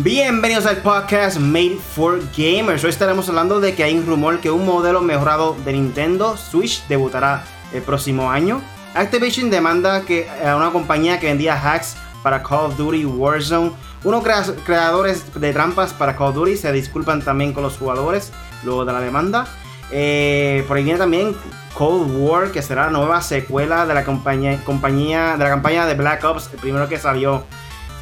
Bienvenidos 0.00 0.66
al 0.66 0.76
podcast 0.82 1.38
Made 1.38 1.78
for 1.78 2.20
Gamers. 2.36 2.84
Hoy 2.84 2.90
estaremos 2.90 3.30
hablando 3.30 3.60
de 3.60 3.74
que 3.74 3.82
hay 3.82 3.96
un 3.96 4.04
rumor 4.04 4.40
que 4.40 4.50
un 4.50 4.66
modelo 4.66 5.00
mejorado 5.00 5.56
de 5.64 5.72
Nintendo 5.72 6.36
Switch 6.36 6.86
debutará 6.86 7.44
el 7.72 7.80
próximo 7.80 8.30
año. 8.30 8.60
Activision 8.94 9.48
demanda 9.48 10.02
que 10.02 10.28
a 10.28 10.54
una 10.54 10.70
compañía 10.70 11.18
que 11.18 11.28
vendía 11.28 11.54
hacks 11.54 11.96
para 12.22 12.42
Call 12.42 12.66
of 12.66 12.76
Duty 12.76 13.06
Warzone. 13.06 13.72
Unos 14.04 14.22
creadores 14.66 15.32
de 15.32 15.52
trampas 15.54 15.94
para 15.94 16.14
Call 16.14 16.28
of 16.28 16.34
Duty 16.34 16.58
se 16.58 16.72
disculpan 16.72 17.22
también 17.22 17.54
con 17.54 17.62
los 17.62 17.78
jugadores 17.78 18.34
luego 18.64 18.84
de 18.84 18.92
la 18.92 19.00
demanda. 19.00 19.46
Eh, 19.90 20.62
por 20.68 20.76
ahí 20.76 20.84
viene 20.84 20.98
también 20.98 21.34
Cold 21.72 22.14
War, 22.18 22.50
que 22.50 22.60
será 22.60 22.84
la 22.86 22.90
nueva 22.90 23.22
secuela 23.22 23.86
de 23.86 23.94
la 23.94 24.04
compañía, 24.04 24.62
compañía 24.62 25.38
de 25.38 25.44
la 25.44 25.48
campaña 25.48 25.86
de 25.86 25.94
Black 25.94 26.22
Ops, 26.22 26.50
el 26.52 26.58
primero 26.58 26.86
que 26.86 26.98
salió 26.98 27.44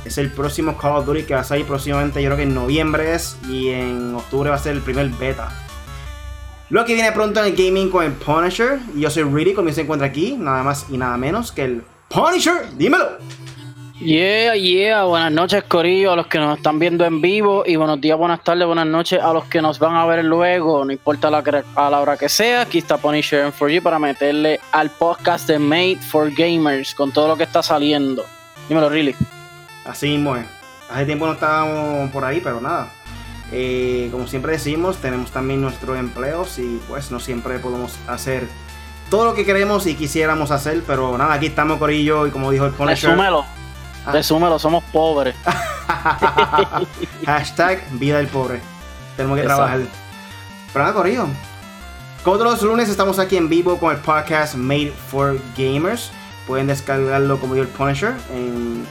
es 0.04 0.18
el 0.18 0.30
próximo 0.30 0.76
Call 0.76 0.96
of 0.96 1.06
Duty 1.06 1.24
que 1.24 1.34
va 1.34 1.40
a 1.40 1.44
salir 1.44 1.66
próximamente, 1.66 2.22
yo 2.22 2.28
creo 2.28 2.36
que 2.36 2.42
en 2.44 2.54
noviembre 2.54 3.14
es, 3.14 3.36
y 3.48 3.70
en 3.70 4.14
octubre 4.14 4.50
va 4.50 4.56
a 4.56 4.58
ser 4.58 4.72
el 4.72 4.80
primer 4.80 5.08
beta. 5.08 5.50
Lo 6.70 6.84
que 6.84 6.94
viene 6.94 7.12
pronto 7.12 7.40
en 7.40 7.46
el 7.46 7.56
gaming 7.56 7.90
con 7.90 8.04
el 8.04 8.12
Punisher, 8.12 8.78
y 8.94 9.00
yo 9.00 9.10
soy 9.10 9.22
Really, 9.22 9.54
como 9.54 9.70
se 9.70 9.82
encuentra 9.82 10.08
aquí, 10.08 10.36
nada 10.38 10.62
más 10.62 10.86
y 10.90 10.96
nada 10.96 11.16
menos 11.16 11.52
que 11.52 11.64
el 11.64 11.82
Punisher, 12.08 12.68
dímelo. 12.77 13.18
Yeah, 14.00 14.56
yeah, 14.56 15.04
buenas 15.04 15.30
noches 15.30 15.62
Corillo 15.64 16.12
a 16.12 16.16
los 16.16 16.27
que 16.27 16.38
nos 16.38 16.56
están 16.56 16.80
viendo 16.80 17.05
en 17.05 17.20
vivo 17.20 17.62
y 17.64 17.77
buenos 17.77 18.00
días, 18.00 18.18
buenas 18.18 18.42
tardes, 18.42 18.66
buenas 18.66 18.86
noches 18.86 19.22
a 19.22 19.32
los 19.32 19.44
que 19.44 19.62
nos 19.62 19.78
van 19.78 19.94
a 19.94 20.05
ver 20.05 20.24
luego, 20.24 20.84
no 20.84 20.92
importa 20.92 21.30
la, 21.30 21.42
a 21.77 21.91
la 21.91 22.00
hora 22.00 22.16
que 22.16 22.28
sea, 22.28 22.62
aquí 22.62 22.78
está 22.78 22.98
Punisher 22.98 23.52
for 23.52 23.70
You 23.70 23.80
para 23.82 23.98
meterle 23.98 24.58
al 24.72 24.91
podcast 24.91 25.47
de 25.48 25.58
Made 25.58 25.98
for 26.10 26.30
Gamers 26.34 26.94
con 26.94 27.12
todo 27.12 27.28
lo 27.28 27.36
que 27.36 27.44
está 27.44 27.62
saliendo. 27.62 28.25
Dímelo, 28.69 28.88
Really. 28.88 29.14
Así 29.84 30.08
mismo 30.08 30.36
es. 30.36 30.46
Hace 30.90 31.06
tiempo 31.06 31.27
no 31.27 31.32
estábamos 31.32 32.10
por 32.10 32.24
ahí, 32.24 32.40
pero 32.40 32.60
nada. 32.60 32.90
Eh, 33.52 34.08
como 34.10 34.26
siempre 34.26 34.52
decimos, 34.52 34.98
tenemos 34.98 35.30
también 35.30 35.60
nuestros 35.60 35.98
empleos 35.98 36.58
y 36.58 36.80
pues 36.88 37.10
no 37.10 37.20
siempre 37.20 37.58
podemos 37.58 37.98
hacer 38.08 38.48
todo 39.10 39.26
lo 39.26 39.34
que 39.34 39.44
queremos 39.44 39.86
y 39.86 39.94
quisiéramos 39.94 40.50
hacer, 40.50 40.82
pero 40.86 41.16
nada, 41.18 41.34
aquí 41.34 41.46
estamos 41.46 41.78
Corillo 41.78 42.26
y 42.26 42.30
como 42.30 42.50
dijo 42.50 42.64
el 42.66 42.72
Punisher. 42.72 43.10
Resúmelo. 43.10 43.44
Ah. 44.06 44.12
Resúmelo, 44.12 44.58
somos 44.58 44.82
pobres. 44.84 45.36
Hashtag 47.26 47.82
vida 47.92 48.19
del 48.19 48.28
pobre. 48.28 48.60
Tenemos 49.16 49.38
que 49.38 49.44
trabajar. 49.44 49.80
Pero 50.72 50.84
nada, 50.84 50.94
Corillo. 50.94 51.26
Como 52.24 52.38
todos 52.38 52.52
los 52.52 52.62
lunes 52.62 52.88
estamos 52.88 53.19
aquí 53.19 53.36
en 53.36 53.48
vivo 53.48 53.78
con 53.78 53.94
el 53.94 54.00
podcast 54.00 54.54
Made 54.54 54.92
for 55.10 55.38
Gamers. 55.56 56.10
Pueden 56.46 56.66
descargarlo 56.66 57.38
como 57.38 57.54
dijo 57.54 57.66
el 57.66 57.72
Punisher 57.72 58.14
en 58.32 58.86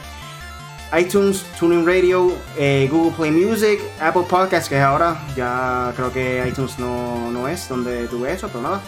iTunes, 0.98 1.44
TuneIn 1.58 1.86
Radio, 1.86 2.32
eh, 2.56 2.88
Google 2.90 3.12
Play 3.16 3.30
Music, 3.30 3.80
Apple 4.00 4.24
Podcasts, 4.28 4.68
que 4.68 4.78
ahora 4.78 5.16
ya 5.36 5.92
creo 5.96 6.12
que 6.12 6.46
iTunes 6.46 6.78
no, 6.78 7.30
no 7.30 7.48
es 7.48 7.68
donde 7.68 8.06
tuve 8.08 8.32
eso, 8.32 8.48
pero 8.48 8.62
nada. 8.62 8.80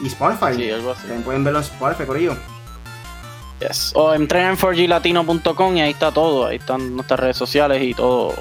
Y 0.00 0.06
Spotify. 0.06 0.54
Sí, 0.54 0.70
algo 0.70 0.92
así. 0.92 1.02
También 1.02 1.22
pueden 1.22 1.44
verlo 1.44 1.58
en 1.58 1.64
Spotify, 1.64 2.04
ello. 2.16 2.36
Yes. 3.60 3.92
O 3.94 4.14
entren 4.14 4.46
en 4.46 4.56
4glatino.com 4.56 5.76
y 5.76 5.80
ahí 5.82 5.90
está 5.90 6.10
todo. 6.10 6.46
Ahí 6.46 6.56
están 6.56 6.96
nuestras 6.96 7.20
redes 7.20 7.36
sociales 7.36 7.82
y 7.82 7.92
todos 7.92 8.34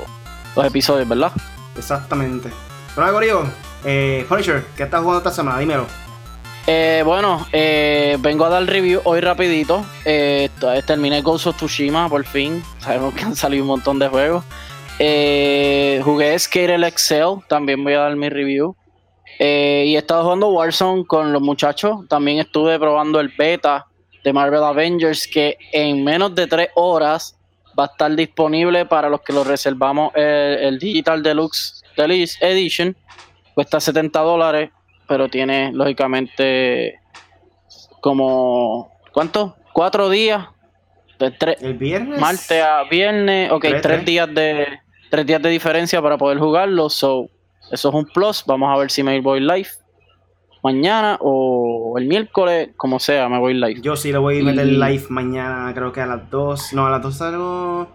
los 0.56 0.66
episodios, 0.66 1.08
¿verdad? 1.08 1.34
Exactamente. 1.76 2.50
Pero 2.96 3.02
nada, 3.02 3.14
Corillo. 3.14 3.44
Eh, 3.84 4.26
Punisher, 4.28 4.66
¿qué 4.78 4.84
estás 4.84 5.02
jugando 5.02 5.20
esta 5.20 5.32
semana? 5.32 5.60
Dímelo. 5.60 6.09
Eh, 6.72 7.02
bueno, 7.04 7.48
eh, 7.52 8.16
vengo 8.20 8.46
a 8.46 8.50
dar 8.50 8.64
review 8.64 9.02
hoy 9.04 9.22
rapidito. 9.22 9.84
Eh, 10.06 10.52
terminé 10.86 11.24
Ghost 11.24 11.48
of 11.48 11.56
Tsushima 11.56 12.08
por 12.08 12.24
fin. 12.24 12.62
Sabemos 12.78 13.16
que 13.16 13.24
han 13.24 13.36
salido 13.36 13.64
un 13.64 13.70
montón 13.70 13.98
de 13.98 14.08
juegos. 14.08 14.46
Jugué 15.00 16.38
Skate 16.38 16.84
Excel, 16.84 17.38
también 17.48 17.84
voy 17.84 17.94
a 17.94 18.02
dar 18.02 18.16
mi 18.16 18.30
review. 18.30 18.76
y 19.40 19.96
he 19.96 19.98
estado 19.98 20.22
jugando 20.22 20.50
Warzone 20.50 21.08
con 21.08 21.34
los 21.34 21.42
muchachos. 21.42 22.08
También 22.08 22.38
estuve 22.38 22.78
probando 22.78 23.20
el 23.20 23.30
beta 23.36 23.88
de 24.24 24.32
Marvel 24.32 24.64
Avengers 24.64 25.26
que 25.26 25.58
en 25.72 26.04
menos 26.04 26.36
de 26.36 26.46
tres 26.46 26.70
horas 26.76 27.36
va 27.80 27.86
a 27.86 27.88
estar 27.88 28.16
disponible 28.16 28.86
para 28.86 29.10
los 29.10 29.22
que 29.22 29.34
lo 29.34 29.44
reservamos 29.44 30.12
el, 30.14 30.24
el 30.24 30.78
Digital 30.78 31.24
Deluxe 31.24 31.84
Edition. 31.98 32.96
Cuesta 33.56 33.80
70 33.80 34.20
dólares 34.20 34.70
pero 35.10 35.28
tiene 35.28 35.74
lógicamente 35.74 37.02
como 38.00 38.92
¿cuánto? 39.12 39.56
Cuatro 39.74 40.10
días. 40.10 40.48
De 41.20 41.32
tres, 41.32 41.62
el 41.62 41.74
viernes. 41.74 42.22
Martes 42.22 42.64
a 42.64 42.84
viernes. 42.84 43.52
Ok, 43.52 43.66
tres, 43.82 44.06
días 44.06 44.34
de 44.34 44.80
tres 45.10 45.26
días 45.26 45.42
de 45.42 45.50
diferencia 45.50 46.02
para 46.02 46.18
poder 46.18 46.38
jugarlo. 46.38 46.90
So, 46.90 47.28
eso 47.72 47.90
es 47.90 47.96
un 47.96 48.06
plus. 48.06 48.44
Vamos 48.46 48.74
a 48.74 48.78
ver 48.78 48.90
si 48.90 49.04
me 49.04 49.20
voy 49.20 49.42
live 49.42 49.68
mañana 50.64 51.18
o 51.20 51.96
el 51.98 52.06
miércoles, 52.06 52.70
como 52.78 53.00
sea, 53.00 53.28
me 53.28 53.40
voy 53.40 53.54
live. 53.54 53.82
Yo 53.82 53.96
sí 53.96 54.12
lo 54.12 54.22
voy 54.22 54.40
a 54.40 54.44
meter 54.44 54.66
live 54.66 55.06
mañana, 55.10 55.74
creo 55.74 55.92
que 55.92 56.02
a 56.02 56.06
las 56.06 56.30
dos 56.30 56.74
No, 56.74 56.86
a 56.86 56.90
las 56.90 57.02
2 57.02 57.16
salgo. 57.18 57.88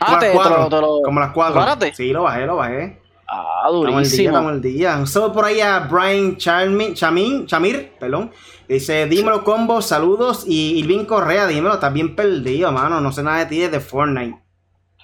Ah, 0.00 0.18
te, 0.18 0.32
lo, 0.32 1.02
como 1.02 1.20
a 1.20 1.24
las 1.24 1.32
4. 1.32 1.76
Sí, 1.92 2.10
lo 2.10 2.22
bajé, 2.22 2.46
lo 2.46 2.56
bajé. 2.56 2.99
Ah, 3.32 3.68
durísimo. 3.70 4.28
Estamos 4.28 4.60
día, 4.60 5.04
por 5.32 5.44
ahí 5.44 5.60
a 5.60 5.78
Brian 5.80 6.36
Chamin, 6.36 6.94
Chamir, 6.94 7.92
perdón. 8.00 8.32
Dice, 8.66 9.06
dímelo 9.06 9.44
combo, 9.44 9.80
saludos. 9.80 10.44
Y 10.48 10.80
Irving 10.80 11.04
Correa, 11.04 11.46
dímelo, 11.46 11.74
estás 11.74 11.92
bien 11.92 12.16
perdido, 12.16 12.72
mano. 12.72 13.00
No 13.00 13.12
sé 13.12 13.22
nada 13.22 13.38
de 13.38 13.46
ti 13.46 13.60
desde 13.60 13.78
Fortnite. 13.78 14.36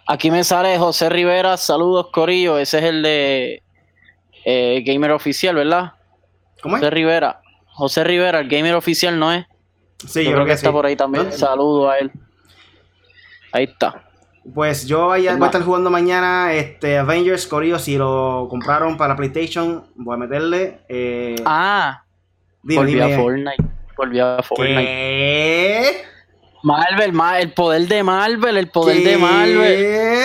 Aquí 0.08 0.32
me 0.32 0.42
sale 0.42 0.76
José 0.76 1.08
Rivera, 1.08 1.56
saludos 1.56 2.08
Corillo. 2.12 2.58
Ese 2.58 2.78
es 2.78 2.84
el 2.84 3.02
de 3.02 3.62
eh, 4.44 4.82
Gamer 4.84 5.12
Oficial, 5.12 5.54
¿verdad? 5.54 5.92
¿Cómo 6.62 6.76
es? 6.76 6.80
José 6.80 6.90
Rivera. 6.90 7.40
José 7.66 8.02
Rivera, 8.02 8.40
el 8.40 8.48
Gamer 8.48 8.74
Oficial, 8.74 9.18
¿no 9.20 9.32
es? 9.32 9.46
Sí, 10.04 10.24
yo, 10.24 10.32
creo, 10.32 10.46
que, 10.46 10.52
está 10.52 10.72
por 10.72 10.84
ahí 10.84 10.96
también. 10.96 11.32
Saludos 11.32 11.92
a 11.92 11.98
él. 11.98 12.10
Ahí 13.52 13.64
está. 13.64 14.02
Pues 14.54 14.86
yo 14.86 15.06
voy 15.06 15.26
a, 15.26 15.32
estar 15.34 15.62
jugando 15.62 15.90
mañana 15.90 16.52
este 16.52 16.98
Avengers 16.98 17.46
Corillo. 17.46 17.78
Si 17.78 17.96
lo 17.96 18.46
compraron 18.48 18.96
para 18.96 19.16
PlayStation, 19.16 19.84
voy 19.96 20.14
a 20.14 20.18
meterle. 20.18 20.80
Eh, 20.88 21.36
ah, 21.44 22.04
volví 22.62 23.00
a 23.00 23.16
Fortnite. 23.16 23.64
Volví 23.96 24.20
a 24.20 24.38
Fortnite. 24.42 24.82
¿Qué? 24.82 26.04
Marvel, 26.62 27.12
el 27.40 27.52
poder 27.52 27.88
de 27.88 28.02
Marvel, 28.02 28.56
el 28.56 28.68
poder 28.68 29.02
de 29.02 29.16
Marvel. 29.16 30.18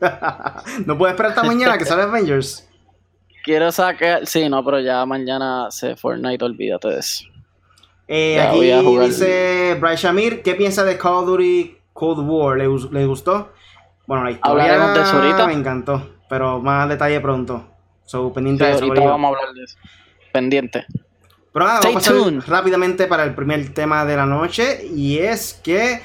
no 0.86 0.98
puedes 0.98 1.14
esperar 1.14 1.32
hasta 1.32 1.42
mañana 1.42 1.78
que 1.78 1.84
sale 1.84 2.02
Avengers. 2.02 2.68
Quiero 3.44 3.70
sacar. 3.72 4.26
Sí, 4.26 4.48
no, 4.48 4.64
pero 4.64 4.80
ya 4.80 5.04
mañana 5.06 5.70
se 5.70 5.96
Fortnite, 5.96 6.44
olvídate 6.44 6.88
de 6.88 6.98
eso. 6.98 7.24
Eh, 8.08 8.40
aquí 8.40 8.60
dice 8.60 9.76
Bryce 9.80 10.06
Shamir, 10.06 10.42
¿qué 10.42 10.54
piensa 10.54 10.84
de 10.84 10.96
Call 10.96 11.14
of 11.14 11.26
Duty 11.26 11.76
Cold 11.96 12.28
War, 12.28 12.58
¿le, 12.58 12.66
gustó? 13.06 13.52
Bueno, 14.06 14.24
la 14.24 14.30
historia 14.30 14.92
de 14.92 15.00
eso 15.02 15.16
ahorita. 15.16 15.46
me 15.46 15.54
encantó, 15.54 16.10
pero 16.28 16.60
más 16.60 16.88
detalle 16.88 17.18
pronto. 17.20 17.64
So, 18.04 18.32
pendiente 18.32 18.64
de 18.64 18.72
eso. 18.72 18.84
Ahorita 18.84 19.06
vamos 19.06 19.24
a 19.24 19.28
hablar 19.34 19.54
de 19.54 19.64
eso. 19.64 19.76
Pendiente. 20.32 20.86
Pero 21.52 21.64
nada, 21.64 21.80
vamos 21.82 22.06
a 22.06 22.12
pasar 22.12 22.32
rápidamente 22.46 23.06
para 23.06 23.24
el 23.24 23.34
primer 23.34 23.72
tema 23.72 24.04
de 24.04 24.14
la 24.14 24.26
noche. 24.26 24.86
Y 24.94 25.18
es 25.18 25.54
que 25.54 26.02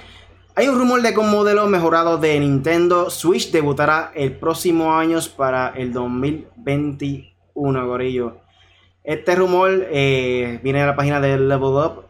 hay 0.56 0.69
un 0.69 0.79
rumor 0.79 1.02
de 1.02 1.13
que 1.13 1.19
un 1.19 1.29
modelo 1.29 1.68
mejorado 1.68 2.18
de 2.18 2.40
Nintendo 2.40 3.09
Switch 3.09 3.52
debutará 3.52 4.13
el 4.16 4.31
próximo 4.31 4.96
año 4.96 5.19
para 5.35 5.73
el 5.75 5.91
2021, 5.91 7.88
gorillo. 7.88 8.37
Este 9.03 9.35
rumor 9.35 9.87
eh, 9.91 10.61
viene 10.64 10.79
de 10.79 10.85
la 10.85 10.96
página 10.96 11.20
de 11.20 11.37
Level 11.37 11.64
Up. 11.64 12.05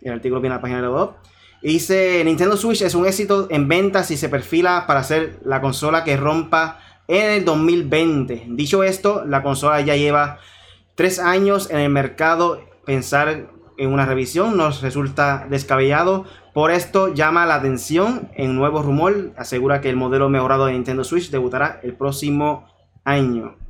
El 0.00 0.12
artículo 0.12 0.40
viene 0.40 0.54
de 0.54 0.58
la 0.58 0.62
página 0.62 0.80
de 0.80 0.86
Level 0.86 1.02
Up 1.02 1.16
dice, 1.62 2.22
Nintendo 2.24 2.56
Switch 2.56 2.82
es 2.82 2.94
un 2.94 3.06
éxito 3.06 3.48
en 3.50 3.68
ventas 3.68 4.10
y 4.10 4.16
se 4.16 4.28
perfila 4.28 4.84
para 4.86 5.02
ser 5.02 5.38
la 5.44 5.60
consola 5.60 6.04
que 6.04 6.16
rompa 6.16 6.80
en 7.08 7.30
el 7.30 7.44
2020. 7.44 8.46
Dicho 8.50 8.82
esto, 8.82 9.24
la 9.24 9.42
consola 9.42 9.80
ya 9.80 9.96
lleva 9.96 10.38
tres 10.94 11.18
años 11.18 11.70
en 11.70 11.78
el 11.78 11.90
mercado. 11.90 12.60
Pensar 12.84 13.48
en 13.78 13.92
una 13.92 14.06
revisión 14.06 14.56
nos 14.56 14.82
resulta 14.82 15.46
descabellado. 15.48 16.24
Por 16.54 16.70
esto 16.70 17.12
llama 17.12 17.46
la 17.46 17.56
atención 17.56 18.28
en 18.34 18.56
nuevo 18.56 18.82
rumor. 18.82 19.32
Asegura 19.36 19.80
que 19.80 19.90
el 19.90 19.96
modelo 19.96 20.28
mejorado 20.28 20.66
de 20.66 20.72
Nintendo 20.72 21.04
Switch 21.04 21.30
debutará 21.30 21.80
el 21.82 21.94
próximo 21.94 22.66
año. 23.04 23.65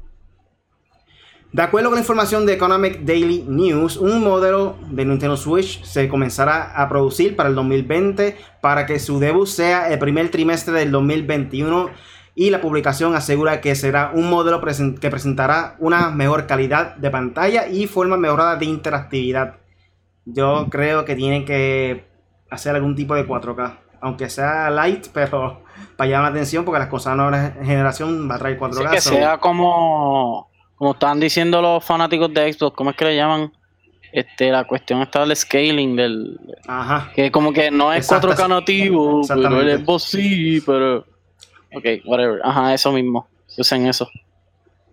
De 1.57 1.63
acuerdo 1.63 1.89
con 1.89 1.95
la 1.95 2.03
información 2.03 2.45
de 2.45 2.53
Economic 2.53 2.99
Daily 3.01 3.43
News, 3.49 3.97
un 3.97 4.23
modelo 4.23 4.77
de 4.91 5.07
Nintendo 5.07 5.39
Switch 5.39 5.83
se 5.85 6.07
comenzará 6.07 6.79
a 6.79 6.87
producir 6.87 7.35
para 7.35 7.49
el 7.49 7.55
2020 7.55 8.37
para 8.61 8.85
que 8.85 8.99
su 8.99 9.19
debut 9.19 9.47
sea 9.47 9.89
el 9.91 9.99
primer 9.99 10.31
trimestre 10.31 10.75
del 10.75 10.91
2021 10.93 11.89
y 12.35 12.51
la 12.51 12.61
publicación 12.61 13.15
asegura 13.15 13.63
que 13.63 13.75
será 13.75 14.11
un 14.13 14.29
modelo 14.29 14.61
que 15.01 15.09
presentará 15.09 15.77
una 15.79 16.11
mejor 16.11 16.47
calidad 16.47 16.95
de 16.97 17.09
pantalla 17.09 17.67
y 17.69 17.87
forma 17.87 18.19
mejorada 18.19 18.57
de 18.57 18.67
interactividad. 18.67 19.55
Yo 20.27 20.67
creo 20.69 21.07
que 21.07 21.17
tienen 21.17 21.47
que 21.47 22.07
hacer 22.51 22.75
algún 22.75 22.95
tipo 22.95 23.15
de 23.15 23.27
4K. 23.27 23.79
aunque 24.03 24.29
sea 24.29 24.69
light, 24.69 25.07
pero 25.15 25.63
para 25.97 26.11
llamar 26.11 26.33
la 26.33 26.37
atención, 26.37 26.67
porque 26.67 26.81
las 26.81 26.89
cosas 26.89 27.17
nueva 27.17 27.53
generación 27.63 28.29
va 28.31 28.35
a 28.35 28.39
traer 28.41 28.59
4K. 28.59 28.91
que 28.91 29.01
sea 29.01 29.39
como, 29.39 30.51
como 30.77 30.93
están 30.93 31.21
diciendo 31.21 31.61
los 31.61 31.85
fanáticos 31.85 32.33
de 32.33 32.53
Xbox, 32.53 32.77
¿cómo 32.77 32.91
es 32.91 32.97
que 32.97 33.05
le 33.07 33.17
llaman? 33.17 33.53
Este, 34.13 34.51
la 34.51 34.65
cuestión 34.65 35.03
está 35.03 35.21
del 35.21 35.37
scaling 35.37 35.97
del 35.97 36.41
Ajá. 36.67 37.11
que 37.15 37.31
como 37.31 37.53
que 37.53 37.71
no 37.71 37.93
es 37.93 38.09
4K 38.09 38.49
nativo, 38.49 39.23
pero 39.27 39.61
el 39.61 39.85
Xbox 39.85 40.05
sí, 40.05 40.63
pero 40.65 41.05
ok, 41.75 41.85
whatever, 42.07 42.41
ajá, 42.45 42.73
eso 42.73 42.93
mismo, 42.93 43.29
usen 43.59 43.87
eso. 43.87 44.09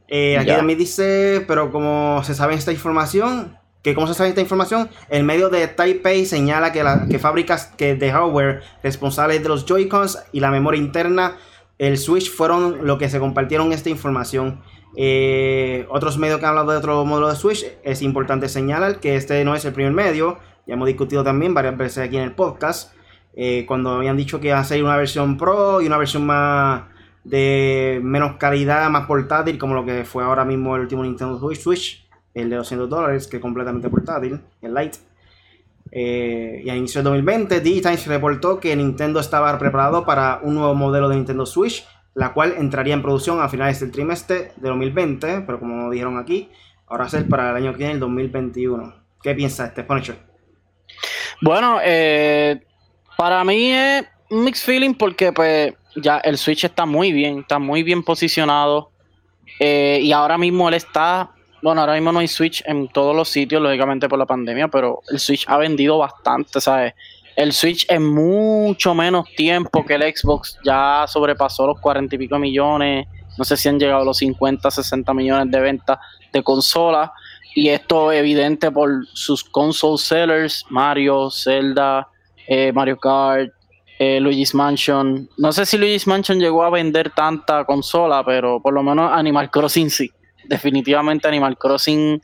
Eh, 0.07 0.37
aquí 0.37 0.49
también 0.49 0.77
dice, 0.77 1.43
pero 1.47 1.71
como 1.71 2.21
se 2.23 2.33
sabe 2.33 2.55
esta 2.55 2.71
información, 2.71 3.57
que 3.81 3.93
como 3.95 4.07
se 4.07 4.13
sabe 4.13 4.29
esta 4.29 4.41
información, 4.41 4.89
el 5.09 5.23
medio 5.23 5.49
de 5.49 5.67
Taipei 5.67 6.25
señala 6.25 6.71
que, 6.71 6.83
la, 6.83 7.05
que 7.09 7.19
fábricas 7.19 7.65
que 7.77 7.95
de 7.95 8.11
hardware 8.11 8.61
responsables 8.81 9.43
de 9.43 9.49
los 9.49 9.65
Joy-Cons 9.65 10.19
y 10.31 10.39
la 10.39 10.51
memoria 10.51 10.79
interna, 10.79 11.37
el 11.79 11.97
Switch, 11.97 12.31
fueron 12.31 12.85
lo 12.85 12.97
que 12.97 13.09
se 13.09 13.19
compartieron 13.19 13.73
esta 13.73 13.89
información. 13.89 14.61
Eh, 14.95 15.85
otros 15.89 16.17
medios 16.17 16.39
que 16.39 16.45
han 16.45 16.51
hablado 16.51 16.71
de 16.71 16.77
otro 16.77 17.05
modelo 17.05 17.29
de 17.29 17.35
Switch, 17.35 17.65
es 17.83 18.01
importante 18.01 18.49
señalar 18.49 18.99
que 18.99 19.15
este 19.15 19.43
no 19.43 19.55
es 19.55 19.65
el 19.65 19.73
primer 19.73 19.93
medio, 19.93 20.39
ya 20.67 20.75
hemos 20.75 20.87
discutido 20.87 21.23
también 21.23 21.53
varias 21.53 21.77
veces 21.77 22.05
aquí 22.05 22.17
en 22.17 22.23
el 22.23 22.33
podcast, 22.33 22.93
eh, 23.35 23.65
cuando 23.67 23.91
habían 23.91 24.17
dicho 24.17 24.39
que 24.39 24.47
iba 24.47 24.59
a 24.59 24.63
ser 24.63 24.83
una 24.83 24.97
versión 24.97 25.37
Pro 25.37 25.81
y 25.81 25.87
una 25.87 25.97
versión 25.97 26.25
más 26.25 26.83
de 27.23 27.99
menos 28.03 28.35
calidad, 28.37 28.89
más 28.89 29.07
portátil, 29.07 29.57
como 29.57 29.73
lo 29.73 29.85
que 29.85 30.03
fue 30.05 30.23
ahora 30.23 30.45
mismo 30.45 30.75
el 30.75 30.83
último 30.83 31.03
Nintendo 31.03 31.39
Switch 31.55 32.03
el 32.33 32.49
de 32.49 32.55
200 32.55 32.89
dólares, 32.89 33.27
que 33.27 33.37
es 33.37 33.41
completamente 33.41 33.89
portátil, 33.89 34.41
el 34.61 34.73
Lite. 34.73 34.97
Eh, 35.91 36.61
y 36.65 36.69
a 36.69 36.75
inicio 36.75 37.01
de 37.01 37.03
2020, 37.03 37.59
Digitimes 37.61 38.07
reportó 38.07 38.59
que 38.59 38.75
Nintendo 38.75 39.19
estaba 39.19 39.57
preparado 39.59 40.05
para 40.05 40.39
un 40.41 40.55
nuevo 40.55 40.73
modelo 40.73 41.07
de 41.09 41.15
Nintendo 41.15 41.45
Switch, 41.45 41.85
la 42.15 42.33
cual 42.33 42.55
entraría 42.57 42.93
en 42.93 43.01
producción 43.01 43.41
a 43.41 43.49
finales 43.49 43.79
del 43.79 43.91
trimestre 43.91 44.51
de 44.55 44.69
2020, 44.69 45.41
pero 45.41 45.59
como 45.59 45.89
dijeron 45.89 46.17
aquí, 46.17 46.49
ahora 46.87 47.09
ser 47.09 47.27
para 47.27 47.51
el 47.51 47.55
año 47.57 47.71
que 47.71 47.79
viene, 47.79 47.93
el 47.93 47.99
2021. 47.99 48.93
¿Qué 49.21 49.33
piensas, 49.33 49.69
este 49.69 49.83
Punisher? 49.83 50.17
Bueno, 51.41 51.79
eh, 51.83 52.61
para 53.17 53.43
mí 53.43 53.71
es 53.71 54.05
un 54.29 54.43
mixed 54.43 54.65
feeling 54.65 54.93
porque 54.93 55.31
pues 55.31 55.73
ya 55.95 56.17
el 56.19 56.37
Switch 56.37 56.65
está 56.65 56.85
muy 56.85 57.11
bien, 57.11 57.39
está 57.39 57.59
muy 57.59 57.83
bien 57.83 58.03
posicionado. 58.03 58.91
Eh, 59.59 59.99
y 60.01 60.11
ahora 60.11 60.37
mismo 60.37 60.67
él 60.67 60.75
está 60.75 61.31
bueno, 61.63 61.79
ahora 61.79 61.93
mismo 61.93 62.11
no 62.11 62.19
hay 62.19 62.27
Switch 62.27 62.61
en 62.65 62.89
todos 62.89 63.15
los 63.15 63.29
sitios, 63.29 63.61
lógicamente 63.61 64.09
por 64.09 64.19
la 64.19 64.25
pandemia, 64.25 64.67
pero 64.67 65.01
el 65.09 65.17
Switch 65.17 65.45
ha 65.47 65.55
vendido 65.55 65.97
bastante, 65.97 66.59
¿sabes? 66.59 66.93
El 67.35 67.53
Switch 67.53 67.85
en 67.89 68.03
mucho 68.03 68.93
menos 68.93 69.25
tiempo 69.35 69.85
que 69.85 69.95
el 69.95 70.01
Xbox 70.01 70.57
ya 70.63 71.05
sobrepasó 71.07 71.67
los 71.67 71.79
cuarenta 71.79 72.15
y 72.15 72.19
pico 72.19 72.37
millones, 72.37 73.07
no 73.37 73.43
sé 73.43 73.57
si 73.57 73.69
han 73.69 73.79
llegado 73.79 74.01
a 74.01 74.05
los 74.05 74.17
50, 74.17 74.69
60 74.69 75.13
millones 75.13 75.51
de 75.51 75.59
ventas 75.59 75.97
de 76.31 76.43
consolas. 76.43 77.09
Y 77.55 77.69
esto 77.69 78.11
evidente 78.11 78.71
por 78.71 79.05
sus 79.13 79.43
console 79.43 79.97
sellers, 79.97 80.65
Mario, 80.69 81.29
Zelda, 81.29 82.07
eh, 82.47 82.71
Mario 82.71 82.97
Kart, 82.97 83.51
eh, 83.99 84.19
Luigi's 84.19 84.55
Mansion. 84.55 85.29
No 85.37 85.51
sé 85.51 85.65
si 85.65 85.77
Luigi's 85.77 86.07
Mansion 86.07 86.39
llegó 86.39 86.63
a 86.63 86.69
vender 86.69 87.11
tanta 87.11 87.63
consola, 87.65 88.23
pero 88.23 88.59
por 88.59 88.73
lo 88.73 88.81
menos 88.81 89.11
Animal 89.11 89.51
Crossing 89.51 89.89
sí 89.89 90.11
definitivamente 90.45 91.27
Animal 91.27 91.57
Crossing 91.57 92.21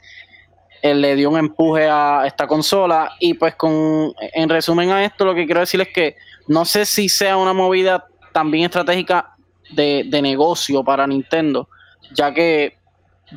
le 0.82 1.16
dio 1.16 1.30
un 1.30 1.38
empuje 1.38 1.88
a 1.90 2.24
esta 2.26 2.48
consola 2.48 3.12
y 3.20 3.34
pues 3.34 3.56
con 3.56 4.14
en 4.20 4.50
resumen 4.50 4.92
a 4.92 5.04
esto 5.04 5.26
lo 5.26 5.36
que 5.36 5.46
quiero 5.46 5.60
decir 5.60 5.82
es 5.82 5.90
que 5.90 6.16
no 6.48 6.66
sé 6.66 6.86
si 6.86 7.10
sea 7.10 7.38
una 7.38 7.54
movida 7.54 8.06
también 8.32 8.66
estratégica 8.66 9.36
de, 9.72 10.08
negocio 10.22 10.84
para 10.84 11.06
Nintendo 11.06 11.68
ya 12.14 12.34
que 12.34 12.78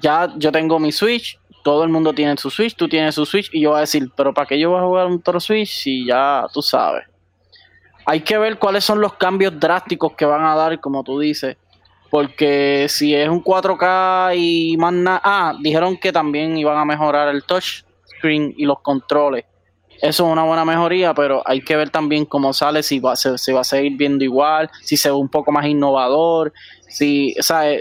ya 0.01 0.33
yo 0.37 0.53
tengo 0.53 0.79
mi 0.79 0.93
Switch 0.93 1.39
todo 1.63 1.85
el 1.85 1.91
mundo 1.91 2.13
tiene 2.13 2.37
su 2.37 2.51
Switch, 2.51 2.75
tú 2.75 2.89
tienes 2.89 3.15
su 3.15 3.25
Switch 3.25 3.49
y 3.53 3.61
yo 3.61 3.71
voy 3.71 3.79
a 3.79 3.81
decir, 3.83 4.11
pero 4.17 4.35
¿para 4.35 4.47
qué 4.47 4.59
yo 4.59 4.71
voy 4.71 4.81
a 4.81 4.85
jugar 4.85 5.07
un 5.07 5.21
Toro 5.23 5.41
Switch 5.41 5.69
si 5.69 6.07
ya 6.07 6.47
tú 6.53 6.61
sabes? 6.61 7.05
Hay 8.05 8.21
que 8.21 8.37
ver 8.37 8.59
cuáles 8.59 8.85
son 8.85 9.01
los 9.01 9.15
cambios 9.15 9.59
drásticos 9.59 10.13
que 10.15 10.25
van 10.25 10.45
a 10.45 10.57
dar, 10.57 10.81
como 10.81 11.05
tú 11.05 11.21
dices, 11.21 11.57
porque 12.13 12.89
si 12.91 13.15
es 13.15 13.27
un 13.27 13.43
4K 13.43 14.37
y 14.37 14.77
más 14.77 14.93
nada. 14.93 15.23
Ah, 15.25 15.55
dijeron 15.59 15.97
que 15.97 16.13
también 16.13 16.59
iban 16.59 16.77
a 16.77 16.85
mejorar 16.85 17.35
el 17.35 17.43
touch 17.43 17.85
screen 18.05 18.53
y 18.55 18.67
los 18.67 18.81
controles. 18.81 19.47
Eso 19.89 20.27
es 20.27 20.33
una 20.33 20.43
buena 20.43 20.63
mejoría, 20.67 21.15
pero 21.15 21.43
hay 21.47 21.63
que 21.63 21.75
ver 21.75 21.89
también 21.89 22.27
cómo 22.27 22.53
sale, 22.53 22.83
si 22.83 23.01
va, 23.01 23.13
a 23.13 23.65
seguir 23.65 23.97
viendo 23.97 24.25
igual, 24.25 24.69
si 24.83 24.99
se 24.99 25.09
ve 25.09 25.15
un 25.15 25.31
poco 25.31 25.53
más 25.53 25.65
innovador, 25.65 26.53
si, 26.87 27.35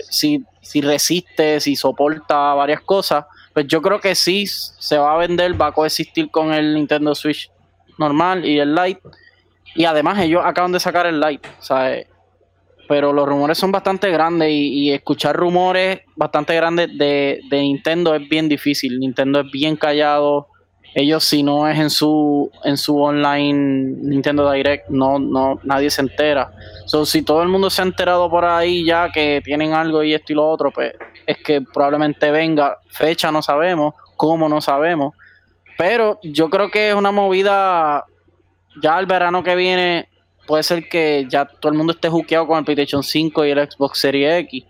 si, 0.09 0.45
si 0.61 0.79
resiste, 0.79 1.59
si 1.59 1.75
soporta 1.75 2.53
varias 2.53 2.79
cosas. 2.79 3.25
Pues 3.53 3.67
yo 3.67 3.81
creo 3.81 3.99
que 3.99 4.15
sí 4.15 4.47
se 4.47 4.97
va 4.97 5.13
a 5.13 5.17
vender, 5.17 5.61
va 5.61 5.67
a 5.67 5.71
coexistir 5.73 6.31
con 6.31 6.53
el 6.53 6.73
Nintendo 6.73 7.13
Switch 7.15 7.51
normal 7.97 8.45
y 8.45 8.59
el 8.59 8.75
Lite. 8.75 9.01
Y 9.75 9.83
además 9.83 10.19
ellos 10.19 10.41
acaban 10.45 10.71
de 10.71 10.79
sacar 10.79 11.05
el 11.05 11.19
Lite. 11.19 11.49
O 11.59 11.63
sea, 11.63 11.97
pero 12.91 13.13
los 13.13 13.25
rumores 13.25 13.57
son 13.57 13.71
bastante 13.71 14.11
grandes 14.11 14.49
y, 14.51 14.91
escuchar 14.91 15.33
rumores 15.33 16.01
bastante 16.17 16.53
grandes 16.53 16.89
de, 16.97 17.39
Nintendo 17.49 18.13
es 18.13 18.27
bien 18.27 18.49
difícil. 18.49 18.99
Nintendo 18.99 19.39
es 19.39 19.49
bien 19.49 19.77
callado. 19.77 20.49
Ellos 20.93 21.23
si 21.23 21.41
no 21.41 21.69
es 21.69 21.79
en 21.79 21.89
su 21.89 22.51
en 22.65 22.75
su 22.75 23.01
online 23.01 23.95
Nintendo 24.01 24.51
Direct, 24.51 24.89
no 24.89 25.19
no 25.19 25.57
nadie 25.63 25.89
se 25.89 26.01
entera. 26.01 26.51
So, 26.85 27.05
si 27.05 27.21
todo 27.21 27.41
el 27.43 27.47
mundo 27.47 27.69
se 27.69 27.81
ha 27.81 27.85
enterado 27.85 28.29
por 28.29 28.43
ahí 28.43 28.83
ya 28.83 29.09
que 29.09 29.41
tienen 29.41 29.71
algo 29.71 30.03
y 30.03 30.13
esto 30.13 30.33
y 30.33 30.35
lo 30.35 30.49
otro, 30.49 30.69
pues 30.69 30.91
es 31.25 31.37
que 31.37 31.61
probablemente 31.61 32.29
venga. 32.29 32.77
Fecha 32.89 33.31
no 33.31 33.41
sabemos, 33.41 33.93
cómo 34.17 34.49
no 34.49 34.59
sabemos. 34.59 35.15
Pero 35.77 36.19
yo 36.23 36.49
creo 36.49 36.69
que 36.69 36.89
es 36.89 36.95
una 36.95 37.13
movida 37.13 38.03
ya 38.83 38.99
el 38.99 39.05
verano 39.05 39.43
que 39.43 39.55
viene 39.55 40.10
puede 40.45 40.63
ser 40.63 40.89
que 40.89 41.25
ya 41.29 41.45
todo 41.45 41.71
el 41.71 41.77
mundo 41.77 41.93
esté 41.93 42.09
juqueado 42.09 42.47
con 42.47 42.59
el 42.59 42.65
PlayStation 42.65 43.03
5 43.03 43.45
y 43.45 43.51
el 43.51 43.71
Xbox 43.71 43.99
Series 43.99 44.39
X 44.45 44.65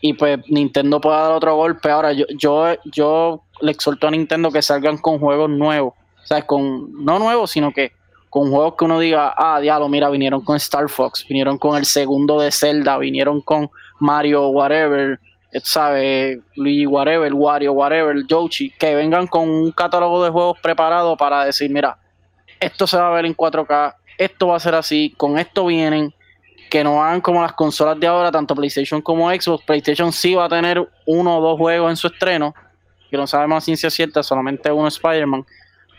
y 0.00 0.14
pues 0.14 0.38
Nintendo 0.48 1.00
pueda 1.00 1.22
dar 1.22 1.32
otro 1.32 1.56
golpe. 1.56 1.90
Ahora, 1.90 2.12
yo, 2.12 2.24
yo, 2.36 2.74
yo 2.84 3.42
le 3.60 3.72
exhorto 3.72 4.06
a 4.06 4.10
Nintendo 4.10 4.50
que 4.50 4.62
salgan 4.62 4.98
con 4.98 5.18
juegos 5.18 5.50
nuevos. 5.50 5.94
O 6.22 6.26
sea, 6.26 6.46
con, 6.46 7.04
no 7.04 7.18
nuevos, 7.18 7.50
sino 7.50 7.72
que 7.72 7.92
con 8.30 8.50
juegos 8.50 8.74
que 8.78 8.84
uno 8.84 8.98
diga, 9.00 9.34
ah, 9.36 9.60
diablo, 9.60 9.88
mira, 9.88 10.08
vinieron 10.08 10.42
con 10.42 10.56
Star 10.56 10.88
Fox, 10.88 11.26
vinieron 11.28 11.58
con 11.58 11.76
el 11.76 11.84
segundo 11.84 12.40
de 12.40 12.52
Zelda, 12.52 12.96
vinieron 12.96 13.40
con 13.40 13.70
Mario, 13.98 14.48
whatever, 14.48 15.18
¿sabes? 15.62 16.38
Luigi, 16.54 16.86
whatever, 16.86 17.32
Wario, 17.34 17.72
whatever, 17.72 18.24
Yoshi, 18.26 18.70
que 18.70 18.94
vengan 18.94 19.26
con 19.26 19.48
un 19.48 19.72
catálogo 19.72 20.22
de 20.24 20.30
juegos 20.30 20.58
preparado 20.60 21.16
para 21.16 21.44
decir, 21.44 21.70
mira, 21.70 21.98
esto 22.60 22.86
se 22.86 22.96
va 22.96 23.08
a 23.08 23.14
ver 23.14 23.26
en 23.26 23.34
4K, 23.34 23.96
esto 24.20 24.48
va 24.48 24.56
a 24.56 24.60
ser 24.60 24.74
así, 24.74 25.14
con 25.16 25.38
esto 25.38 25.64
vienen, 25.64 26.14
que 26.68 26.84
no 26.84 27.02
hagan 27.02 27.22
como 27.22 27.40
las 27.40 27.54
consolas 27.54 27.98
de 27.98 28.06
ahora, 28.06 28.30
tanto 28.30 28.54
PlayStation 28.54 29.00
como 29.00 29.30
Xbox. 29.30 29.64
PlayStation 29.64 30.12
sí 30.12 30.34
va 30.34 30.44
a 30.44 30.48
tener 30.48 30.86
uno 31.06 31.38
o 31.38 31.40
dos 31.40 31.58
juegos 31.58 31.90
en 31.90 31.96
su 31.96 32.08
estreno, 32.08 32.54
que 33.10 33.16
no 33.16 33.26
sabemos 33.26 33.58
a 33.58 33.60
ciencia 33.62 33.88
cierta, 33.88 34.22
solamente 34.22 34.70
uno 34.70 34.88
Spider-Man. 34.88 35.46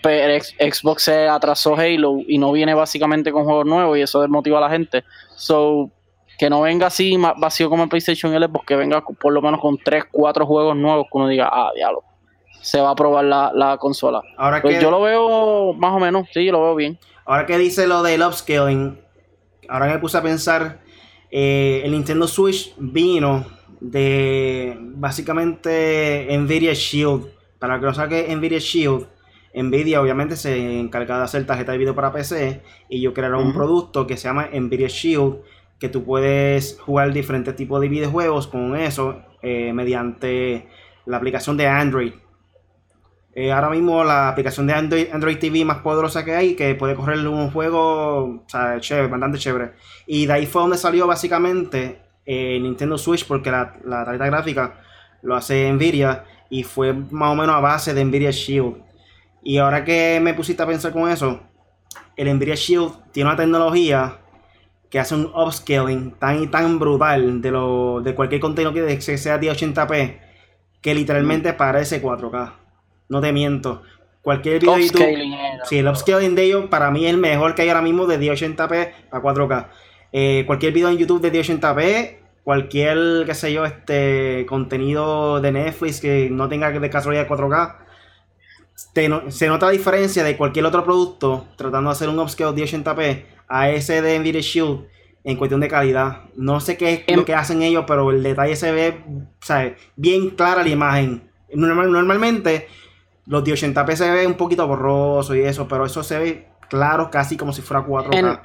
Pero 0.04 0.44
Xbox 0.60 1.04
se 1.04 1.28
atrasó 1.28 1.76
Halo 1.76 2.20
y 2.28 2.38
no 2.38 2.52
viene 2.52 2.76
básicamente 2.76 3.32
con 3.32 3.44
juegos 3.44 3.66
nuevos 3.66 3.98
y 3.98 4.02
eso 4.02 4.22
desmotiva 4.22 4.60
a 4.60 4.62
la 4.62 4.70
gente. 4.70 5.04
So, 5.36 5.90
que 6.38 6.50
no 6.50 6.62
venga 6.62 6.88
así 6.88 7.18
vacío 7.38 7.70
como 7.70 7.90
PlayStation 7.90 8.34
y 8.34 8.38
Xbox, 8.38 8.66
que 8.68 8.76
venga 8.76 9.02
por 9.02 9.34
lo 9.34 9.42
menos 9.42 9.60
con 9.60 9.80
3, 9.80 10.06
4 10.12 10.46
juegos 10.46 10.76
nuevos 10.76 11.06
que 11.12 11.18
uno 11.18 11.28
diga, 11.28 11.50
ah, 11.52 11.72
diablo, 11.76 12.04
se 12.62 12.80
va 12.80 12.92
a 12.92 12.96
probar 12.96 13.26
la, 13.26 13.78
consola. 13.80 14.22
Ahora 14.38 14.62
pues 14.62 14.78
que... 14.78 14.84
yo 14.84 14.92
lo 14.92 15.02
veo 15.02 15.74
más 15.74 15.94
o 15.94 16.00
menos, 16.00 16.28
sí, 16.32 16.46
lo 16.52 16.62
veo 16.62 16.76
bien. 16.76 17.00
Ahora 17.32 17.46
que 17.46 17.58
dice 17.58 17.88
lo 17.88 18.04
del 18.04 18.24
upscaling, 18.24 19.00
ahora 19.70 19.86
me 19.86 20.00
puse 20.00 20.18
a 20.18 20.22
pensar, 20.22 20.82
eh, 21.32 21.82
el 21.86 21.92
Nintendo 21.92 22.28
Switch 22.28 22.74
vino 22.78 23.46
de 23.80 24.78
básicamente 24.78 26.28
Nvidia 26.38 26.74
Shield. 26.74 27.28
Para 27.58 27.80
que 27.80 27.86
no 27.86 27.94
saque 27.94 28.36
Nvidia 28.36 28.60
Shield, 28.60 29.08
Nvidia 29.54 30.02
obviamente 30.02 30.36
se 30.36 30.78
encarga 30.78 31.20
de 31.20 31.24
hacer 31.24 31.46
tarjeta 31.46 31.72
de 31.72 31.78
video 31.78 31.96
para 31.96 32.12
PC 32.12 32.64
y 32.90 33.00
yo 33.00 33.14
crearon 33.14 33.48
un 33.48 33.54
producto 33.54 34.06
que 34.06 34.18
se 34.18 34.28
llama 34.28 34.50
Nvidia 34.52 34.90
Shield 34.90 35.38
que 35.80 35.88
tú 35.88 36.04
puedes 36.04 36.82
jugar 36.82 37.14
diferentes 37.14 37.56
tipos 37.56 37.80
de 37.80 37.88
videojuegos 37.88 38.48
con 38.48 38.76
eso 38.76 39.22
eh, 39.42 39.72
mediante 39.72 40.68
la 41.06 41.16
aplicación 41.16 41.56
de 41.56 41.66
Android. 41.66 42.12
Eh, 43.34 43.52
ahora 43.52 43.70
mismo 43.70 44.04
la 44.04 44.30
aplicación 44.30 44.68
de 44.68 44.74
Android, 44.74 45.38
TV 45.40 45.64
más 45.64 45.78
poderosa 45.78 46.26
que 46.26 46.36
hay, 46.36 46.56
que 46.56 46.76
puede 46.76 46.96
correr 46.96 47.26
un 47.28 47.50
juego, 47.52 48.24
o 48.26 48.44
sea, 48.48 48.80
chévere, 48.80 49.08
bastante 49.08 49.38
chévere. 49.38 49.72
Y 50.06 50.26
de 50.26 50.34
ahí 50.34 50.46
fue 50.46 50.62
donde 50.62 50.78
salió 50.78 51.08
básicamente 51.08 52.02
eh, 52.26 52.60
Nintendo 52.62 52.98
Switch, 52.98 53.26
porque 53.26 53.50
la, 53.52 53.74
la 53.86 54.04
tarjeta 54.04 54.26
gráfica 54.26 54.82
lo 55.22 55.36
hace 55.36 55.72
Nvidia 55.72 56.26
y 56.50 56.64
fue 56.64 56.94
más 56.94 57.32
o 57.32 57.36
menos 57.36 57.56
a 57.56 57.60
base 57.60 57.94
de 57.94 58.04
Nvidia 58.04 58.32
Shield. 58.32 58.76
Y 59.44 59.58
ahora 59.58 59.86
que 59.86 60.20
me 60.22 60.34
pusiste 60.34 60.62
a 60.62 60.68
pensar 60.68 60.92
con 60.92 61.10
eso, 61.10 61.40
el 62.18 62.36
Nvidia 62.36 62.56
Shield 62.56 63.12
tiene 63.12 63.30
una 63.30 63.38
tecnología 63.38 64.20
que 64.90 65.00
hace 65.00 65.16
un 65.16 65.32
upscaling 65.34 66.12
tan 66.20 66.44
y 66.44 66.48
tan 66.48 66.78
brutal 66.78 67.42
de 67.42 67.50
lo 67.50 68.02
de 68.02 68.14
cualquier 68.14 68.42
contenido 68.42 68.74
que 68.74 69.00
sea 69.02 69.40
1080p 69.40 70.20
que 70.82 70.94
literalmente 70.94 71.54
parece 71.54 72.02
4K. 72.04 72.61
No 73.12 73.20
te 73.20 73.34
miento. 73.34 73.82
Cualquier 74.22 74.62
video 74.62 74.76
de 74.76 74.86
YouTube. 74.86 75.06
Sí, 75.66 75.80
el 75.80 75.88
upscaling 75.90 76.34
de 76.34 76.44
ellos 76.44 76.66
para 76.70 76.90
mí 76.92 77.06
es 77.06 77.12
el 77.12 77.18
mejor 77.18 77.56
que 77.56 77.64
hay 77.64 77.68
ahora 77.68 77.82
mismo 77.82 78.08
de 78.08 78.18
1080p 78.18 78.92
a 79.12 79.22
4K. 79.22 79.68
Eh, 80.14 80.46
cualquier 80.48 80.72
video 80.72 80.88
en 80.88 80.98
YouTube 80.98 81.20
de 81.20 81.30
1080p, 81.30 82.20
cualquier, 82.46 83.26
qué 83.26 83.36
sé 83.36 83.52
yo, 83.52 83.66
este 83.66 84.46
contenido 84.48 85.42
de 85.42 85.52
Netflix 85.52 86.00
que 86.00 86.30
no 86.32 86.48
tenga 86.48 86.72
de 86.72 86.90
casualidad 86.90 87.28
4K, 87.28 87.80
se 89.30 89.48
nota 89.48 89.66
la 89.66 89.74
diferencia 89.74 90.24
de 90.24 90.38
cualquier 90.38 90.64
otro 90.64 90.86
producto 90.86 91.48
tratando 91.58 91.90
de 91.90 91.96
hacer 91.96 92.08
un 92.08 92.18
upscale 92.18 92.54
de 92.54 92.64
1080p 92.64 93.26
a 93.50 93.72
ese 93.72 94.02
de 94.02 94.18
Nvidia 94.20 94.40
Shield 94.40 94.86
en 95.26 95.36
cuestión 95.36 95.60
de 95.60 95.68
calidad. 95.68 96.30
No 96.38 96.62
sé 96.62 96.78
qué 96.78 97.04
es 97.06 97.18
lo 97.18 97.26
que 97.26 97.36
hacen 97.36 97.62
ellos, 97.62 97.84
pero 97.86 98.10
el 98.10 98.24
detalle 98.24 98.56
se 98.56 98.72
ve 98.72 99.04
bien 99.98 100.30
clara 100.30 100.64
la 100.64 100.70
imagen. 100.70 101.30
normalmente 101.54 102.70
los 103.26 103.44
de 103.44 103.54
80p 103.54 103.96
se 103.96 104.12
ve 104.12 104.28
un 104.28 104.36
poquito 104.36 104.68
borroso 104.68 105.36
y 105.36 105.42
eso, 105.42 105.68
pero 105.68 105.86
eso 105.86 106.04
se 106.04 106.18
ve 106.18 106.48
claro 106.70 107.10
casi 107.10 107.38
como 107.38 107.54
si 107.54 107.62
fuera 107.62 107.86
4K. 107.86 108.42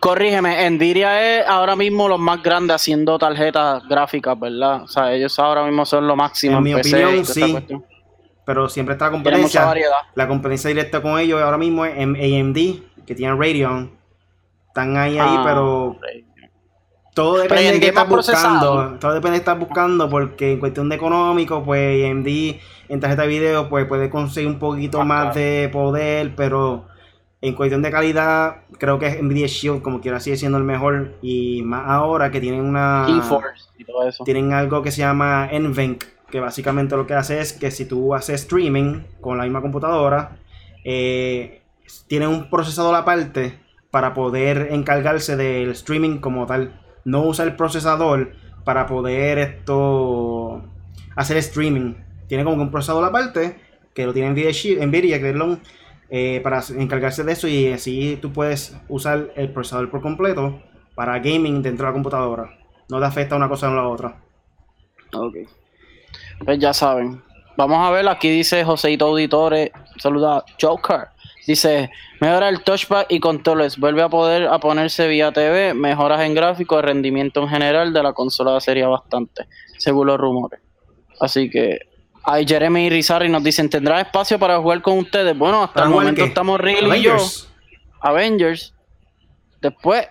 corrígeme, 0.00 0.68
Nvidia 0.70 1.40
es 1.40 1.46
ahora 1.46 1.76
mismo 1.76 2.08
los 2.08 2.18
más 2.18 2.42
grandes 2.42 2.76
haciendo 2.76 3.18
tarjetas 3.18 3.86
gráficas, 3.88 4.38
¿verdad? 4.38 4.82
O 4.82 4.88
sea, 4.88 5.12
ellos 5.12 5.38
ahora 5.38 5.64
mismo 5.64 5.84
son 5.84 6.06
lo 6.06 6.16
máximo. 6.16 6.58
En, 6.58 6.62
mi 6.64 6.74
opinión, 6.74 7.24
sí. 7.24 7.58
Pero 8.44 8.68
siempre 8.68 8.94
está 8.94 9.06
la 9.06 9.10
competencia. 9.12 9.74
La 10.14 10.26
competencia 10.26 10.68
directa 10.68 11.02
con 11.02 11.18
ellos 11.18 11.40
ahora 11.42 11.58
mismo 11.58 11.84
es 11.84 11.96
AMD, 11.98 13.04
que 13.06 13.14
tiene 13.14 13.34
Radeon 13.34 13.98
están 14.78 14.96
ahí, 14.96 15.18
ahí, 15.18 15.36
ah, 15.38 15.42
pero 15.44 15.96
todo 17.18 17.38
depende 17.38 17.72
de 17.72 17.80
qué 17.80 17.88
estás 17.88 18.08
buscando. 18.08 18.96
Todo 19.00 19.14
depende 19.14 19.32
de 19.32 19.38
estar 19.38 19.58
buscando, 19.58 20.08
porque 20.08 20.52
en 20.52 20.60
cuestión 20.60 20.88
de 20.88 20.94
económico, 20.94 21.64
pues 21.64 22.08
AMD 22.08 22.28
en 22.88 23.00
tarjeta 23.00 23.22
de 23.22 23.28
video, 23.28 23.68
pues 23.68 23.86
puede 23.86 24.08
conseguir 24.08 24.48
un 24.48 24.60
poquito 24.60 25.04
más 25.04 25.34
de 25.34 25.68
poder, 25.72 26.36
pero 26.36 26.86
en 27.40 27.54
cuestión 27.54 27.82
de 27.82 27.90
calidad, 27.90 28.58
creo 28.78 29.00
que 29.00 29.20
Nvidia 29.20 29.48
Shield, 29.48 29.82
como 29.82 30.00
quiera, 30.00 30.20
sigue 30.20 30.36
siendo 30.36 30.58
el 30.58 30.64
mejor. 30.64 31.16
Y 31.20 31.62
más 31.62 31.88
ahora 31.88 32.30
que 32.30 32.40
tienen 32.40 32.60
una. 32.60 33.06
y 33.76 33.84
todo 33.84 34.06
eso. 34.06 34.22
Tienen 34.22 34.52
algo 34.52 34.82
que 34.82 34.92
se 34.92 34.98
llama 35.00 35.48
NVENC, 35.52 36.04
que 36.30 36.38
básicamente 36.38 36.96
lo 36.96 37.08
que 37.08 37.14
hace 37.14 37.40
es 37.40 37.52
que 37.52 37.72
si 37.72 37.84
tú 37.84 38.14
haces 38.14 38.42
streaming 38.42 39.02
con 39.20 39.38
la 39.38 39.42
misma 39.42 39.60
computadora, 39.60 40.36
eh, 40.84 41.62
tiene 42.06 42.28
un 42.28 42.48
procesador 42.48 42.94
aparte 42.94 43.58
para 43.90 44.14
poder 44.14 44.68
encargarse 44.70 45.36
del 45.36 45.70
streaming 45.70 46.18
como 46.18 46.46
tal. 46.46 46.80
No 47.08 47.22
usa 47.22 47.46
el 47.46 47.56
procesador 47.56 48.32
para 48.64 48.86
poder 48.86 49.38
esto 49.38 50.62
hacer 51.16 51.38
streaming. 51.38 51.94
Tiene 52.26 52.44
como 52.44 52.60
un 52.60 52.70
procesador 52.70 53.02
aparte 53.02 53.58
que 53.94 54.04
lo 54.04 54.12
tiene 54.12 54.30
Nvidia, 54.30 54.86
Nvidia 54.86 55.48
eh, 56.10 56.40
para 56.42 56.62
encargarse 56.76 57.24
de 57.24 57.32
eso 57.32 57.48
y 57.48 57.72
así 57.72 58.18
tú 58.20 58.30
puedes 58.30 58.76
usar 58.88 59.32
el 59.36 59.50
procesador 59.52 59.90
por 59.90 60.02
completo 60.02 60.60
para 60.94 61.18
gaming 61.18 61.62
dentro 61.62 61.86
de 61.86 61.90
la 61.90 61.94
computadora. 61.94 62.58
No 62.90 63.00
te 63.00 63.06
afecta 63.06 63.36
una 63.36 63.48
cosa 63.48 63.68
en 63.68 63.76
la 63.76 63.88
otra. 63.88 64.20
Ok. 65.14 65.36
Pues 66.44 66.58
ya 66.58 66.74
saben. 66.74 67.22
Vamos 67.56 67.78
a 67.78 67.90
ver, 67.90 68.06
aquí 68.06 68.28
dice 68.28 68.64
Joseito 68.64 69.06
Auditore, 69.06 69.72
saluda 69.96 70.44
Joker. 70.60 71.08
Dice, 71.48 71.90
mejora 72.20 72.50
el 72.50 72.62
touchpad 72.62 73.06
y 73.08 73.20
controles, 73.20 73.78
vuelve 73.78 74.02
a 74.02 74.10
poder 74.10 74.48
a 74.48 74.58
ponerse 74.58 75.08
vía 75.08 75.32
TV, 75.32 75.72
mejoras 75.72 76.20
en 76.20 76.34
gráfico, 76.34 76.82
rendimiento 76.82 77.40
en 77.40 77.48
general 77.48 77.94
de 77.94 78.02
la 78.02 78.12
consola 78.12 78.60
sería 78.60 78.86
bastante, 78.86 79.48
según 79.78 80.08
los 80.08 80.18
rumores. 80.18 80.60
Así 81.18 81.48
que 81.48 81.78
hay 82.22 82.46
Jeremy 82.46 82.90
Rizarri 82.90 83.30
nos 83.30 83.42
dicen, 83.42 83.70
¿tendrá 83.70 83.98
espacio 83.98 84.38
para 84.38 84.58
jugar 84.58 84.82
con 84.82 84.98
ustedes? 84.98 85.38
Bueno, 85.38 85.62
hasta 85.62 85.84
el 85.84 85.88
momento 85.88 86.22
estamos 86.22 86.60
Real 86.60 86.94
y 86.94 87.00
yo. 87.00 87.16
Avengers. 88.02 88.74
Después, 89.62 90.06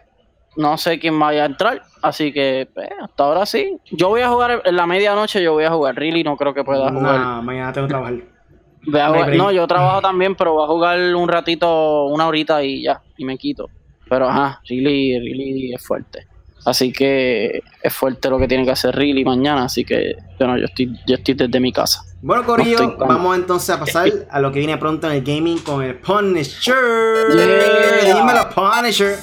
no 0.56 0.76
sé 0.80 0.98
quién 0.98 1.20
vaya 1.20 1.44
a 1.44 1.46
entrar. 1.46 1.84
Así 2.02 2.34
que 2.34 2.68
pues, 2.74 2.90
hasta 3.00 3.24
ahora 3.24 3.46
sí. 3.46 3.78
Yo 3.92 4.10
voy 4.10 4.22
a 4.22 4.30
jugar 4.30 4.64
en 4.66 4.76
la 4.76 4.88
medianoche, 4.88 5.44
yo 5.44 5.54
voy 5.54 5.66
a 5.66 5.70
jugar. 5.70 5.94
Really 5.98 6.24
no 6.24 6.36
creo 6.36 6.56
que 6.56 6.64
pueda 6.64 6.92
jugar. 6.92 7.20
No, 7.20 7.44
mañana 7.44 7.72
tengo 7.72 7.86
que 7.86 7.92
trabajar 7.92 8.37
no, 8.86 9.52
yo 9.52 9.68
trabajo 9.68 10.02
también, 10.02 10.36
pero 10.36 10.54
voy 10.54 10.64
a 10.64 10.68
jugar 10.68 11.16
un 11.16 11.28
ratito, 11.28 12.06
una 12.06 12.28
horita 12.28 12.64
y 12.64 12.84
ya, 12.84 13.02
y 13.18 13.26
me 13.26 13.38
quito. 13.38 13.70
Pero 14.10 14.30
ajá, 14.30 14.62
Really, 14.70 15.20
Really 15.20 15.74
es 15.74 15.86
fuerte. 15.86 16.28
Así 16.66 16.92
que 16.92 17.62
es 17.82 17.94
fuerte 17.94 18.30
lo 18.30 18.38
que 18.38 18.48
tiene 18.48 18.66
que 18.66 18.72
hacer 18.72 18.94
Really 18.94 19.24
mañana, 19.24 19.66
así 19.66 19.86
que 19.86 20.16
bueno, 20.38 20.58
yo 20.58 20.66
estoy, 20.66 20.94
yo 21.08 21.16
estoy 21.16 21.34
desde 21.34 21.60
mi 21.60 21.72
casa. 21.72 22.04
Bueno, 22.22 22.46
Corillo, 22.46 22.98
vamos 22.98 23.38
entonces 23.38 23.70
a 23.70 23.80
pasar 23.86 24.10
a 24.30 24.40
lo 24.40 24.52
que 24.52 24.60
viene 24.60 24.78
pronto 24.78 25.08
en 25.08 25.14
el 25.14 25.24
gaming 25.24 25.60
con 25.60 25.84
el 25.84 25.96
Punisher. 25.96 26.76
Dímelo, 28.06 28.50
Punisher. 28.50 29.18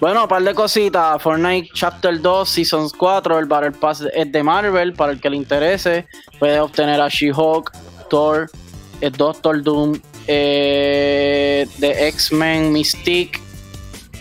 Bueno, 0.00 0.24
un 0.24 0.28
par 0.28 0.42
de 0.42 0.54
cositas. 0.54 1.22
Fortnite 1.22 1.70
Chapter 1.72 2.20
2, 2.20 2.48
Seasons 2.48 2.92
4, 2.92 3.38
el 3.38 3.46
Battle 3.46 3.72
Pass 3.72 4.04
es 4.12 4.30
de 4.30 4.42
Marvel, 4.42 4.92
para 4.92 5.12
el 5.12 5.20
que 5.20 5.30
le 5.30 5.36
interese. 5.36 6.06
Puede 6.38 6.60
obtener 6.60 7.00
a 7.00 7.08
She-Hulk, 7.08 7.72
Thor, 8.10 8.50
el 9.00 9.12
Doctor 9.12 9.62
Doom, 9.62 9.98
eh, 10.26 11.68
The 11.80 12.08
X-Men, 12.08 12.72
Mystique, 12.72 13.40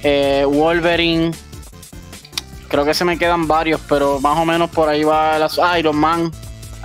eh, 0.03 0.45
Wolverine. 0.47 1.31
Creo 2.67 2.85
que 2.85 2.93
se 2.93 3.05
me 3.05 3.17
quedan 3.17 3.47
varios, 3.47 3.79
pero 3.87 4.19
más 4.19 4.37
o 4.37 4.45
menos 4.45 4.69
por 4.69 4.89
ahí 4.89 5.03
va 5.03 5.37
las 5.39 5.59
Iron 5.77 5.97
Man. 5.97 6.31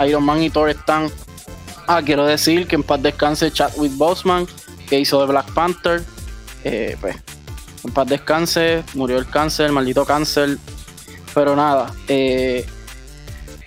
Iron 0.06 0.24
Man 0.24 0.42
y 0.42 0.50
Thor 0.50 0.70
están. 0.70 1.10
Ah, 1.86 2.00
quiero 2.04 2.24
decir 2.24 2.66
que 2.66 2.76
en 2.76 2.82
paz 2.82 3.02
descanse 3.02 3.50
Chadwick 3.50 3.96
Boseman, 3.96 4.46
que 4.88 5.00
hizo 5.00 5.20
de 5.20 5.26
Black 5.26 5.52
Panther. 5.52 6.02
Eh, 6.64 6.96
pues, 7.00 7.16
en 7.84 7.92
paz 7.92 8.06
descanse, 8.06 8.84
murió 8.94 9.18
el 9.18 9.28
cáncer, 9.28 9.72
maldito 9.72 10.04
cáncer. 10.04 10.58
Pero 11.34 11.56
nada, 11.56 11.92
eh, 12.08 12.66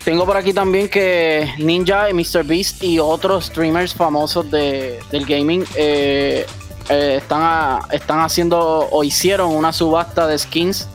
tengo 0.03 0.25
por 0.25 0.35
aquí 0.35 0.53
también 0.53 0.89
que 0.89 1.53
Ninja 1.57 2.09
y 2.09 2.13
Mr. 2.13 2.43
Beast 2.43 2.83
y 2.83 2.99
otros 2.99 3.45
streamers 3.45 3.93
famosos 3.93 4.49
de, 4.51 4.99
del 5.11 5.25
gaming 5.25 5.63
eh, 5.75 6.45
eh, 6.89 7.15
están, 7.21 7.79
están 7.91 8.19
haciendo 8.19 8.59
o 8.91 9.03
hicieron 9.03 9.55
una 9.55 9.71
subasta 9.71 10.27
de 10.27 10.37
skins 10.37 10.87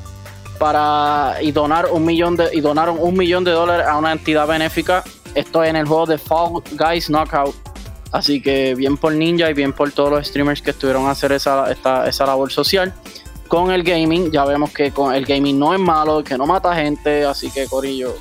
para 0.58 1.36
y 1.40 1.52
donar 1.52 1.86
un 1.90 2.04
millón 2.04 2.36
de 2.36 2.50
y 2.52 2.60
donaron 2.60 2.98
un 3.00 3.16
millón 3.16 3.44
de 3.44 3.52
dólares 3.52 3.86
a 3.86 3.96
una 3.96 4.12
entidad 4.12 4.46
benéfica. 4.46 5.02
Esto 5.34 5.64
en 5.64 5.76
el 5.76 5.86
juego 5.86 6.06
de 6.06 6.18
Fall 6.18 6.62
Guys 6.72 7.08
Knockout. 7.08 7.54
Así 8.10 8.40
que 8.42 8.74
bien 8.74 8.96
por 8.96 9.12
Ninja 9.12 9.50
y 9.50 9.54
bien 9.54 9.72
por 9.72 9.92
todos 9.92 10.10
los 10.10 10.26
streamers 10.26 10.60
que 10.60 10.70
estuvieron 10.70 11.06
a 11.06 11.10
hacer 11.10 11.32
esa, 11.32 11.70
esa 11.70 12.26
labor 12.26 12.50
social. 12.50 12.92
Con 13.46 13.70
el 13.70 13.82
gaming, 13.82 14.30
ya 14.30 14.44
vemos 14.44 14.70
que 14.72 14.90
con 14.90 15.14
el 15.14 15.24
gaming 15.24 15.58
no 15.58 15.72
es 15.72 15.80
malo, 15.80 16.22
que 16.22 16.36
no 16.36 16.46
mata 16.46 16.74
gente, 16.74 17.24
así 17.24 17.50
que 17.50 17.66
Corillo, 17.66 18.14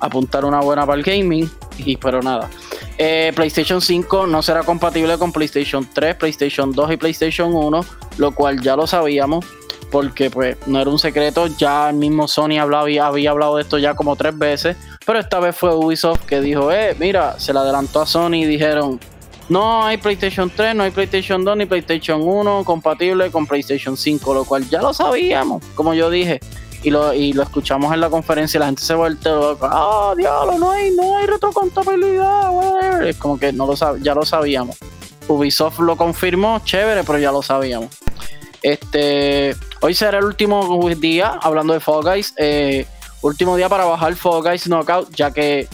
apuntar 0.00 0.44
una 0.44 0.60
buena 0.60 0.86
para 0.86 0.98
el 0.98 1.04
gaming. 1.04 1.50
Y 1.78 1.96
pero 1.96 2.22
nada. 2.22 2.50
Eh, 2.96 3.32
PlayStation 3.34 3.80
5 3.80 4.26
no 4.26 4.42
será 4.42 4.62
compatible 4.62 5.18
con 5.18 5.32
PlayStation 5.32 5.88
3, 5.92 6.14
PlayStation 6.14 6.72
2 6.72 6.92
y 6.92 6.96
PlayStation 6.96 7.52
1, 7.52 7.84
lo 8.18 8.32
cual 8.32 8.60
ya 8.60 8.76
lo 8.76 8.86
sabíamos, 8.86 9.44
porque 9.90 10.30
pues 10.30 10.56
no 10.66 10.80
era 10.80 10.88
un 10.88 10.98
secreto, 10.98 11.48
ya 11.48 11.90
el 11.90 11.96
mismo 11.96 12.28
Sony 12.28 12.58
hablaba, 12.60 12.84
había 13.06 13.30
hablado 13.30 13.56
de 13.56 13.62
esto 13.62 13.78
ya 13.78 13.94
como 13.94 14.14
tres 14.14 14.38
veces, 14.38 14.76
pero 15.04 15.18
esta 15.18 15.40
vez 15.40 15.56
fue 15.56 15.74
Ubisoft 15.74 16.24
que 16.24 16.40
dijo, 16.40 16.70
eh, 16.70 16.94
mira, 17.00 17.38
se 17.40 17.52
le 17.52 17.58
adelantó 17.58 18.00
a 18.00 18.06
Sony 18.06 18.34
y 18.34 18.44
dijeron, 18.44 19.00
no 19.48 19.84
hay 19.84 19.96
PlayStation 19.96 20.48
3, 20.54 20.76
no 20.76 20.84
hay 20.84 20.92
PlayStation 20.92 21.44
2 21.44 21.56
ni 21.56 21.66
PlayStation 21.66 22.22
1 22.22 22.62
compatible 22.64 23.30
con 23.32 23.44
PlayStation 23.44 23.96
5, 23.96 24.34
lo 24.34 24.44
cual 24.44 24.68
ya 24.70 24.80
lo 24.80 24.94
sabíamos, 24.94 25.64
como 25.74 25.94
yo 25.94 26.10
dije 26.10 26.40
y 26.84 26.90
lo, 26.90 27.14
y 27.14 27.32
lo 27.32 27.42
escuchamos 27.42 27.92
en 27.94 28.00
la 28.00 28.10
conferencia 28.10 28.58
y 28.58 28.60
la 28.60 28.66
gente 28.66 28.82
se 28.82 28.94
vuelve 28.94 29.18
loca. 29.24 29.68
Ah, 29.72 30.12
diablo, 30.16 30.58
no 30.58 30.70
hay, 30.70 30.90
no 30.90 31.16
hay 31.16 31.26
retrocompatibilidad, 31.26 33.06
Es 33.06 33.16
como 33.16 33.38
que 33.38 33.52
no 33.52 33.66
lo 33.66 33.74
ya 33.98 34.14
lo 34.14 34.24
sabíamos. 34.24 34.76
Ubisoft 35.26 35.80
lo 35.80 35.96
confirmó, 35.96 36.60
chévere, 36.62 37.02
pero 37.02 37.18
ya 37.18 37.32
lo 37.32 37.42
sabíamos. 37.42 37.88
Este, 38.60 39.56
hoy 39.80 39.94
será 39.94 40.18
el 40.18 40.24
último 40.24 40.88
día, 40.96 41.38
hablando 41.40 41.72
de 41.72 41.80
Fall 41.80 42.02
Guys, 42.02 42.34
eh, 42.36 42.86
último 43.22 43.56
día 43.56 43.70
para 43.70 43.86
bajar 43.86 44.14
Fall 44.14 44.42
Guys 44.42 44.66
Knockout, 44.66 45.14
ya 45.14 45.30
que 45.30 45.68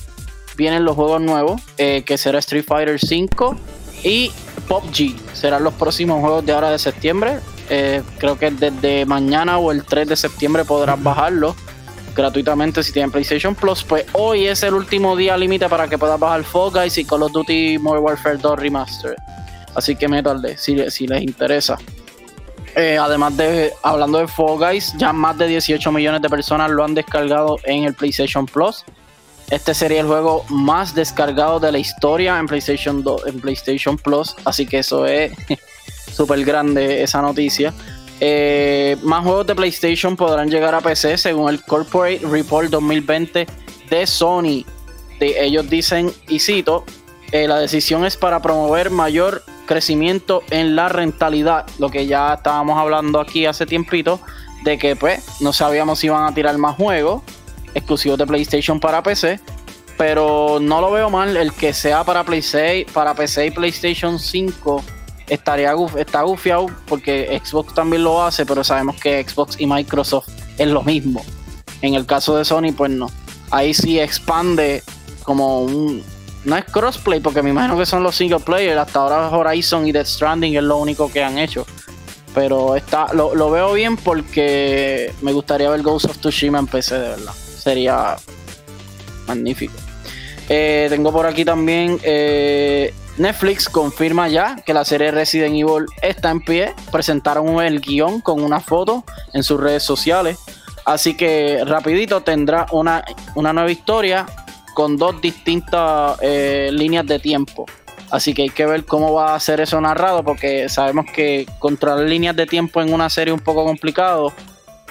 vienen 0.57 0.85
los 0.85 0.95
juegos 0.95 1.21
nuevos, 1.21 1.61
eh, 1.77 2.03
que 2.05 2.19
será 2.19 2.39
Street 2.39 2.65
Fighter 2.65 3.01
5 3.01 3.57
y 4.05 4.31
PUBG. 4.69 5.17
Serán 5.35 5.65
los 5.65 5.75
próximos 5.75 6.21
juegos 6.21 6.47
de 6.47 6.53
ahora 6.53 6.71
de 6.71 6.79
septiembre. 6.79 7.41
Eh, 7.73 8.03
creo 8.19 8.37
que 8.37 8.51
desde 8.51 9.07
mañana 9.07 9.59
o 9.59 9.71
el 9.71 9.85
3 9.85 10.09
de 10.09 10.17
septiembre 10.17 10.65
podrás 10.65 11.01
bajarlo 11.01 11.55
gratuitamente 12.17 12.83
si 12.83 12.93
tienen 12.93 13.13
PlayStation 13.13 13.55
Plus. 13.55 13.85
Pues 13.85 14.05
hoy 14.13 14.47
es 14.47 14.65
el 14.65 14.75
último 14.75 15.15
día 15.15 15.37
límite 15.37 15.69
para 15.69 15.87
que 15.87 15.97
puedas 15.97 16.19
bajar 16.19 16.43
Fall 16.43 16.73
Guys 16.73 16.99
y 16.99 17.05
Call 17.05 17.23
of 17.23 17.33
Duty 17.33 17.79
Modern 17.79 18.03
Warfare 18.03 18.39
2 18.39 18.59
Remastered. 18.59 19.17
Así 19.77 19.95
que 19.95 20.09
me 20.09 20.21
si, 20.57 20.91
si 20.91 21.07
les 21.07 21.23
interesa. 21.23 21.79
Eh, 22.75 22.99
además 23.01 23.37
de, 23.37 23.73
hablando 23.85 24.19
de 24.19 24.27
Fall 24.27 24.59
Guys, 24.59 24.93
ya 24.97 25.13
más 25.13 25.39
de 25.39 25.47
18 25.47 25.93
millones 25.93 26.23
de 26.23 26.29
personas 26.29 26.71
lo 26.71 26.85
han 26.85 26.95
descargado 26.95 27.57
en 27.65 27.85
el 27.85 27.95
PlayStation 27.95 28.47
Plus. 28.47 28.85
Este 29.49 29.75
sería 29.75 30.01
el 30.01 30.07
juego 30.07 30.45
más 30.49 30.95
descargado 30.95 31.61
de 31.61 31.73
la 31.73 31.79
historia 31.79 32.39
en 32.39 32.47
PlayStation, 32.47 33.05
en 33.27 33.41
PlayStation 33.41 33.97
Plus, 33.97 34.37
así 34.45 34.67
que 34.67 34.79
eso 34.79 35.07
es 35.07 35.33
súper 36.21 36.45
grande 36.45 37.03
esa 37.03 37.23
noticia. 37.23 37.73
Eh, 38.21 38.99
más 39.03 39.25
juegos 39.25 39.47
de 39.47 39.55
PlayStation 39.55 40.17
podrán 40.17 40.51
llegar 40.51 40.75
a 40.75 40.83
PC 40.83 41.17
según 41.17 41.49
el 41.49 41.63
Corporate 41.63 42.21
Report 42.31 42.69
2020 42.69 43.47
de 43.89 44.07
Sony. 44.07 44.67
Ellos 45.19 45.71
dicen, 45.71 46.13
y 46.29 46.39
cito, 46.41 46.85
eh, 47.33 47.49
la 47.49 47.59
decisión 47.59 48.05
es 48.05 48.19
para 48.19 48.43
promover 48.43 48.91
mayor 48.91 49.43
crecimiento 49.65 50.43
en 50.51 50.77
la 50.77 50.91
rentabilidad, 50.91 51.67
lo 51.79 51.89
que 51.89 52.07
ya 52.07 52.35
estábamos 52.35 52.79
hablando 52.79 53.19
aquí 53.19 53.47
hace 53.47 53.65
tiempito, 53.65 54.21
de 54.63 54.77
que 54.77 54.97
pues 54.97 55.41
no 55.41 55.55
sabíamos 55.55 56.01
si 56.01 56.09
iban 56.09 56.31
a 56.31 56.35
tirar 56.35 56.59
más 56.59 56.77
juegos 56.77 57.23
exclusivos 57.73 58.19
de 58.19 58.27
PlayStation 58.27 58.79
para 58.79 59.03
PC, 59.03 59.41
pero 59.97 60.59
no 60.61 60.83
lo 60.83 60.91
veo 60.91 61.09
mal 61.09 61.35
el 61.39 61.55
que 61.55 61.73
sea 61.73 62.05
para 62.05 62.25
PC, 62.25 62.87
para 62.93 63.15
PC 63.15 63.47
y 63.47 63.51
PlayStation 63.53 64.19
5 64.19 64.85
estaría 65.31 65.75
está 65.97 66.23
gufiado 66.23 66.67
porque 66.87 67.41
Xbox 67.43 67.75
también 67.75 68.05
lo 68.05 68.23
hace, 68.23 68.45
pero 68.45 68.63
sabemos 68.63 68.97
que 69.01 69.25
Xbox 69.27 69.57
y 69.59 69.67
Microsoft 69.67 70.29
es 70.59 70.69
lo 70.69 70.83
mismo. 70.83 71.25
En 71.81 71.95
el 71.95 72.05
caso 72.05 72.37
de 72.37 72.45
Sony, 72.45 72.73
pues 72.77 72.91
no. 72.91 73.11
Ahí 73.51 73.73
sí 73.73 73.99
expande 73.99 74.83
como 75.25 75.63
un, 75.63 76.03
no 76.45 76.57
es 76.57 76.65
crossplay, 76.65 77.21
porque 77.21 77.43
me 77.43 77.51
imagino 77.51 77.79
que 77.79 77.87
son 77.87 78.03
los 78.03 78.17
single 78.17 78.41
player. 78.41 78.77
Hasta 78.79 79.01
ahora 79.01 79.31
Horizon 79.31 79.87
y 79.87 79.93
Death 79.93 80.07
Stranding 80.07 80.57
es 80.57 80.63
lo 80.63 80.79
único 80.79 81.11
que 81.11 81.23
han 81.23 81.39
hecho. 81.39 81.67
Pero 82.35 82.77
está, 82.77 83.13
lo, 83.13 83.51
veo 83.51 83.73
bien 83.73 83.97
porque 83.97 85.13
me 85.23 85.33
gustaría 85.33 85.71
ver 85.71 85.83
Ghost 85.83 86.07
of 86.07 86.19
Tsushima 86.19 86.59
en 86.59 86.67
PC, 86.67 86.99
de 86.99 87.09
verdad. 87.09 87.35
Sería 87.35 88.17
magnífico. 89.27 89.75
Eh, 90.49 90.87
tengo 90.91 91.13
por 91.13 91.27
aquí 91.27 91.45
también 91.45 91.99
eh, 92.03 92.93
Netflix 93.21 93.69
confirma 93.69 94.29
ya 94.29 94.57
que 94.57 94.73
la 94.73 94.83
serie 94.83 95.11
Resident 95.11 95.55
Evil 95.55 95.85
está 96.01 96.31
en 96.31 96.41
pie. 96.41 96.75
Presentaron 96.91 97.61
el 97.61 97.81
guion 97.81 98.23
con 98.23 98.43
una 98.43 98.61
foto 98.61 99.05
en 99.35 99.43
sus 99.43 99.61
redes 99.61 99.83
sociales. 99.83 100.39
Así 100.87 101.15
que 101.15 101.63
rapidito 101.67 102.23
tendrá 102.23 102.65
una, 102.73 103.05
una 103.35 103.53
nueva 103.53 103.71
historia 103.71 104.25
con 104.73 104.97
dos 104.97 105.21
distintas 105.21 106.19
eh, 106.23 106.71
líneas 106.73 107.07
de 107.07 107.19
tiempo. 107.19 107.67
Así 108.11 108.33
que 108.33 108.43
hay 108.43 108.49
que 108.49 108.65
ver 108.65 108.87
cómo 108.87 109.13
va 109.13 109.35
a 109.35 109.41
ser 109.41 109.61
eso 109.61 109.79
narrado, 109.83 110.25
porque 110.25 110.71
sabemos 110.71 111.05
que 111.13 111.47
controlar 111.59 112.09
líneas 112.09 112.35
de 112.35 112.47
tiempo 112.47 112.81
en 112.81 112.91
una 112.91 113.11
serie 113.11 113.35
es 113.35 113.39
un 113.39 113.45
poco 113.45 113.67
complicado. 113.67 114.33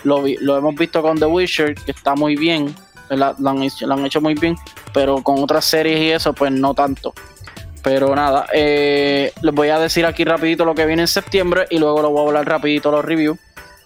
Lo, 0.04 0.28
hemos 0.28 0.76
visto 0.76 1.02
con 1.02 1.18
The 1.18 1.26
Witcher, 1.26 1.74
que 1.74 1.92
está 1.94 2.14
muy 2.14 2.36
bien, 2.36 2.76
lo, 3.10 3.50
han 3.50 3.64
hecho, 3.64 4.22
muy 4.22 4.36
bien, 4.36 4.56
pero 4.94 5.24
con 5.24 5.44
otras 5.44 5.66
series 5.66 6.00
y 6.00 6.12
eso, 6.12 6.32
pues 6.32 6.52
no 6.52 6.76
tanto. 6.76 7.12
Pero 7.84 8.16
nada, 8.16 8.46
eh, 8.54 9.32
les 9.42 9.54
voy 9.54 9.70
a 9.70 9.80
decir 9.80 10.06
aquí 10.06 10.26
rapidito 10.26 10.66
lo 10.66 10.76
que 10.76 10.86
viene 10.86 11.04
en 11.04 11.08
septiembre 11.08 11.66
y 11.70 11.80
luego 11.80 12.02
lo 12.02 12.10
voy 12.10 12.26
a 12.26 12.28
hablar 12.28 12.48
rapidito 12.48 12.92
los 12.92 13.06
reviews 13.06 13.40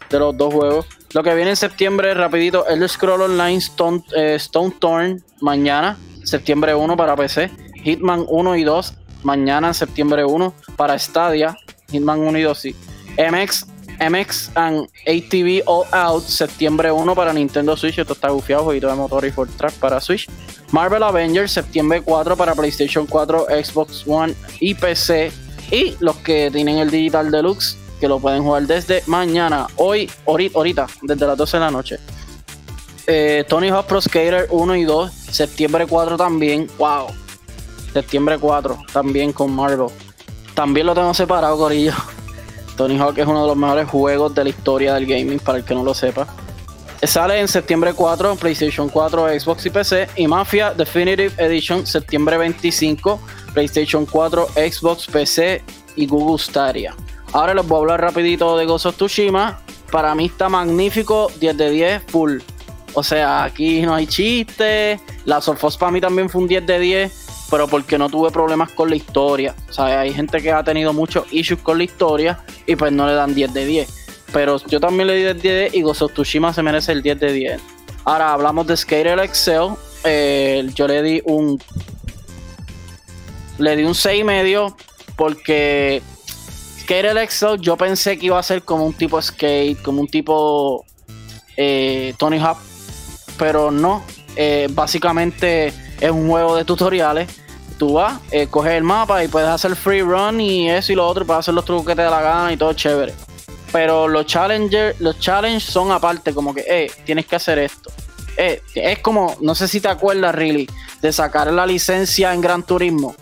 de 0.09 0.19
los 0.19 0.35
dos 0.37 0.53
juegos. 0.53 0.87
Lo 1.13 1.21
que 1.21 1.35
viene 1.35 1.51
en 1.51 1.55
septiembre, 1.55 2.13
rapidito, 2.13 2.67
el 2.67 2.87
Scroll 2.89 3.21
Online 3.21 3.57
Stone, 3.57 4.03
eh, 4.15 4.35
Stone 4.35 4.73
Thorn, 4.79 5.23
mañana, 5.41 5.97
septiembre 6.23 6.73
1 6.73 6.97
para 6.97 7.15
PC. 7.15 7.51
Hitman 7.83 8.25
1 8.27 8.55
y 8.55 8.63
2, 8.63 8.93
mañana, 9.23 9.73
septiembre 9.73 10.25
1 10.25 10.53
para 10.75 10.97
Stadia. 10.97 11.55
Hitman 11.91 12.19
1 12.19 12.39
y 12.39 12.41
2, 12.41 12.57
sí. 12.57 12.75
MX, 13.17 13.67
MX 14.09 14.51
and 14.55 14.87
ATV 15.05 15.63
All 15.65 15.85
Out, 15.91 16.23
septiembre 16.23 16.91
1 16.91 17.15
para 17.15 17.33
Nintendo 17.33 17.77
Switch. 17.77 17.97
Esto 17.99 18.13
está 18.13 18.29
gufiado, 18.29 18.63
jueguito 18.63 18.87
de 18.87 18.95
motor 18.95 19.25
y 19.25 19.31
for 19.31 19.47
track 19.47 19.73
para 19.75 19.99
Switch. 19.99 20.27
Marvel 20.71 21.03
Avengers, 21.03 21.51
septiembre 21.51 22.01
4 22.01 22.35
para 22.35 22.55
PlayStation 22.55 23.05
4, 23.05 23.47
Xbox 23.63 24.03
One 24.07 24.33
y 24.59 24.73
PC. 24.73 25.31
Y 25.71 25.95
los 25.99 26.15
que 26.17 26.49
tienen 26.51 26.79
el 26.79 26.89
Digital 26.89 27.31
Deluxe, 27.31 27.77
que 27.99 28.07
lo 28.07 28.19
pueden 28.19 28.43
jugar 28.43 28.63
desde 28.63 29.03
mañana, 29.07 29.67
hoy, 29.77 30.09
ahorita, 30.25 30.87
desde 31.01 31.25
las 31.25 31.37
12 31.37 31.57
de 31.57 31.61
la 31.61 31.71
noche. 31.71 31.99
Eh, 33.07 33.45
Tony 33.47 33.69
Hawk 33.69 33.85
Pro 33.85 34.01
Skater 34.01 34.47
1 34.49 34.75
y 34.75 34.83
2, 34.83 35.11
septiembre 35.11 35.85
4 35.87 36.17
también, 36.17 36.67
wow. 36.77 37.07
Septiembre 37.91 38.37
4 38.39 38.77
también 38.91 39.33
con 39.33 39.51
Marvel. 39.51 39.87
También 40.53 40.87
lo 40.87 40.93
tengo 40.93 41.13
separado, 41.13 41.57
Corillo. 41.57 41.93
Tony 42.75 42.97
Hawk 42.97 43.17
es 43.17 43.27
uno 43.27 43.41
de 43.41 43.47
los 43.47 43.57
mejores 43.57 43.87
juegos 43.87 44.33
de 44.33 44.43
la 44.43 44.49
historia 44.49 44.93
del 44.95 45.05
gaming, 45.05 45.39
para 45.39 45.59
el 45.59 45.63
que 45.63 45.75
no 45.75 45.83
lo 45.83 45.93
sepa. 45.93 46.27
Sale 47.03 47.39
en 47.39 47.49
septiembre 47.49 47.93
4 47.93 48.37
PlayStation 48.37 48.87
4, 48.87 49.39
Xbox 49.39 49.65
y 49.65 49.69
PC. 49.69 50.07
Y 50.15 50.27
Mafia 50.27 50.73
Definitive 50.73 51.33
Edition, 51.37 51.85
septiembre 51.85 52.37
25, 52.37 53.19
PlayStation 53.53 54.05
4, 54.05 54.47
Xbox, 54.55 55.07
PC 55.07 55.61
y 55.95 56.07
Google 56.07 56.37
Stadia. 56.39 56.95
Ahora 57.33 57.53
les 57.53 57.67
voy 57.67 57.77
a 57.77 57.79
hablar 57.81 58.01
rapidito 58.01 58.57
de 58.57 58.65
Ghost 58.65 58.85
of 58.85 58.95
Tsushima. 58.95 59.59
Para 59.91 60.15
mí 60.15 60.25
está 60.25 60.49
magnífico, 60.49 61.29
10 61.39 61.57
de 61.57 61.69
10, 61.69 62.03
full. 62.07 62.39
O 62.93 63.03
sea, 63.03 63.43
aquí 63.43 63.81
no 63.81 63.95
hay 63.95 64.07
chiste. 64.07 64.99
La 65.25 65.41
Sofos 65.41 65.77
para 65.77 65.91
mí 65.91 65.99
también 65.99 66.29
fue 66.29 66.41
un 66.41 66.47
10 66.47 66.65
de 66.65 66.79
10, 66.79 67.22
pero 67.53 67.67
porque 67.67 67.99
no 67.99 68.09
tuve 68.09 68.31
problemas 68.31 68.71
con 68.71 68.89
la 68.89 68.95
historia. 68.95 69.53
O 69.69 69.73
sea, 69.73 69.99
hay 69.99 70.11
gente 70.11 70.41
que 70.41 70.51
ha 70.51 70.63
tenido 70.63 70.91
muchos 70.91 71.31
issues 71.31 71.59
con 71.61 71.77
la 71.77 71.83
historia 71.83 72.39
y 72.65 72.75
pues 72.75 72.91
no 72.91 73.05
le 73.05 73.13
dan 73.13 73.35
10 73.35 73.53
de 73.53 73.65
10. 73.67 73.89
Pero 74.33 74.57
yo 74.65 74.79
también 74.79 75.05
le 75.05 75.13
di 75.17 75.21
10 75.21 75.43
de 75.43 75.59
10 75.69 75.75
y 75.75 75.81
Ghost 75.83 76.01
of 76.01 76.13
Tsushima 76.13 76.51
se 76.51 76.63
merece 76.63 76.93
el 76.93 77.03
10 77.03 77.19
de 77.19 77.31
10. 77.31 77.61
Ahora 78.05 78.33
hablamos 78.33 78.65
de 78.65 78.75
Skater 78.75 79.19
Excel. 79.19 79.67
Eh, 80.03 80.67
yo 80.73 80.87
le 80.87 81.03
di 81.03 81.21
un. 81.25 81.61
Le 83.59 83.75
di 83.75 83.83
un 83.83 83.93
6 83.93 84.25
medio 84.25 84.75
porque 85.15 86.01
Skate 86.81 87.21
Excel 87.21 87.61
yo 87.61 87.77
pensé 87.77 88.17
que 88.17 88.25
iba 88.25 88.39
a 88.39 88.43
ser 88.43 88.63
como 88.63 88.83
un 88.83 88.93
tipo 88.95 89.21
skate, 89.21 89.79
como 89.83 90.01
un 90.01 90.07
tipo 90.07 90.85
eh, 91.55 92.15
Tony 92.17 92.39
Hawk, 92.39 92.57
pero 93.37 93.69
no. 93.69 94.03
Eh, 94.35 94.67
básicamente 94.71 95.67
es 96.01 96.09
un 96.09 96.27
juego 96.27 96.55
de 96.55 96.65
tutoriales. 96.65 97.42
Tú 97.83 97.91
vas, 97.91 98.21
eh, 98.31 98.47
coges 98.49 98.71
el 98.71 98.83
mapa 98.83 99.25
y 99.25 99.27
puedes 99.27 99.49
hacer 99.49 99.75
free 99.75 100.01
run 100.01 100.39
y 100.39 100.69
eso 100.69 100.93
y 100.93 100.95
lo 100.95 101.05
otro, 101.05 101.25
puedes 101.25 101.41
hacer 101.41 101.53
los 101.53 101.65
trucos 101.65 101.87
que 101.87 101.95
te 101.97 102.01
da 102.01 102.09
la 102.09 102.21
gana 102.21 102.53
y 102.53 102.55
todo 102.55 102.71
chévere. 102.71 103.13
Pero 103.73 104.07
los 104.07 104.25
challenges, 104.25 104.97
los 105.01 105.19
challenges 105.19 105.65
son 105.65 105.91
aparte, 105.91 106.33
como 106.33 106.53
que, 106.53 106.63
eh, 106.65 106.89
tienes 107.03 107.25
que 107.25 107.35
hacer 107.35 107.59
esto. 107.59 107.91
es 108.37 108.99
como, 108.99 109.35
no 109.41 109.53
sé 109.53 109.67
si 109.67 109.81
te 109.81 109.89
acuerdas, 109.89 110.33
really, 110.33 110.65
de 111.01 111.11
sacar 111.11 111.51
la 111.51 111.65
licencia 111.65 112.33
en 112.33 112.39
Gran 112.39 112.63
Turismo. 112.63 113.17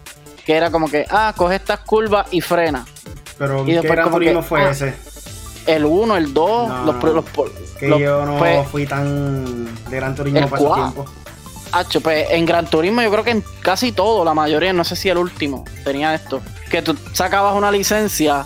Que 0.45 0.58
era 0.58 0.69
como 0.69 0.88
que, 0.88 1.08
ah, 1.10 1.34
coge 1.36 1.56
estas 1.56 1.80
curvas 1.80 2.28
y 2.30 2.41
frena 2.41 2.86
pero 3.39 3.65
¿qué 3.65 3.82
Gran 3.82 4.12
Turismo 4.12 4.43
fue 4.43 4.62
ah, 4.62 4.69
ese? 4.69 4.93
El 5.65 5.86
1, 5.86 6.17
el 6.17 6.32
2, 6.36 6.86
los, 6.86 7.04
los, 7.04 7.26
que 7.80 7.89
yo 7.89 8.24
no 8.24 8.38
pues, 8.38 8.67
fui 8.67 8.86
tan 8.86 9.65
de 9.89 9.95
Gran 9.95 10.13
Turismo 10.13 10.47
para 10.47 10.62
ese 10.62 10.74
tiempo. 10.76 11.06
Hacho, 11.71 12.01
pues 12.01 12.27
en 12.29 12.45
Gran 12.45 12.65
Turismo 12.67 13.01
yo 13.01 13.12
creo 13.12 13.23
que 13.23 13.31
en 13.31 13.43
casi 13.62 13.91
todo, 13.91 14.25
la 14.25 14.34
mayoría, 14.34 14.73
no 14.73 14.84
sé 14.84 14.95
si 14.95 15.10
el 15.10 15.17
último, 15.17 15.63
tenía 15.84 16.13
esto. 16.13 16.41
Que 16.69 16.81
tú 16.81 16.97
sacabas 17.13 17.55
una 17.55 17.71
licencia, 17.71 18.45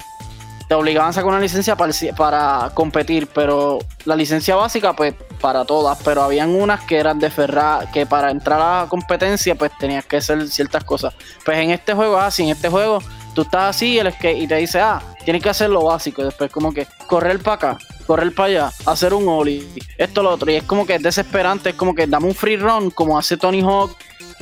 te 0.68 0.76
obligaban 0.76 1.10
a 1.10 1.14
sacar 1.14 1.30
una 1.30 1.40
licencia 1.40 1.76
para, 1.76 1.94
para 2.16 2.72
competir, 2.74 3.28
pero 3.28 3.80
la 4.06 4.16
licencia 4.16 4.56
básica, 4.56 4.94
pues 4.94 5.16
para 5.42 5.66
todas, 5.66 5.98
pero 6.04 6.24
habían 6.24 6.50
unas 6.50 6.82
que 6.86 6.98
eran 6.98 7.20
de 7.20 7.30
Ferrari, 7.30 7.88
que 7.92 8.06
para 8.06 8.32
entrar 8.32 8.62
a 8.62 8.82
la 8.82 8.90
competencia, 8.90 9.56
pues 9.56 9.72
tenías 9.80 10.06
que 10.06 10.18
hacer 10.18 10.48
ciertas 10.48 10.84
cosas. 10.84 11.14
Pues 11.44 11.58
en 11.58 11.72
este 11.72 11.94
juego, 11.94 12.18
así, 12.18 12.44
en 12.44 12.50
este 12.50 12.70
juego 12.70 13.00
tú 13.34 13.42
estás 13.42 13.76
así 13.76 14.00
el 14.00 14.12
skate, 14.12 14.38
y 14.38 14.48
te 14.48 14.56
dice, 14.56 14.80
ah, 14.80 15.02
tienes 15.24 15.44
que 15.44 15.50
hacer 15.50 15.70
lo 15.70 15.84
básico. 15.84 16.22
Y 16.22 16.26
después, 16.26 16.52
como 16.52 16.74
que 16.74 16.88
correr 17.08 17.40
para 17.40 17.56
acá, 17.56 17.78
correr 18.06 18.34
para 18.34 18.48
allá, 18.48 18.72
hacer 18.86 19.14
un 19.14 19.28
ollie, 19.28 19.68
esto, 19.98 20.24
lo 20.24 20.32
otro. 20.32 20.52
Y 20.52 20.56
es 20.56 20.64
como 20.64 20.86
que 20.86 20.96
es 20.96 21.04
desesperante, 21.04 21.70
es 21.70 21.76
como 21.76 21.96
que 21.96 22.08
dame 22.08 22.28
un 22.28 22.36
free 22.36 22.58
run, 22.58 22.90
como 22.92 23.18
hace 23.18 23.38
Tony 23.38 23.62
Hawk. 23.62 23.96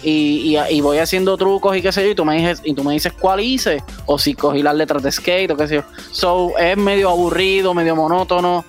Y, 0.05 0.81
voy 0.81 0.97
haciendo 0.97 1.37
trucos 1.37 1.77
y 1.77 1.81
qué 1.81 1.93
sé 1.93 2.03
yo, 2.03 2.11
y 2.11 2.15
tú 2.15 2.25
me 2.25 2.35
dices, 2.35 2.61
y 2.65 2.73
tú 2.73 2.83
me 2.83 2.91
dices 2.91 3.13
cuál 3.13 3.39
hice, 3.39 3.81
o 4.05 4.19
si 4.19 4.33
cogí 4.33 4.61
las 4.61 4.75
letras 4.75 5.01
de 5.01 5.09
skate 5.09 5.51
o 5.51 5.55
qué 5.55 5.67
sé 5.67 5.75
yo. 5.75 5.83
So, 6.11 6.57
es 6.57 6.75
medio 6.75 7.09
aburrido, 7.09 7.73
medio 7.73 7.95
monótono, 7.95 8.65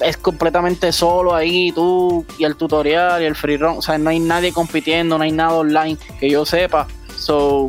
es 0.00 0.16
completamente 0.16 0.92
solo 0.92 1.34
ahí, 1.34 1.70
tú 1.72 2.26
y 2.38 2.44
el 2.44 2.56
tutorial 2.56 3.22
y 3.22 3.26
el 3.26 3.36
free 3.36 3.56
run. 3.56 3.78
O 3.78 3.82
sea, 3.82 3.98
no 3.98 4.10
hay 4.10 4.18
nadie 4.18 4.52
compitiendo, 4.52 5.16
no 5.16 5.24
hay 5.24 5.32
nada 5.32 5.52
online 5.52 5.96
que 6.18 6.28
yo 6.28 6.44
sepa. 6.44 6.88
So, 7.16 7.68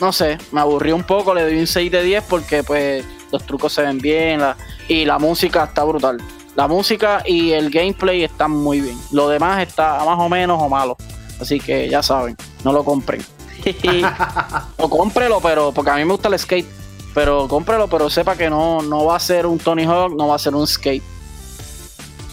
no 0.00 0.12
sé, 0.12 0.38
me 0.52 0.60
aburrió 0.60 0.96
un 0.96 1.04
poco, 1.04 1.34
le 1.34 1.42
doy 1.42 1.58
un 1.58 1.66
6 1.66 1.90
de 1.90 2.02
10 2.02 2.24
porque 2.24 2.62
pues 2.62 3.04
los 3.34 3.44
trucos 3.44 3.72
se 3.72 3.82
ven 3.82 3.98
bien 3.98 4.40
y 4.86 5.04
la 5.04 5.18
música 5.18 5.64
está 5.64 5.82
brutal. 5.82 6.22
La 6.54 6.68
música 6.68 7.24
y 7.26 7.50
el 7.50 7.68
gameplay 7.68 8.22
están 8.22 8.52
muy 8.52 8.80
bien. 8.80 8.96
Lo 9.10 9.28
demás 9.28 9.60
está 9.60 10.04
más 10.04 10.18
o 10.20 10.28
menos 10.28 10.62
o 10.62 10.68
malo. 10.68 10.96
Así 11.40 11.58
que 11.58 11.88
ya 11.88 12.00
saben, 12.00 12.36
no 12.62 12.72
lo 12.72 12.84
compren. 12.84 13.24
o 14.76 14.88
cómprelo, 14.88 15.40
pero 15.40 15.72
porque 15.72 15.90
a 15.90 15.96
mí 15.96 16.04
me 16.04 16.12
gusta 16.12 16.28
el 16.28 16.38
skate. 16.38 16.66
pero 17.12 17.48
cómprelo, 17.48 17.88
pero 17.88 18.08
sepa 18.08 18.36
que 18.36 18.48
no, 18.48 18.82
no 18.82 19.04
va 19.04 19.16
a 19.16 19.20
ser 19.20 19.46
un 19.46 19.58
Tony 19.58 19.84
Hawk, 19.84 20.14
no 20.16 20.28
va 20.28 20.36
a 20.36 20.38
ser 20.38 20.54
un 20.54 20.66
skate. 20.66 21.02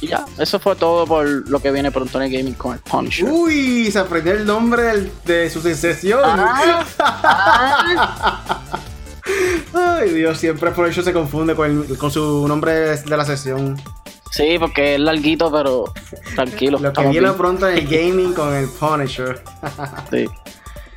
Y 0.02 0.08
ya, 0.08 0.26
eso 0.38 0.60
fue 0.60 0.76
todo 0.76 1.08
por 1.08 1.26
lo 1.28 1.60
que 1.60 1.72
viene 1.72 1.92
por 1.92 2.08
Tony 2.08 2.30
Gaming 2.30 2.54
con 2.54 2.74
el 2.74 2.80
Punisher. 2.80 3.28
Uy, 3.28 3.92
se 3.92 3.98
aprendió 3.98 4.34
el 4.34 4.46
nombre 4.46 5.12
de 5.26 5.50
su 5.50 5.62
sensación. 5.62 6.22
Ah, 6.24 6.86
ah. 7.00 8.51
Ay, 9.73 10.10
Dios, 10.10 10.38
siempre 10.38 10.71
eso 10.88 11.01
se 11.01 11.13
confunde 11.13 11.55
con, 11.55 11.84
con 11.95 12.12
su 12.12 12.47
nombre 12.47 12.97
de 12.97 13.17
la 13.17 13.25
sesión. 13.25 13.77
Sí, 14.31 14.57
porque 14.60 14.95
es 14.95 14.99
larguito, 14.99 15.51
pero 15.51 15.93
tranquilo. 16.36 16.79
Lo 16.79 16.93
que 16.93 17.07
viene 17.07 17.31
pronto 17.34 17.67
en 17.67 17.77
el 17.77 17.88
gaming 17.88 18.34
con 18.34 18.53
el 18.53 18.67
Punisher. 18.67 19.43
sí, 20.10 20.25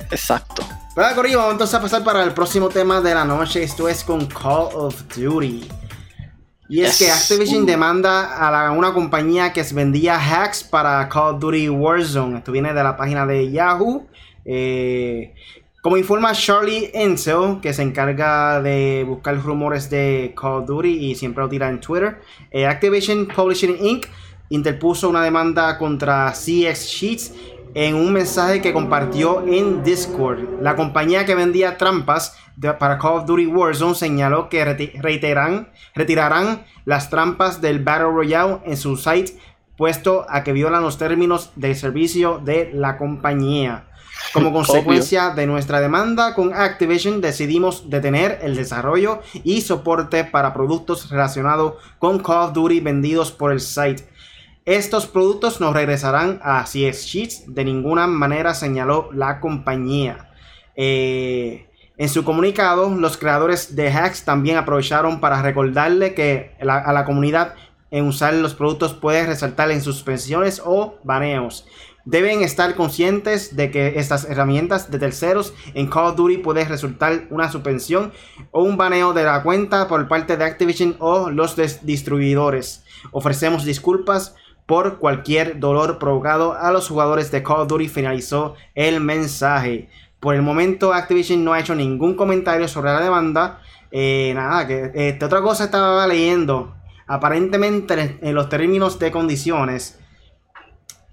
exacto. 0.09 0.63
Bueno, 0.95 1.13
Corillo, 1.13 1.39
vamos 1.39 1.53
entonces 1.53 1.75
a 1.75 1.81
pasar 1.81 2.03
para 2.05 2.23
el 2.23 2.31
próximo 2.31 2.69
tema 2.69 3.01
de 3.01 3.13
la 3.13 3.25
noche. 3.25 3.61
Esto 3.61 3.89
es 3.89 4.03
con 4.03 4.25
Call 4.27 4.69
of 4.73 5.03
Duty. 5.15 5.67
Y 6.69 6.81
es 6.81 6.97
que 6.97 7.11
Activision 7.11 7.63
uh. 7.63 7.65
demanda 7.65 8.37
a 8.37 8.71
una 8.71 8.93
compañía 8.93 9.51
que 9.51 9.63
vendía 9.73 10.17
hacks 10.17 10.63
para 10.63 11.07
Call 11.09 11.35
of 11.35 11.41
Duty 11.41 11.67
Warzone. 11.67 12.37
Esto 12.37 12.53
viene 12.53 12.73
de 12.73 12.83
la 12.83 12.95
página 12.95 13.25
de 13.25 13.51
Yahoo. 13.51 14.07
Eh, 14.45 15.35
como 15.85 15.97
informa 15.97 16.31
Charlie 16.33 16.89
Ensel, 16.95 17.59
que 17.61 17.71
se 17.71 17.83
encarga 17.83 18.59
de 18.59 19.05
buscar 19.07 19.37
rumores 19.37 19.87
de 19.87 20.33
Call 20.35 20.61
of 20.61 20.65
Duty 20.65 20.89
y 20.89 21.13
siempre 21.13 21.43
lo 21.43 21.47
tira 21.47 21.69
en 21.69 21.79
Twitter, 21.79 22.21
eh, 22.49 22.65
Activision 22.65 23.27
Publishing 23.27 23.77
Inc. 23.79 24.07
interpuso 24.49 25.07
una 25.07 25.23
demanda 25.23 25.77
contra 25.77 26.31
CX 26.31 26.87
Sheets 26.87 27.33
en 27.75 27.93
un 27.93 28.11
mensaje 28.11 28.63
que 28.63 28.73
compartió 28.73 29.45
en 29.45 29.83
Discord. 29.83 30.59
La 30.59 30.75
compañía 30.75 31.23
que 31.23 31.35
vendía 31.35 31.77
trampas 31.77 32.35
para 32.79 32.97
Call 32.97 33.19
of 33.19 33.25
Duty 33.27 33.45
Warzone 33.45 33.93
señaló 33.93 34.49
que 34.49 34.65
reiterarán, 34.65 35.69
retirarán 35.93 36.65
las 36.85 37.11
trampas 37.11 37.61
del 37.61 37.83
Battle 37.83 38.05
Royale 38.05 38.57
en 38.65 38.77
su 38.77 38.97
site, 38.97 39.37
puesto 39.77 40.25
a 40.29 40.43
que 40.43 40.51
violan 40.51 40.81
los 40.81 40.97
términos 40.97 41.51
de 41.55 41.75
servicio 41.75 42.41
de 42.43 42.71
la 42.73 42.97
compañía. 42.97 43.85
Como 44.35 44.51
consecuencia 44.51 45.29
de 45.29 45.47
nuestra 45.47 45.79
demanda 45.79 46.35
con 46.35 46.53
Activision, 46.53 47.21
decidimos 47.21 47.89
detener 47.89 48.39
el 48.41 48.57
desarrollo 48.57 49.21
y 49.45 49.61
soporte 49.61 50.25
para 50.25 50.53
productos 50.53 51.09
relacionados 51.09 51.75
con 51.99 52.19
Call 52.19 52.49
of 52.49 52.53
Duty 52.53 52.81
vendidos 52.81 53.31
por 53.31 53.53
el 53.53 53.61
site. 53.61 54.05
Estos 54.65 55.07
productos 55.07 55.61
no 55.61 55.71
regresarán 55.71 56.41
a 56.43 56.65
CS 56.65 57.05
Sheets 57.05 57.43
de 57.47 57.63
ninguna 57.63 58.07
manera, 58.07 58.53
señaló 58.53 59.09
la 59.13 59.39
compañía. 59.39 60.29
Eh, 60.75 61.69
en 61.95 62.09
su 62.09 62.25
comunicado, 62.25 62.89
los 62.89 63.15
creadores 63.15 63.73
de 63.77 63.87
hacks 63.87 64.25
también 64.25 64.57
aprovecharon 64.57 65.21
para 65.21 65.41
recordarle 65.41 66.13
que 66.13 66.57
a 66.59 66.91
la 66.91 67.05
comunidad 67.05 67.53
en 67.89 68.05
usar 68.05 68.33
los 68.33 68.53
productos 68.53 68.93
puede 68.93 69.25
resaltar 69.25 69.71
en 69.71 69.81
suspensiones 69.81 70.61
o 70.65 70.95
baneos. 71.05 71.65
Deben 72.05 72.43
estar 72.43 72.75
conscientes 72.75 73.55
de 73.55 73.71
que 73.71 73.99
estas 73.99 74.25
herramientas 74.29 74.91
de 74.91 74.99
terceros 74.99 75.55
en 75.73 75.87
Call 75.87 76.05
of 76.05 76.15
Duty 76.15 76.37
pueden 76.37 76.69
resultar 76.69 77.25
una 77.31 77.51
suspensión 77.51 78.13
o 78.51 78.61
un 78.61 78.77
baneo 78.77 79.11
de 79.13 79.23
la 79.23 79.41
cuenta 79.41 79.87
por 79.87 80.07
parte 80.07 80.37
de 80.37 80.43
Activision 80.43 80.97
o 80.99 81.31
los 81.31 81.55
distribuidores. 81.81 82.83
Ofrecemos 83.11 83.65
disculpas 83.65 84.35
por 84.67 84.99
cualquier 84.99 85.59
dolor 85.59 85.97
provocado 85.97 86.53
a 86.53 86.71
los 86.71 86.87
jugadores 86.87 87.31
de 87.31 87.41
Call 87.41 87.61
of 87.61 87.67
Duty. 87.67 87.87
Finalizó 87.87 88.53
el 88.75 89.01
mensaje. 89.01 89.89
Por 90.19 90.35
el 90.35 90.43
momento 90.43 90.93
Activision 90.93 91.43
no 91.43 91.53
ha 91.53 91.59
hecho 91.59 91.73
ningún 91.73 92.13
comentario 92.13 92.67
sobre 92.67 92.91
la 92.91 93.01
demanda. 93.01 93.61
Eh, 93.89 94.31
nada, 94.35 94.67
que 94.67 94.91
este, 94.93 95.25
otra 95.25 95.41
cosa 95.41 95.65
estaba 95.65 96.05
leyendo. 96.05 96.75
Aparentemente 97.07 98.19
en 98.21 98.35
los 98.35 98.47
términos 98.47 98.99
de 98.99 99.11
condiciones 99.11 99.99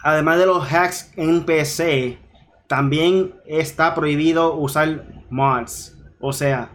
además 0.03 0.39
de 0.39 0.47
los 0.47 0.73
hacks 0.73 1.13
en 1.17 1.45
PC, 1.45 2.19
también 2.67 3.35
está 3.47 3.95
prohibido 3.95 4.55
usar 4.55 5.05
mods. 5.31 5.97
O 6.21 6.33
sea, 6.33 6.71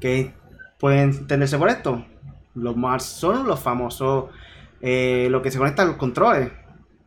que 0.00 0.32
pueden 0.78 1.10
entenderse 1.10 1.58
por 1.58 1.68
esto. 1.68 2.04
Los 2.54 2.76
mods 2.76 3.04
son 3.04 3.46
los 3.46 3.60
famosos, 3.60 4.26
eh, 4.80 5.28
lo 5.30 5.42
que 5.42 5.50
se 5.50 5.58
conecta 5.58 5.82
a 5.82 5.86
los 5.86 5.96
controles. 5.96 6.50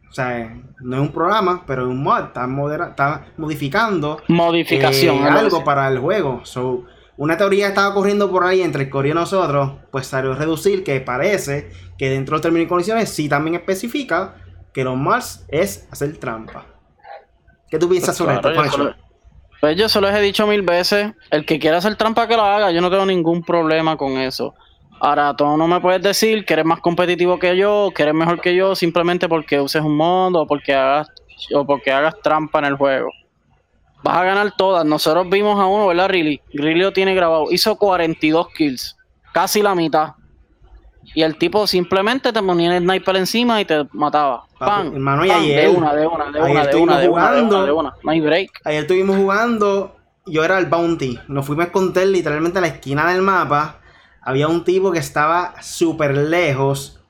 O 0.10 0.14
sea, 0.14 0.56
no 0.80 0.96
es 0.96 1.02
un 1.02 1.12
programa, 1.12 1.64
pero 1.68 1.84
es 1.84 1.88
un 1.90 2.02
mod. 2.02 2.26
Está, 2.26 2.48
está 2.88 3.28
modificando 3.38 4.22
Modificación, 4.28 5.18
eh, 5.18 5.30
algo 5.30 5.64
para 5.64 5.88
el 5.88 6.00
juego. 6.00 6.42
So, 6.44 6.86
una 7.18 7.38
teoría 7.38 7.68
estaba 7.68 7.94
corriendo 7.94 8.32
por 8.32 8.44
ahí 8.44 8.62
entre 8.62 8.84
el 8.84 8.90
Core 8.90 9.10
y 9.10 9.14
nosotros, 9.14 9.74
pues 9.92 10.08
salió 10.08 10.32
a 10.32 10.36
reducir 10.36 10.84
que 10.84 11.00
parece 11.02 11.70
que 11.98 12.10
dentro 12.10 12.34
de 12.34 12.38
los 12.38 12.42
términos 12.42 12.66
y 12.66 12.70
condiciones 12.70 13.10
sí 13.10 13.28
también 13.28 13.56
especifica 13.56 14.36
que 14.74 14.84
los 14.84 14.98
Mars 14.98 15.46
es 15.50 15.88
hacer 15.92 16.18
trampa. 16.18 16.66
¿Qué 17.70 17.78
tú 17.78 17.90
piensas 17.90 18.18
sobre 18.18 18.36
esto, 18.36 18.50
Pues 19.62 19.78
yo 19.78 19.90
se 19.90 20.02
los 20.02 20.12
he 20.12 20.22
dicho 20.22 20.48
mil 20.48 20.62
veces. 20.62 21.12
El 21.30 21.46
que 21.46 21.60
quiera 21.60 21.78
hacer 21.78 21.96
trampa 21.96 22.28
que 22.28 22.36
lo 22.36 22.44
haga. 22.44 22.72
Yo 22.72 22.82
no 22.82 22.90
tengo 22.90 23.06
ningún 23.06 23.44
problema 23.44 23.96
con 23.96 24.18
eso. 24.18 24.56
Ahora, 25.00 25.34
tú 25.36 25.46
no 25.46 25.68
me 25.68 25.80
puedes 25.80 26.02
decir 26.02 26.46
que 26.46 26.54
eres 26.54 26.66
más 26.66 26.82
competitivo 26.82 27.40
que 27.40 27.56
yo, 27.56 27.92
que 27.96 28.04
eres 28.04 28.16
mejor 28.16 28.42
que 28.42 28.54
yo, 28.54 28.76
simplemente 28.76 29.30
porque 29.30 29.62
uses 29.62 29.82
un 29.82 29.96
modo 29.96 30.42
o 30.42 30.48
porque 30.48 30.74
hagas, 30.74 31.08
o 31.54 31.66
porque 31.66 31.92
hagas 31.92 32.16
trampa 32.22 32.60
en 32.60 32.66
el 32.66 32.76
juego. 32.76 33.10
Vas 34.04 34.18
a 34.18 34.24
ganar 34.24 34.54
todas. 34.58 34.86
Nosotros 34.86 35.30
vimos 35.30 35.60
a 35.60 35.68
uno, 35.68 35.88
¿verdad, 35.88 36.10
Riley? 36.10 36.42
Riley 36.54 36.82
lo 36.82 36.92
tiene 36.94 37.16
grabado. 37.16 37.46
Hizo 37.52 37.78
42 37.78 38.48
kills. 38.50 38.98
Casi 39.34 39.62
la 39.62 39.76
mitad. 39.76 40.16
Y 41.14 41.24
el 41.24 41.38
tipo 41.38 41.66
simplemente 41.68 42.32
te 42.32 42.42
ponía 42.42 42.76
el 42.76 42.84
sniper 42.84 43.16
encima 43.16 43.60
y 43.62 43.66
te 43.66 43.88
mataba. 43.94 44.46
¡Pam! 44.60 44.94
Hermano, 44.94 45.26
y 45.26 45.32
ayer. 45.32 45.70
De 45.70 45.78
una, 45.78 45.96
de 45.96 46.08
una, 46.08 46.26
de 46.26 46.40
una, 46.40 46.68
de 46.68 46.76
una, 46.78 47.00
de 47.00 47.10
una, 47.10 47.66
de 47.66 47.72
una, 47.72 47.94
No 48.04 48.12
hay 48.12 48.22
break. 48.22 48.62
Ayer 48.66 48.82
estuvimos 48.82 49.18
jugando. 49.18 49.96
Yo 50.26 50.44
era 50.44 50.60
el 50.60 50.68
Bounty. 50.68 51.20
Nos 51.28 51.46
fuimos 51.46 51.64
a 51.64 51.68
esconder 51.68 52.08
literalmente 52.08 52.60
en 52.60 52.64
la 52.64 52.68
esquina 52.68 53.12
del 53.12 53.22
mapa. 53.22 53.80
Había 54.22 54.48
un 54.48 54.64
tipo 54.64 54.92
que 54.92 55.00
estaba 55.00 55.56
súper 55.62 56.16
lejos. 56.16 57.02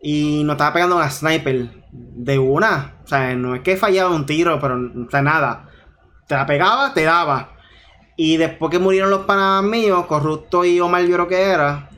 Y 0.00 0.42
nos 0.44 0.54
estaba 0.54 0.74
pegando 0.74 0.96
una 0.96 1.10
sniper. 1.10 1.70
De 1.90 2.38
una. 2.38 2.96
O 3.04 3.06
sea, 3.06 3.34
no 3.34 3.54
es 3.54 3.62
que 3.62 3.76
fallaba 3.76 4.14
un 4.14 4.26
tiro, 4.26 4.60
pero 4.60 4.74
o 4.76 5.10
sea, 5.10 5.22
nada. 5.22 5.68
Te 6.26 6.34
la 6.34 6.44
pegaba, 6.44 6.92
te 6.92 7.04
daba. 7.04 7.54
Y 8.16 8.36
después 8.36 8.70
que 8.70 8.78
murieron 8.78 9.10
los 9.10 9.24
panas 9.24 9.62
míos, 9.62 10.04
Corrupto 10.06 10.64
y 10.64 10.80
Omar, 10.80 11.02
yo 11.04 11.14
creo 11.14 11.28
que 11.28 11.40
era 11.40 11.88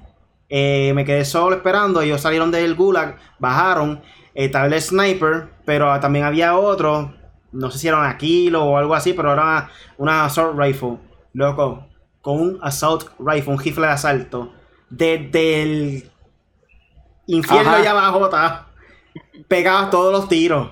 eh, 0.51 0.93
me 0.95 1.05
quedé 1.05 1.25
solo 1.25 1.57
esperando. 1.57 2.03
Ellos 2.03 2.21
salieron 2.21 2.51
del 2.51 2.75
gulag, 2.75 3.17
bajaron. 3.39 4.03
Eh, 4.35 4.47
estaba 4.47 4.67
el 4.67 4.81
sniper, 4.83 5.49
pero 5.65 5.99
también 6.01 6.25
había 6.25 6.57
otro. 6.57 7.15
No 7.53 7.71
sé 7.71 7.79
si 7.79 7.89
era 7.89 7.99
un 7.99 8.05
Aquilo 8.05 8.65
o 8.65 8.77
algo 8.77 8.95
así, 8.95 9.13
pero 9.13 9.33
era 9.33 9.71
una, 9.97 10.25
assault 10.25 10.59
rifle. 10.59 10.99
Loco, 11.33 11.87
con 12.21 12.41
un 12.41 12.59
assault 12.63 13.09
rifle, 13.21 13.53
un 13.53 13.59
rifle 13.59 13.87
de 13.87 13.93
asalto. 13.93 14.53
Desde 14.91 15.63
el 15.63 16.11
infierno 17.27 17.71
allá 17.71 17.93
abajo, 17.93 18.25
está, 18.25 18.67
pegaba 19.47 19.89
todos 19.89 20.13
los 20.13 20.29
tiros. 20.29 20.69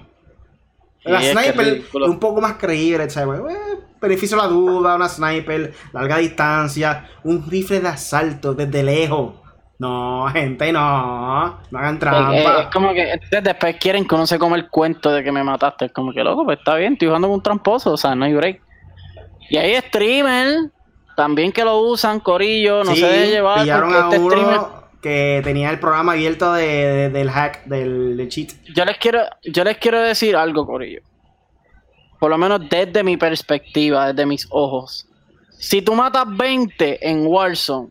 La 1.05 1.23
sniper 1.23 1.85
un 1.95 2.19
poco 2.19 2.41
más 2.41 2.55
creíble, 2.55 3.09
¿sabes? 3.09 3.41
Eh, 3.41 3.79
beneficio 4.01 4.37
de 4.37 4.43
la 4.43 4.49
duda, 4.49 4.97
una 4.97 5.09
sniper, 5.09 5.73
larga 5.93 6.19
distancia, 6.19 7.09
un 7.23 7.49
rifle 7.49 7.81
de 7.81 7.89
asalto 7.89 8.55
desde 8.55 8.83
lejos. 8.83 9.35
No, 9.79 10.27
gente, 10.33 10.73
no. 10.73 11.61
No 11.71 11.79
hagan 11.79 11.99
trampa. 11.99 12.63
Es, 12.63 12.67
como 12.73 12.93
que 12.93 13.21
después 13.41 13.77
quieren 13.77 14.07
que 14.07 14.15
uno 14.15 14.27
se 14.27 14.39
come 14.39 14.57
el 14.57 14.69
cuento 14.69 15.11
de 15.11 15.23
que 15.23 15.31
me 15.31 15.45
mataste. 15.45 15.87
Es 15.87 15.93
como 15.93 16.13
que 16.13 16.25
loco, 16.25 16.45
pues 16.45 16.59
está 16.59 16.75
bien, 16.75 16.95
estoy 16.95 17.07
jugando 17.07 17.29
con 17.29 17.37
un 17.37 17.43
tramposo, 17.43 17.93
o 17.93 17.97
sea, 17.97 18.15
no 18.15 18.25
hay 18.25 18.35
break. 18.35 18.61
Y 19.51 19.57
hay 19.57 19.81
streamer 19.81 20.71
también 21.17 21.53
que 21.53 21.65
lo 21.65 21.79
usan, 21.81 22.21
Corillo, 22.21 22.83
no 22.85 22.95
se 22.95 23.07
debe 23.07 23.31
llevar. 23.31 23.63
Pillaron 23.63 23.95
a 23.95 24.01
este 24.01 24.19
uno 24.19 24.79
que 25.01 25.41
tenía 25.45 25.71
el 25.71 25.79
programa 25.79 26.13
abierto 26.13 26.53
de, 26.53 27.11
del 27.11 27.31
hack, 27.31 27.65
del, 27.67 28.27
cheat. 28.29 28.51
Yo 28.75 28.85
les 28.85 28.99
quiero, 28.99 29.21
yo 29.45 29.63
les 29.63 29.79
quiero 29.79 30.01
decir 30.01 30.35
algo, 30.35 30.67
Corillo. 30.67 31.03
Por 32.19 32.31
lo 32.31 32.39
menos 32.39 32.69
desde 32.69 33.05
mi 33.05 33.17
perspectiva, 33.17 34.09
desde 34.09 34.27
mis 34.27 34.49
ojos. 34.51 35.07
Si 35.57 35.83
tú 35.83 35.95
matas 35.95 36.25
20 36.29 37.09
en 37.09 37.27
Warzone 37.27 37.91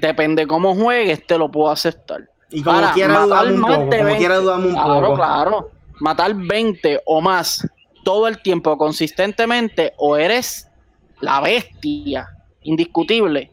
depende 0.00 0.46
cómo 0.46 0.74
juegues, 0.74 1.26
te 1.26 1.38
lo 1.38 1.50
puedo 1.50 1.70
aceptar. 1.70 2.28
Y 2.50 2.62
como 2.62 2.80
quiera 2.92 3.20
dudamos 3.20 3.52
un 3.52 3.60
poco, 3.60 3.74
como 3.74 4.16
quiera 4.16 4.36
dudamos 4.36 4.66
un 4.66 4.72
claro, 4.72 5.00
poco. 5.00 5.14
Claro, 5.16 5.70
matar 6.00 6.34
20 6.34 7.02
o 7.04 7.20
más 7.20 7.66
todo 8.04 8.26
el 8.26 8.40
tiempo 8.40 8.76
consistentemente, 8.78 9.92
o 9.98 10.16
eres 10.16 10.66
la 11.20 11.40
bestia, 11.40 12.28
indiscutible, 12.62 13.50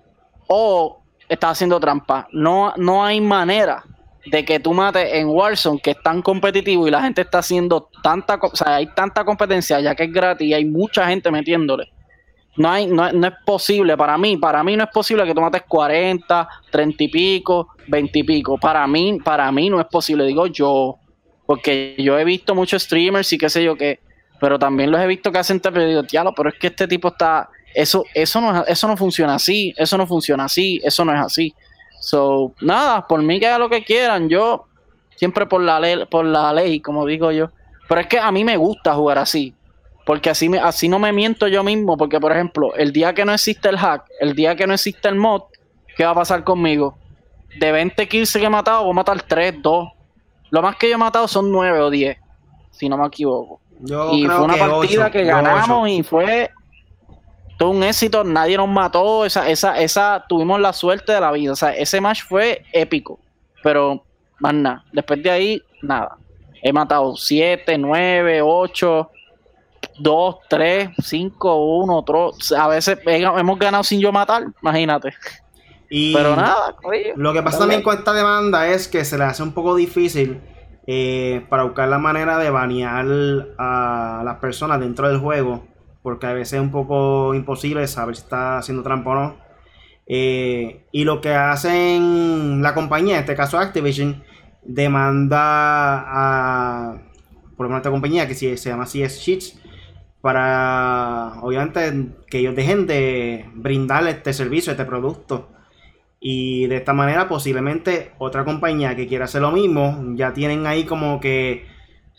o 0.48 1.02
estás 1.28 1.54
haciendo 1.54 1.80
trampa. 1.80 2.28
No, 2.32 2.74
no 2.78 3.04
hay 3.04 3.20
manera 3.20 3.84
de 4.26 4.46
que 4.46 4.60
tú 4.60 4.74
mates 4.74 5.14
en 5.14 5.28
Warzone, 5.28 5.80
que 5.80 5.92
es 5.92 6.02
tan 6.02 6.22
competitivo 6.22 6.88
y 6.88 6.92
la 6.92 7.02
gente 7.02 7.22
está 7.22 7.40
haciendo 7.40 7.90
tanta, 8.02 8.40
o 8.42 8.56
sea, 8.56 8.76
hay 8.76 8.88
tanta 8.88 9.26
competencia 9.26 9.80
ya 9.82 9.94
que 9.94 10.06
es 10.06 10.14
gratis 10.14 10.48
y 10.48 10.54
hay 10.54 10.66
mucha 10.66 11.08
gente 11.08 11.30
metiéndole 11.32 11.92
No, 12.58 12.70
hay, 12.70 12.88
no, 12.88 13.12
no, 13.12 13.28
es 13.28 13.34
posible, 13.46 13.98
para 13.98 14.18
mí, 14.18 14.38
para 14.38 14.64
mí 14.64 14.78
no 14.78 14.86
es 14.86 14.90
posible 14.90 15.26
que 15.26 15.34
tú 15.34 15.42
mates 15.42 15.64
40, 15.68 16.48
30 16.72 17.04
y 17.04 17.08
pico, 17.10 17.68
20 17.88 18.20
y 18.20 18.24
pico. 18.24 18.58
Para 18.58 18.88
mí, 18.88 19.20
para 19.24 19.52
mí 19.52 19.70
no 19.70 19.80
es 19.80 19.88
posible, 19.88 20.26
digo 20.26 20.48
yo. 20.48 20.98
Porque 21.46 21.96
yo 21.98 22.18
he 22.18 22.24
visto 22.24 22.56
muchos 22.56 22.84
streamers 22.84 23.32
y 23.34 23.38
qué 23.38 23.50
sé 23.50 23.64
yo 23.64 23.76
qué, 23.76 24.00
pero 24.40 24.58
también 24.58 24.92
los 24.92 25.00
he 25.00 25.08
visto 25.08 25.32
que 25.32 25.38
hacen 25.38 25.60
pero 25.60 25.86
digo, 25.86 26.04
diablo, 26.04 26.34
pero 26.36 26.50
es 26.50 26.56
que 26.56 26.68
este 26.68 26.88
tipo 26.88 27.10
está, 27.10 27.50
eso, 27.74 28.04
eso 28.14 28.42
no, 28.42 28.66
eso 28.66 28.88
no 28.88 28.98
funciona 28.98 29.36
así, 29.36 29.74
eso 29.78 29.98
no 29.98 30.08
funciona 30.08 30.46
así, 30.46 30.80
eso 30.84 31.06
no 31.06 31.14
es 31.14 31.20
así. 31.20 31.54
So, 32.00 32.54
nada, 32.62 33.06
por 33.08 33.22
mí 33.22 33.40
que 33.40 33.48
haga 33.48 33.60
lo 33.60 33.70
que 33.70 33.84
quieran, 33.84 34.30
yo 34.30 34.66
siempre 35.16 35.46
por 35.46 35.62
la 35.62 35.80
ley, 35.80 36.06
por 36.10 36.26
la 36.26 36.54
ley, 36.54 36.80
como 36.80 37.06
digo 37.06 37.32
yo. 37.32 37.52
Pero 37.88 38.02
es 38.02 38.08
que 38.08 38.20
a 38.20 38.32
mí 38.32 38.44
me 38.44 38.58
gusta 38.58 38.96
jugar 38.96 39.18
así, 39.18 39.54
porque 40.06 40.30
así, 40.30 40.48
me, 40.50 40.60
así 40.60 40.88
no 40.88 41.00
me 41.00 41.12
miento 41.12 41.48
yo 41.48 41.64
mismo, 41.64 41.98
porque 41.98 42.20
por 42.20 42.32
ejemplo, 42.32 42.74
el 42.76 42.94
día 42.94 43.14
que 43.14 43.26
no 43.26 43.34
existe 43.34 43.70
el 43.70 43.78
hack, 43.78 44.06
el 44.20 44.36
día 44.36 44.56
que 44.56 44.68
no 44.68 44.74
existe 44.74 45.08
el 45.08 45.16
mod, 45.16 45.42
¿qué 45.98 46.06
va 46.06 46.12
a 46.12 46.16
pasar 46.16 46.44
conmigo? 46.44 46.96
De 47.60 47.72
20 47.72 48.08
kills 48.08 48.34
que 48.34 48.44
he 48.44 48.50
matado, 48.50 48.84
voy 48.84 48.92
a 48.92 48.96
matar 48.96 49.22
3, 49.24 49.56
2, 49.62 49.90
lo 50.52 50.62
más 50.62 50.76
que 50.76 50.90
yo 50.90 50.96
he 50.96 50.98
matado 50.98 51.28
son 51.28 51.52
9 51.52 51.82
o 51.82 51.90
10, 51.90 52.18
si 52.72 52.88
no 52.88 52.98
me 52.98 53.08
equivoco. 53.08 53.60
y 54.12 54.26
fue 54.26 54.42
una 54.42 54.58
partida 54.58 55.10
que 55.10 55.24
ganamos 55.24 55.90
y 55.90 56.04
fue 56.04 56.52
todo 57.58 57.72
un 57.72 57.84
éxito, 57.84 58.24
nadie 58.24 58.58
nos 58.58 58.70
mató, 58.70 59.26
esa, 59.26 59.50
esa, 59.50 59.80
esa, 59.80 60.26
tuvimos 60.30 60.60
la 60.60 60.72
suerte 60.74 61.14
de 61.14 61.22
la 61.22 61.32
vida, 61.32 61.54
o 61.54 61.56
sea, 61.56 61.76
ese 61.76 62.00
match 62.00 62.22
fue 62.22 62.64
épico, 62.74 63.20
pero 63.64 64.04
más 64.40 64.54
nada, 64.54 64.86
después 64.92 65.24
de 65.24 65.32
ahí, 65.32 65.62
nada. 65.82 66.18
He 66.62 66.74
matado 66.74 67.16
7, 67.16 67.78
9, 67.78 68.42
8, 68.42 69.12
2, 70.00 70.36
3, 70.50 70.90
5, 71.02 71.56
1, 71.84 71.96
otro, 71.96 72.34
a 72.58 72.68
veces 72.68 73.00
hemos 73.06 73.60
ganado 73.60 73.84
sin 73.84 74.00
yo 74.00 74.12
matar, 74.12 74.46
imagínate. 74.62 75.14
Pero 75.90 76.36
nada, 76.36 76.76
lo 77.16 77.34
que 77.34 77.42
pasa 77.42 77.60
también 77.60 77.82
con 77.82 77.98
esta 77.98 78.14
demanda 78.14 78.68
es 78.68 78.88
que 78.88 79.06
se 79.06 79.18
le 79.18 79.24
hace 79.24 79.44
un 79.44 79.54
poco 79.54 79.76
difícil 79.76 80.42
eh, 80.88 81.46
para 81.50 81.64
buscar 81.64 81.88
la 81.88 82.00
manera 82.00 82.38
de 82.38 82.50
banear 82.50 83.06
a 83.58 84.22
las 84.26 84.38
personas 84.38 84.80
dentro 84.80 85.08
del 85.08 85.20
juego, 85.20 85.66
porque 86.02 86.28
a 86.28 86.34
veces 86.34 86.54
es 86.54 86.60
un 86.60 86.72
poco 86.72 87.34
imposible 87.34 87.88
saber 87.88 88.16
si 88.16 88.24
está 88.24 88.58
haciendo 88.58 88.84
trampa 88.84 89.12
o 89.12 89.16
no. 89.16 89.46
Eh, 90.08 90.86
y 90.92 91.04
lo 91.04 91.22
que 91.22 91.34
hacen 91.34 92.62
la 92.62 92.74
compañía, 92.74 93.16
en 93.16 93.22
este 93.22 93.36
caso 93.36 93.58
Activision, 93.58 94.24
demanda 94.64 96.04
a, 96.06 96.98
por 97.56 97.66
lo 97.66 97.70
menos 97.70 97.80
esta 97.80 97.92
compañía 97.92 98.28
que 98.28 98.36
se 98.36 98.56
llama 98.56 98.86
CS 98.86 99.20
Sheets, 99.20 99.60
para 100.26 101.34
obviamente 101.44 102.08
que 102.28 102.40
ellos 102.40 102.56
dejen 102.56 102.88
de 102.88 103.46
brindar 103.54 104.08
este 104.08 104.34
servicio, 104.34 104.72
este 104.72 104.84
producto. 104.84 105.50
Y 106.20 106.66
de 106.66 106.78
esta 106.78 106.94
manera 106.94 107.28
posiblemente 107.28 108.12
otra 108.18 108.44
compañía 108.44 108.96
que 108.96 109.06
quiera 109.06 109.26
hacer 109.26 109.44
lo 109.44 109.52
mismo, 109.52 110.16
ya 110.16 110.34
tienen 110.34 110.66
ahí 110.66 110.86
como 110.86 111.20
que... 111.20 111.68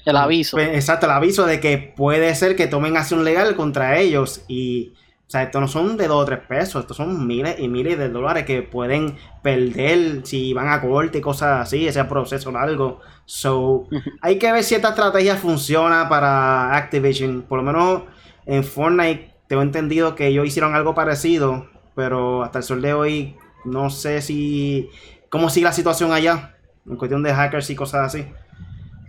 El 0.04 0.16
aviso. 0.16 0.56
Pues, 0.56 0.68
exacto, 0.68 1.06
el 1.06 1.12
aviso 1.12 1.46
de 1.46 1.58
que 1.58 1.78
puede 1.78 2.32
ser 2.36 2.54
que 2.54 2.68
tomen 2.68 2.96
acción 2.96 3.24
legal 3.24 3.56
contra 3.56 3.98
ellos. 3.98 4.44
Y, 4.46 4.94
o 5.26 5.30
sea, 5.30 5.42
esto 5.42 5.60
no 5.60 5.66
son 5.66 5.96
de 5.96 6.06
dos 6.06 6.22
o 6.22 6.24
tres 6.24 6.38
pesos, 6.46 6.82
estos 6.82 6.96
son 6.96 7.26
miles 7.26 7.56
y 7.58 7.66
miles 7.66 7.98
de 7.98 8.08
dólares 8.10 8.44
que 8.44 8.62
pueden 8.62 9.16
perder 9.42 10.24
si 10.24 10.52
van 10.52 10.68
a 10.68 10.80
corte 10.80 11.18
y 11.18 11.20
cosas 11.20 11.62
así, 11.62 11.88
ese 11.88 12.04
proceso 12.04 12.52
largo. 12.52 13.00
So, 13.24 13.88
hay 14.22 14.38
que 14.38 14.52
ver 14.52 14.62
si 14.62 14.76
esta 14.76 14.90
estrategia 14.90 15.34
funciona 15.34 16.08
para 16.08 16.76
Activision. 16.76 17.42
Por 17.42 17.58
lo 17.58 17.64
menos 17.64 18.02
en 18.46 18.62
Fortnite 18.62 19.34
tengo 19.48 19.62
entendido 19.62 20.14
que 20.14 20.28
ellos 20.28 20.46
hicieron 20.46 20.76
algo 20.76 20.94
parecido, 20.94 21.66
pero 21.96 22.44
hasta 22.44 22.58
el 22.58 22.64
sol 22.64 22.80
de 22.80 22.94
hoy 22.94 23.36
no 23.64 23.90
sé 23.90 24.22
si. 24.22 24.90
cómo 25.28 25.50
sigue 25.50 25.64
la 25.64 25.72
situación 25.72 26.12
allá. 26.12 26.56
En 26.86 26.94
cuestión 26.94 27.24
de 27.24 27.34
hackers 27.34 27.68
y 27.70 27.74
cosas 27.74 28.14
así. 28.14 28.26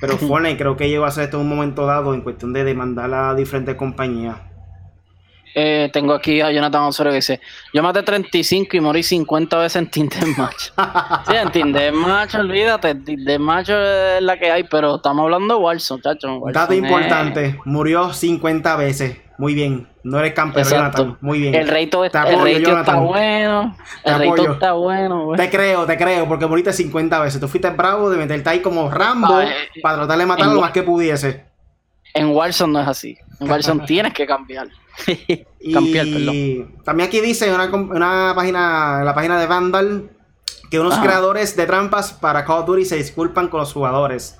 Pero 0.01 0.17
Fortnite 0.17 0.57
creo 0.57 0.77
que 0.77 0.89
llegó 0.89 1.05
a 1.05 1.09
hacer 1.09 1.25
esto 1.25 1.37
en 1.37 1.43
un 1.43 1.49
momento 1.49 1.85
dado 1.85 2.15
en 2.15 2.21
cuestión 2.21 2.53
de 2.53 2.63
demandar 2.63 3.13
a 3.13 3.35
diferentes 3.35 3.75
compañías. 3.75 4.46
Eh, 5.55 5.89
tengo 5.91 6.13
aquí 6.13 6.41
a 6.41 6.51
Jonathan 6.51 6.83
Osorio 6.83 7.11
que 7.11 7.17
dice: 7.17 7.41
Yo 7.73 7.81
maté 7.81 8.03
35 8.03 8.77
y 8.77 8.79
morí 8.79 9.03
50 9.03 9.57
veces 9.57 9.75
en 9.77 9.89
Tinder 9.89 10.27
Match. 10.37 10.69
sí, 11.27 11.35
en 11.35 11.51
Tinder 11.51 11.93
Match, 11.93 12.35
olvídate. 12.35 12.95
Tinder 12.95 13.39
Match 13.39 13.69
es 13.69 14.21
la 14.21 14.37
que 14.37 14.51
hay, 14.51 14.63
pero 14.63 14.97
estamos 14.97 15.23
hablando 15.23 15.55
de 15.55 15.61
Warzone, 15.61 16.01
chacho. 16.01 16.41
Dato 16.53 16.73
importante: 16.73 17.59
murió 17.65 18.13
50 18.13 18.75
veces. 18.75 19.17
Muy 19.37 19.53
bien. 19.53 19.87
No 20.03 20.19
eres 20.19 20.33
campeón, 20.33 20.67
Jonathan. 20.67 21.17
Muy 21.21 21.39
bien. 21.39 21.53
El 21.53 21.67
reto, 21.67 22.03
está 22.03 22.23
bueno. 22.23 23.75
El 24.03 24.19
reto 24.19 24.53
está 24.53 24.73
bueno. 24.73 25.33
Te 25.35 25.49
creo, 25.49 25.85
te 25.85 25.97
creo, 25.97 26.27
porque 26.27 26.47
moriste 26.47 26.73
50 26.73 27.19
veces. 27.19 27.39
Tú 27.39 27.47
fuiste 27.47 27.69
bravo 27.69 28.09
de 28.09 28.17
meterte 28.17 28.49
ahí 28.49 28.61
como 28.61 28.89
Rambo 28.89 29.41
eh, 29.41 29.53
para 29.81 29.97
tratar 29.97 30.17
de 30.17 30.25
matar 30.25 30.47
lo 30.47 30.61
más 30.61 30.71
que 30.71 30.81
pudiese. 30.81 31.45
En 32.13 32.29
Warzone 32.29 32.73
no 32.73 32.81
es 32.81 32.87
así. 32.87 33.17
Warzone 33.39 33.83
tienes 33.87 34.13
que 34.13 34.25
cambiar. 34.25 34.69
cambiar, 35.73 36.05
perdón. 36.05 36.75
También 36.83 37.07
aquí 37.07 37.21
dice 37.21 37.53
una, 37.53 37.65
una 37.65 38.33
página, 38.35 38.97
en 38.99 39.05
la 39.05 39.13
página 39.13 39.39
de 39.39 39.47
Vandal, 39.47 40.09
que 40.69 40.79
unos 40.79 40.97
creadores 40.99 41.55
de 41.55 41.65
trampas 41.65 42.13
para 42.13 42.45
Call 42.45 42.59
of 42.59 42.65
Duty 42.65 42.85
se 42.85 42.95
disculpan 42.97 43.47
con 43.47 43.59
los 43.59 43.73
jugadores. 43.73 44.37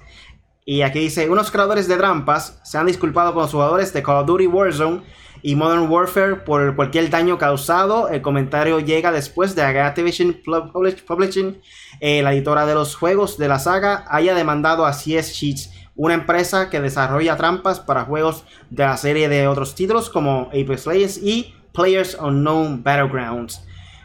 Y 0.65 0.81
aquí 0.81 0.99
dice, 0.99 1.29
unos 1.29 1.49
creadores 1.49 1.87
de 1.87 1.95
trampas 1.95 2.59
se 2.63 2.77
han 2.77 2.87
disculpado 2.87 3.33
con 3.33 3.43
los 3.43 3.51
jugadores 3.51 3.93
de 3.93 4.03
Call 4.03 4.17
of 4.17 4.27
Duty 4.27 4.47
Warzone 4.47 5.01
y 5.41 5.55
Modern 5.55 5.89
Warfare 5.89 6.35
por 6.35 6.75
cualquier 6.75 7.09
daño 7.09 7.37
causado. 7.37 8.09
El 8.09 8.21
comentario 8.21 8.79
llega 8.79 9.13
después 9.13 9.55
de 9.55 9.61
que 9.61 9.79
Activision 9.79 10.41
Publishing, 10.43 11.61
eh, 12.01 12.21
la 12.21 12.33
editora 12.33 12.65
de 12.65 12.73
los 12.73 12.95
juegos 12.95 13.37
de 13.37 13.47
la 13.47 13.59
saga, 13.59 14.05
haya 14.09 14.35
demandado 14.35 14.85
a 14.85 14.91
CS 14.91 15.33
Sheets, 15.33 15.71
una 15.97 16.13
empresa 16.13 16.69
que 16.69 16.79
desarrolla 16.79 17.35
trampas 17.35 17.79
para 17.79 18.05
juegos 18.05 18.45
de 18.69 18.85
la 18.85 18.95
serie 18.95 19.27
de 19.27 19.47
otros 19.47 19.75
títulos 19.75 20.09
como 20.09 20.43
Apex 20.53 20.87
Legends 20.87 21.17
y 21.17 21.55
Players 21.73 22.15
Unknown 22.19 22.83
Battlegrounds. 22.83 23.63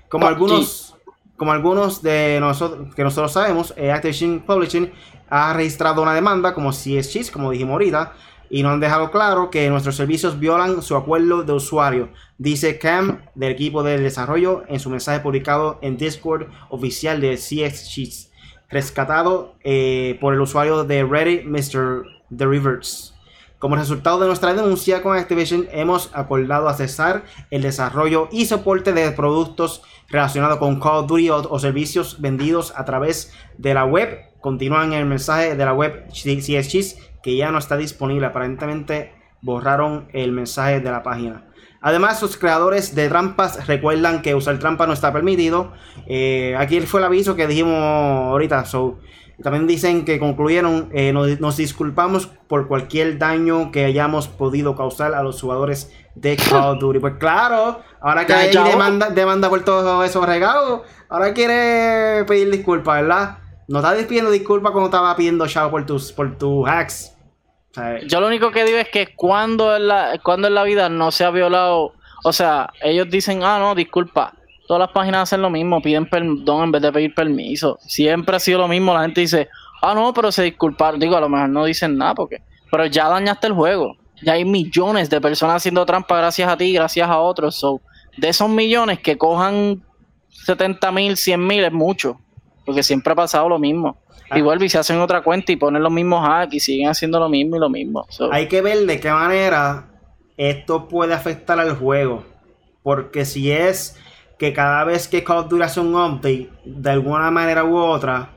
Como 0.08 0.26
algunos, 0.26 0.96
como 1.36 1.52
algunos 1.52 2.02
de 2.02 2.38
nosotros 2.40 2.94
que 2.94 3.04
nosotros 3.04 3.32
sabemos, 3.32 3.72
eh, 3.76 3.92
Activision 3.92 4.40
Publishing 4.40 4.90
ha 5.28 5.52
registrado 5.52 6.02
una 6.02 6.14
demanda 6.14 6.54
como 6.54 6.72
CSX, 6.72 7.30
como 7.30 7.50
dijimos 7.50 7.72
ahorita, 7.72 8.12
y 8.50 8.62
nos 8.62 8.72
han 8.72 8.80
dejado 8.80 9.10
claro 9.10 9.48
que 9.50 9.70
nuestros 9.70 9.96
servicios 9.96 10.38
violan 10.38 10.82
su 10.82 10.94
acuerdo 10.94 11.42
de 11.42 11.52
usuario, 11.54 12.10
dice 12.36 12.78
Cam 12.78 13.22
del 13.34 13.52
equipo 13.52 13.82
de 13.82 13.98
desarrollo 13.98 14.64
en 14.68 14.78
su 14.78 14.90
mensaje 14.90 15.20
publicado 15.20 15.78
en 15.80 15.96
Discord 15.96 16.48
oficial 16.68 17.22
de 17.22 17.36
CSX, 17.36 18.30
rescatado 18.72 19.54
eh, 19.62 20.18
por 20.20 20.34
el 20.34 20.40
usuario 20.40 20.84
de 20.84 21.04
Reddit, 21.04 21.44
Mr. 21.44 22.04
The 22.36 22.46
Rivers. 22.46 23.14
Como 23.62 23.76
resultado 23.76 24.18
de 24.18 24.26
nuestra 24.26 24.54
denuncia 24.54 25.02
con 25.02 25.16
Activision, 25.16 25.68
hemos 25.70 26.10
acordado 26.14 26.68
a 26.68 26.74
cesar 26.74 27.22
el 27.52 27.62
desarrollo 27.62 28.28
y 28.32 28.46
soporte 28.46 28.92
de 28.92 29.12
productos 29.12 29.82
relacionados 30.08 30.58
con 30.58 30.80
Call 30.80 31.04
of 31.04 31.06
Duty 31.06 31.30
o, 31.30 31.58
servicios 31.60 32.20
vendidos 32.20 32.72
a 32.76 32.84
través 32.84 33.32
de 33.58 33.74
la 33.74 33.84
web. 33.84 34.18
Continúan 34.40 34.92
el 34.94 35.06
mensaje 35.06 35.54
de 35.54 35.64
la 35.64 35.74
web 35.74 36.08
CSX 36.08 36.96
que 37.22 37.36
ya 37.36 37.52
no 37.52 37.58
está 37.58 37.76
disponible. 37.76 38.26
Aparentemente 38.26 39.12
borraron 39.42 40.08
el 40.12 40.32
mensaje 40.32 40.80
de 40.80 40.90
la 40.90 41.04
página. 41.04 41.44
Además, 41.82 42.22
los 42.22 42.36
creadores 42.36 42.94
de 42.94 43.08
trampas 43.08 43.66
recuerdan 43.66 44.22
que 44.22 44.36
usar 44.36 44.58
trampa 44.58 44.86
no 44.86 44.92
está 44.92 45.12
permitido. 45.12 45.72
Eh, 46.06 46.54
aquí 46.56 46.80
fue 46.80 47.00
el 47.00 47.06
aviso 47.06 47.34
que 47.34 47.48
dijimos 47.48 47.74
ahorita. 47.74 48.64
So, 48.64 49.00
también 49.42 49.66
dicen 49.66 50.04
que 50.04 50.20
concluyeron, 50.20 50.90
eh, 50.92 51.12
nos, 51.12 51.56
disculpamos 51.56 52.26
por 52.26 52.68
cualquier 52.68 53.18
daño 53.18 53.72
que 53.72 53.84
hayamos 53.84 54.28
podido 54.28 54.76
causar 54.76 55.14
a 55.14 55.22
los 55.24 55.40
jugadores 55.40 55.92
de 56.14 56.36
Call 56.36 56.74
of 56.74 56.78
Duty. 56.78 57.00
Pues 57.00 57.14
claro, 57.18 57.80
ahora 58.00 58.26
que 58.26 58.32
hay 58.32 58.52
demanda, 58.52 59.10
demanda 59.10 59.48
por 59.48 59.64
todos 59.64 60.06
esos 60.08 60.24
regalos, 60.24 60.82
ahora 61.08 61.34
quiere 61.34 62.24
pedir 62.26 62.50
disculpas, 62.50 63.02
¿verdad? 63.02 63.38
No 63.66 63.78
está 63.80 63.94
pidiendo 64.06 64.30
disculpas 64.30 64.70
cuando 64.70 64.86
estaba 64.88 65.16
pidiendo 65.16 65.46
chao 65.48 65.70
por 65.70 65.84
tus, 65.84 66.12
por 66.12 66.36
tus 66.36 66.68
hacks. 66.68 67.11
Yo 68.06 68.20
lo 68.20 68.26
único 68.26 68.50
que 68.50 68.64
digo 68.64 68.78
es 68.78 68.88
que 68.88 69.14
cuando 69.14 69.74
en, 69.76 69.88
la, 69.88 70.18
cuando 70.22 70.48
en 70.48 70.54
la 70.54 70.62
vida 70.62 70.88
no 70.88 71.10
se 71.10 71.24
ha 71.24 71.30
violado, 71.30 71.94
o 72.22 72.32
sea, 72.32 72.70
ellos 72.82 73.08
dicen, 73.10 73.42
ah, 73.42 73.58
no, 73.58 73.74
disculpa, 73.74 74.34
todas 74.66 74.80
las 74.80 74.90
páginas 74.90 75.22
hacen 75.22 75.42
lo 75.42 75.50
mismo, 75.50 75.80
piden 75.80 76.08
perdón 76.08 76.64
en 76.64 76.72
vez 76.72 76.82
de 76.82 76.92
pedir 76.92 77.14
permiso. 77.14 77.78
Siempre 77.80 78.36
ha 78.36 78.38
sido 78.38 78.58
lo 78.58 78.68
mismo, 78.68 78.92
la 78.92 79.02
gente 79.02 79.22
dice, 79.22 79.48
ah, 79.80 79.94
no, 79.94 80.12
pero 80.12 80.30
se 80.30 80.42
disculparon. 80.42 81.00
Digo, 81.00 81.16
a 81.16 81.20
lo 81.20 81.28
mejor 81.28 81.48
no 81.48 81.64
dicen 81.64 81.96
nada, 81.96 82.14
porque, 82.14 82.42
pero 82.70 82.86
ya 82.86 83.08
dañaste 83.08 83.46
el 83.46 83.54
juego. 83.54 83.96
Ya 84.22 84.34
hay 84.34 84.44
millones 84.44 85.10
de 85.10 85.20
personas 85.20 85.56
haciendo 85.56 85.84
trampa 85.84 86.16
gracias 86.16 86.48
a 86.48 86.56
ti, 86.56 86.72
gracias 86.72 87.08
a 87.08 87.18
otros. 87.18 87.56
So, 87.56 87.80
de 88.16 88.28
esos 88.28 88.48
millones 88.48 89.00
que 89.00 89.18
cojan 89.18 89.82
70 90.28 90.92
mil, 90.92 91.16
100 91.16 91.46
mil 91.46 91.64
es 91.64 91.72
mucho, 91.72 92.20
porque 92.64 92.82
siempre 92.82 93.12
ha 93.12 93.16
pasado 93.16 93.48
lo 93.48 93.58
mismo. 93.58 93.96
Ah. 94.32 94.38
Y 94.38 94.42
vuelve 94.42 94.66
y 94.66 94.68
se 94.68 94.78
hacen 94.78 94.98
otra 94.98 95.22
cuenta 95.22 95.52
y 95.52 95.56
ponen 95.56 95.82
los 95.82 95.92
mismos 95.92 96.26
hacks 96.26 96.54
y 96.54 96.60
siguen 96.60 96.88
haciendo 96.88 97.20
lo 97.20 97.28
mismo 97.28 97.56
y 97.56 97.58
lo 97.60 97.68
mismo. 97.68 98.06
Hay 98.30 98.48
que 98.48 98.62
ver 98.62 98.86
de 98.86 98.98
qué 98.98 99.10
manera 99.10 99.90
esto 100.36 100.88
puede 100.88 101.14
afectar 101.14 101.60
al 101.60 101.76
juego. 101.76 102.24
Porque 102.82 103.24
si 103.24 103.52
es 103.52 103.98
que 104.38 104.52
cada 104.52 104.84
vez 104.84 105.06
que 105.06 105.22
Call 105.22 105.38
of 105.38 105.48
Duty 105.48 105.62
hace 105.62 105.80
un 105.80 105.94
update, 105.94 106.50
de 106.64 106.90
alguna 106.90 107.30
manera 107.30 107.64
u 107.64 107.76
otra, 107.76 108.30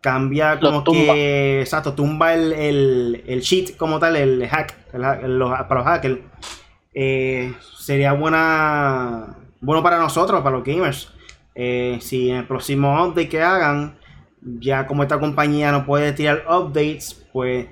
cambia 0.00 0.58
como 0.58 0.84
que. 0.84 1.60
Exacto, 1.60 1.92
tumba 1.94 2.32
el, 2.32 2.52
el, 2.52 3.24
el, 3.26 3.42
cheat 3.42 3.76
como 3.76 3.98
tal, 3.98 4.16
el 4.16 4.46
hack, 4.48 4.74
para 4.90 5.26
los 5.26 5.84
hackers. 5.84 6.20
Eh, 6.94 7.52
sería 7.76 8.12
buena 8.12 9.36
bueno 9.60 9.82
para 9.82 9.98
nosotros, 9.98 10.40
para 10.42 10.56
los 10.56 10.64
gamers. 10.64 11.12
Eh, 11.54 11.98
si 12.00 12.30
en 12.30 12.36
el 12.36 12.46
próximo 12.46 13.04
update 13.04 13.28
que 13.28 13.42
hagan, 13.42 13.98
ya 14.42 14.86
como 14.86 15.02
esta 15.02 15.18
compañía 15.18 15.72
no 15.72 15.84
puede 15.84 16.12
tirar 16.12 16.44
updates, 16.48 17.26
pues 17.32 17.66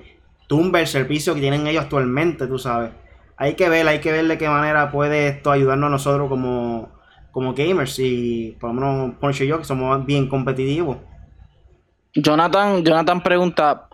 tumba 0.47 0.79
el 0.79 0.87
servicio 0.87 1.33
que 1.33 1.41
tienen 1.41 1.67
ellos 1.67 1.83
actualmente, 1.83 2.47
tú 2.47 2.57
sabes. 2.57 2.91
Hay 3.37 3.53
que 3.53 3.69
ver, 3.69 3.87
hay 3.87 3.99
que 3.99 4.11
ver 4.11 4.27
de 4.27 4.37
qué 4.37 4.49
manera 4.49 4.91
puede 4.91 5.27
esto 5.27 5.51
ayudarnos 5.51 5.87
a 5.87 5.91
nosotros 5.91 6.27
como, 6.29 6.89
como 7.31 7.53
gamers 7.53 7.97
y 7.99 8.57
por 8.59 8.73
lo 8.73 8.81
menos 8.81 9.15
Poncho 9.19 9.43
y 9.43 9.47
yo 9.47 9.57
que 9.59 9.63
somos 9.63 10.05
bien 10.05 10.27
competitivos. 10.27 10.97
Jonathan, 12.13 12.83
Jonathan 12.83 13.21
pregunta, 13.21 13.87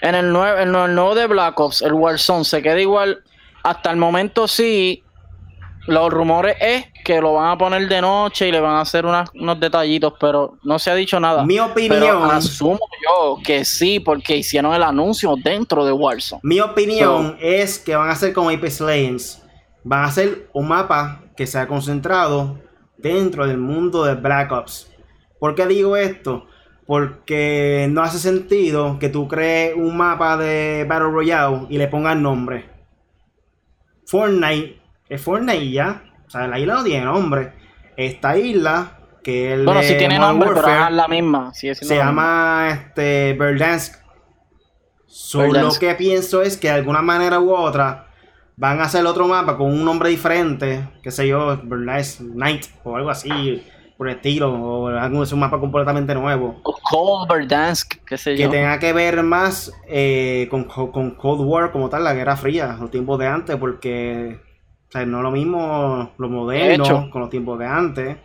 en 0.00 0.14
el, 0.14 0.32
nuevo, 0.32 0.58
en 0.58 0.74
el 0.74 0.94
nuevo 0.94 1.14
de 1.14 1.26
Black 1.26 1.58
Ops, 1.58 1.82
el 1.82 1.92
Warzone, 1.92 2.44
¿se 2.44 2.60
queda 2.60 2.80
igual? 2.80 3.22
Hasta 3.62 3.90
el 3.90 3.96
momento 3.96 4.48
sí, 4.48 5.04
los 5.86 6.10
rumores 6.10 6.56
es 6.60 6.86
que 7.04 7.20
lo 7.20 7.34
van 7.34 7.50
a 7.50 7.58
poner 7.58 7.88
de 7.88 8.00
noche 8.00 8.48
y 8.48 8.52
le 8.52 8.60
van 8.60 8.76
a 8.76 8.80
hacer 8.80 9.04
unos 9.04 9.60
detallitos, 9.60 10.14
pero 10.18 10.56
no 10.62 10.78
se 10.78 10.90
ha 10.90 10.94
dicho 10.94 11.18
nada. 11.18 11.44
Mi 11.44 11.58
opinión. 11.58 12.30
asumo 12.30 12.80
yo 13.04 13.38
que 13.44 13.64
sí, 13.64 14.00
porque 14.00 14.36
hicieron 14.36 14.74
el 14.74 14.82
anuncio 14.82 15.34
dentro 15.42 15.84
de 15.84 15.92
Warzone. 15.92 16.40
Mi 16.44 16.60
opinión 16.60 17.36
es 17.40 17.78
que 17.78 17.96
van 17.96 18.08
a 18.08 18.12
hacer 18.12 18.32
como 18.32 18.50
Apex 18.50 18.80
Legends. 18.80 19.42
Van 19.84 20.04
a 20.04 20.06
hacer 20.06 20.48
un 20.52 20.68
mapa 20.68 21.22
que 21.36 21.46
sea 21.46 21.66
concentrado 21.66 22.58
dentro 22.96 23.46
del 23.46 23.58
mundo 23.58 24.04
de 24.04 24.14
Black 24.14 24.52
Ops. 24.52 24.90
¿Por 25.38 25.54
qué 25.54 25.66
digo 25.66 25.96
esto? 25.96 26.46
Porque 26.86 27.88
no 27.90 28.02
hace 28.02 28.18
sentido 28.18 28.98
que 28.98 29.08
tú 29.08 29.26
crees 29.26 29.74
un 29.76 29.96
mapa 29.96 30.36
de 30.36 30.84
Battle 30.88 31.10
Royale 31.10 31.66
y 31.68 31.78
le 31.78 31.88
pongas 31.88 32.16
nombre. 32.16 32.70
Fortnite 34.06 34.80
es 35.08 35.20
Fortnite 35.20 35.70
ya. 35.70 36.04
O 36.32 36.38
sea, 36.38 36.46
la 36.46 36.58
isla 36.58 36.76
no 36.76 36.84
tiene 36.84 37.04
nombre. 37.04 37.52
Esta 37.94 38.38
isla, 38.38 39.00
que 39.22 39.52
el 39.52 39.66
Bueno, 39.66 39.82
sí 39.82 39.98
tiene 39.98 40.18
nombre, 40.18 40.48
pero 40.54 40.86
es 40.86 40.92
la 40.92 41.06
misma. 41.06 41.52
se 41.52 41.74
llama 41.94 42.68
este, 42.70 43.34
Verdansk. 43.34 43.96
Solo 45.06 45.60
lo 45.60 45.74
que 45.78 45.94
pienso 45.94 46.40
es 46.40 46.56
que 46.56 46.68
de 46.68 46.74
alguna 46.74 47.02
manera 47.02 47.38
u 47.38 47.52
otra 47.54 48.06
van 48.56 48.80
a 48.80 48.84
hacer 48.84 49.04
otro 49.04 49.28
mapa 49.28 49.58
con 49.58 49.70
un 49.70 49.84
nombre 49.84 50.08
diferente, 50.08 50.88
qué 51.02 51.10
sé 51.10 51.28
yo, 51.28 51.60
Verdansk 51.64 52.20
Night 52.20 52.64
o 52.82 52.96
algo 52.96 53.10
así 53.10 53.62
por 53.98 54.08
el 54.08 54.16
estilo, 54.16 54.54
o 54.54 54.88
algún 54.88 55.24
es 55.24 55.32
un 55.32 55.40
mapa 55.40 55.60
completamente 55.60 56.14
nuevo. 56.14 56.62
O 56.62 56.78
Cold 56.80 57.30
Verdansk, 57.30 57.96
qué 58.06 58.16
sé 58.16 58.38
yo. 58.38 58.48
Que 58.48 58.56
tenga 58.56 58.78
que 58.78 58.94
ver 58.94 59.22
más 59.22 59.70
eh, 59.86 60.48
con, 60.50 60.64
con 60.64 61.10
Cold 61.10 61.42
War 61.42 61.72
como 61.72 61.90
tal, 61.90 62.04
la 62.04 62.14
Guerra 62.14 62.38
Fría, 62.38 62.78
los 62.80 62.90
tiempos 62.90 63.18
de 63.18 63.26
antes, 63.26 63.56
porque 63.56 64.40
o 64.92 64.98
sea, 64.98 65.06
no 65.06 65.18
es 65.18 65.22
lo 65.22 65.30
mismo 65.30 66.12
los 66.18 66.30
modelos 66.30 67.08
con 67.08 67.22
los 67.22 67.30
tiempos 67.30 67.58
de 67.58 67.64
antes. 67.64 68.18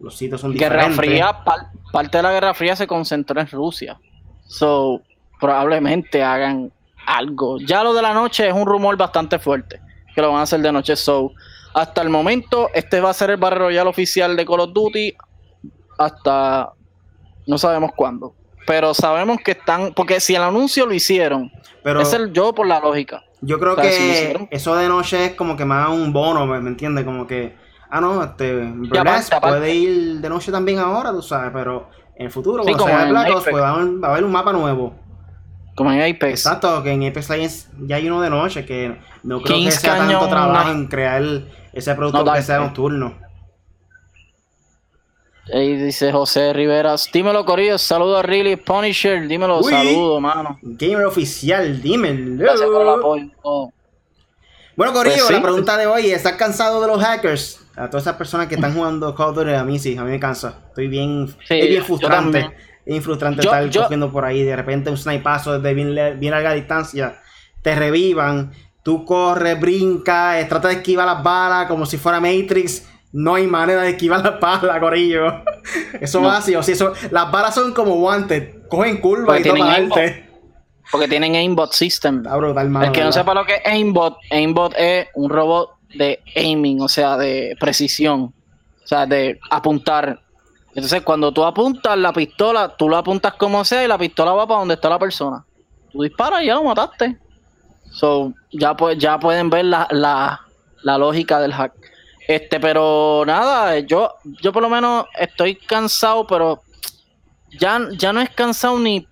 Los 0.00 0.16
sitios 0.16 0.40
son 0.40 0.52
Guerra 0.52 0.88
diferentes. 0.88 0.96
Fría, 0.96 1.44
parte 1.92 2.16
de 2.16 2.22
la 2.24 2.32
Guerra 2.32 2.54
Fría 2.54 2.74
se 2.74 2.88
concentró 2.88 3.40
en 3.40 3.46
Rusia. 3.46 4.00
So, 4.44 5.00
probablemente 5.38 6.20
hagan 6.24 6.72
algo. 7.06 7.60
Ya 7.60 7.84
lo 7.84 7.94
de 7.94 8.02
la 8.02 8.14
noche 8.14 8.48
es 8.48 8.52
un 8.52 8.66
rumor 8.66 8.96
bastante 8.96 9.38
fuerte. 9.38 9.80
Que 10.12 10.20
lo 10.20 10.32
van 10.32 10.40
a 10.40 10.42
hacer 10.42 10.58
de 10.58 10.72
noche. 10.72 10.96
So, 10.96 11.30
hasta 11.72 12.02
el 12.02 12.08
momento, 12.08 12.68
este 12.74 13.00
va 13.00 13.10
a 13.10 13.14
ser 13.14 13.30
el 13.30 13.36
barrio 13.36 13.66
royal 13.66 13.86
oficial 13.86 14.36
de 14.36 14.44
Call 14.44 14.58
of 14.58 14.72
Duty. 14.72 15.14
Hasta 15.98 16.72
no 17.46 17.58
sabemos 17.58 17.92
cuándo. 17.94 18.34
Pero 18.66 18.92
sabemos 18.92 19.38
que 19.44 19.52
están. 19.52 19.94
Porque 19.94 20.18
si 20.18 20.34
el 20.34 20.42
anuncio 20.42 20.84
lo 20.84 20.94
hicieron, 20.94 21.52
pero, 21.84 22.00
es 22.00 22.12
el 22.12 22.32
yo 22.32 22.52
por 22.52 22.66
la 22.66 22.80
lógica. 22.80 23.22
Yo 23.40 23.58
creo 23.58 23.76
que 23.76 24.48
eso 24.50 24.76
de 24.76 24.88
noche 24.88 25.26
es 25.26 25.34
como 25.34 25.56
que 25.56 25.64
más 25.64 25.90
un 25.90 26.12
bono, 26.12 26.46
¿me, 26.46 26.56
entiendes? 26.68 27.04
Como 27.04 27.26
que, 27.26 27.56
ah, 27.90 28.00
no, 28.00 28.22
este, 28.22 28.72
puede 29.40 29.74
ir 29.74 30.20
de 30.20 30.28
noche 30.28 30.50
también 30.50 30.78
ahora, 30.78 31.10
tú 31.12 31.22
sabes, 31.22 31.50
pero 31.52 31.88
en 32.16 32.26
el 32.26 32.32
futuro, 32.32 32.64
cuando 32.64 32.84
sea 32.84 33.04
Black 33.06 33.30
Ops, 33.30 33.46
pues 33.50 33.62
va 33.62 33.70
a, 33.70 34.10
haber 34.10 34.24
un 34.24 34.32
mapa 34.32 34.52
nuevo. 34.52 34.94
Como 35.76 35.92
en 35.92 36.00
Apex. 36.00 36.44
Exacto, 36.44 36.82
que 36.82 36.90
en 36.90 37.06
Apex 37.06 37.30
Legends 37.30 37.70
ya 37.86 37.96
hay 37.96 38.08
uno 38.08 38.20
de 38.20 38.30
noche, 38.30 38.66
que 38.66 38.98
no 39.22 39.40
creo 39.40 39.58
que 39.58 39.70
sea 39.70 39.98
tanto 39.98 40.28
trabajo 40.28 40.70
en 40.70 40.88
crear 40.88 41.22
ese 41.72 41.94
producto 41.94 42.32
que 42.32 42.42
sea 42.42 42.58
nocturno. 42.58 43.27
Ahí 45.52 45.76
dice 45.76 46.12
José 46.12 46.52
Rivera, 46.52 46.94
dímelo 47.12 47.44
Corillo, 47.44 47.78
saludo 47.78 48.18
a 48.18 48.22
Really 48.22 48.56
Punisher, 48.56 49.26
dímelo, 49.26 49.62
saludo, 49.62 50.20
mano. 50.20 50.58
Gamer 50.60 51.06
oficial, 51.06 51.80
dímelo. 51.80 52.36
Gracias 52.36 52.68
por 52.68 52.82
el 52.82 52.88
apoyo. 52.88 53.72
Bueno, 54.76 54.92
Corillo, 54.92 55.24
pues 55.26 55.30
la 55.30 55.42
pregunta 55.42 55.76
de 55.76 55.86
hoy, 55.86 56.10
¿estás 56.10 56.34
cansado 56.34 56.80
de 56.80 56.86
los 56.86 57.02
hackers? 57.02 57.60
A 57.76 57.88
todas 57.88 58.04
esas 58.04 58.16
personas 58.16 58.48
que 58.48 58.56
están 58.56 58.74
jugando 58.76 59.14
Call 59.14 59.30
of 59.30 59.36
Duty, 59.36 59.54
a 59.54 59.64
mí 59.64 59.78
sí, 59.78 59.96
a 59.96 60.04
mí 60.04 60.10
me 60.10 60.20
cansa. 60.20 60.60
Estoy 60.68 60.88
bien, 60.88 61.34
es 61.48 61.68
bien 61.68 61.84
frustrante. 61.84 62.40
Es 62.40 62.92
bien 62.92 63.02
frustrante 63.02 63.40
estar 63.40 63.70
cogiendo 63.70 64.12
por 64.12 64.24
ahí, 64.24 64.42
de 64.42 64.54
repente 64.54 64.90
un 64.90 64.96
snipazo 64.96 65.58
desde 65.58 65.74
bien, 65.74 65.94
bien 66.18 66.30
larga 66.30 66.52
distancia, 66.52 67.20
te 67.62 67.74
revivan, 67.74 68.52
tú 68.82 69.04
corres, 69.04 69.58
brincas, 69.58 70.48
tratas 70.48 70.70
de 70.72 70.76
esquivar 70.78 71.06
las 71.06 71.22
balas 71.22 71.66
como 71.66 71.84
si 71.84 71.96
fuera 71.96 72.20
Matrix 72.20 72.86
no 73.12 73.34
hay 73.34 73.46
manera 73.46 73.82
de 73.82 73.90
esquivar 73.90 74.22
la 74.22 74.38
pala, 74.38 74.78
gorillo. 74.78 75.42
Eso 76.00 76.20
va 76.22 76.38
así, 76.38 76.54
o 76.54 76.62
sea, 76.62 76.74
eso, 76.74 76.92
las 77.10 77.30
balas 77.30 77.54
son 77.54 77.72
como 77.72 77.96
guantes, 77.96 78.54
cogen 78.68 79.00
curva 79.00 79.38
y 79.38 79.42
toman 79.42 79.88
Porque 80.90 81.08
tienen 81.08 81.34
aimbot 81.34 81.72
system. 81.72 82.24
el 82.26 82.92
que 82.92 83.02
no 83.02 83.12
sepa 83.12 83.34
lo 83.34 83.44
que 83.44 83.56
es 83.56 83.66
aimbot, 83.66 84.18
aimbot 84.30 84.74
es 84.76 85.08
un 85.14 85.30
robot 85.30 85.70
de 85.94 86.20
aiming, 86.36 86.80
o 86.80 86.88
sea, 86.88 87.16
de 87.16 87.56
precisión, 87.58 88.34
o 88.84 88.86
sea, 88.86 89.06
de 89.06 89.38
apuntar. 89.50 90.20
Entonces, 90.74 91.02
cuando 91.02 91.32
tú 91.32 91.44
apuntas 91.44 91.96
la 91.96 92.12
pistola, 92.12 92.76
tú 92.76 92.88
la 92.88 92.98
apuntas 92.98 93.34
como 93.34 93.64
sea 93.64 93.84
y 93.84 93.88
la 93.88 93.98
pistola 93.98 94.32
va 94.32 94.46
para 94.46 94.60
donde 94.60 94.74
está 94.74 94.88
la 94.88 94.98
persona. 94.98 95.44
Tú 95.90 96.02
disparas 96.02 96.42
y 96.42 96.46
ya 96.46 96.54
lo 96.54 96.64
mataste. 96.64 97.16
So, 97.90 98.34
ya, 98.52 98.76
ya 98.98 99.18
pueden 99.18 99.48
ver 99.48 99.64
la, 99.64 99.88
la, 99.90 100.42
la 100.82 100.98
lógica 100.98 101.40
del 101.40 101.52
hack. 101.54 101.72
Este, 102.28 102.60
pero 102.60 103.24
nada, 103.26 103.78
yo, 103.78 104.16
yo 104.42 104.52
por 104.52 104.62
lo 104.62 104.68
menos 104.68 105.06
estoy 105.18 105.54
cansado, 105.56 106.26
pero 106.26 106.60
ya, 107.58 107.80
ya 107.96 108.12
no 108.12 108.20
es 108.20 108.28
cansado 108.28 108.78
ni 108.78 109.08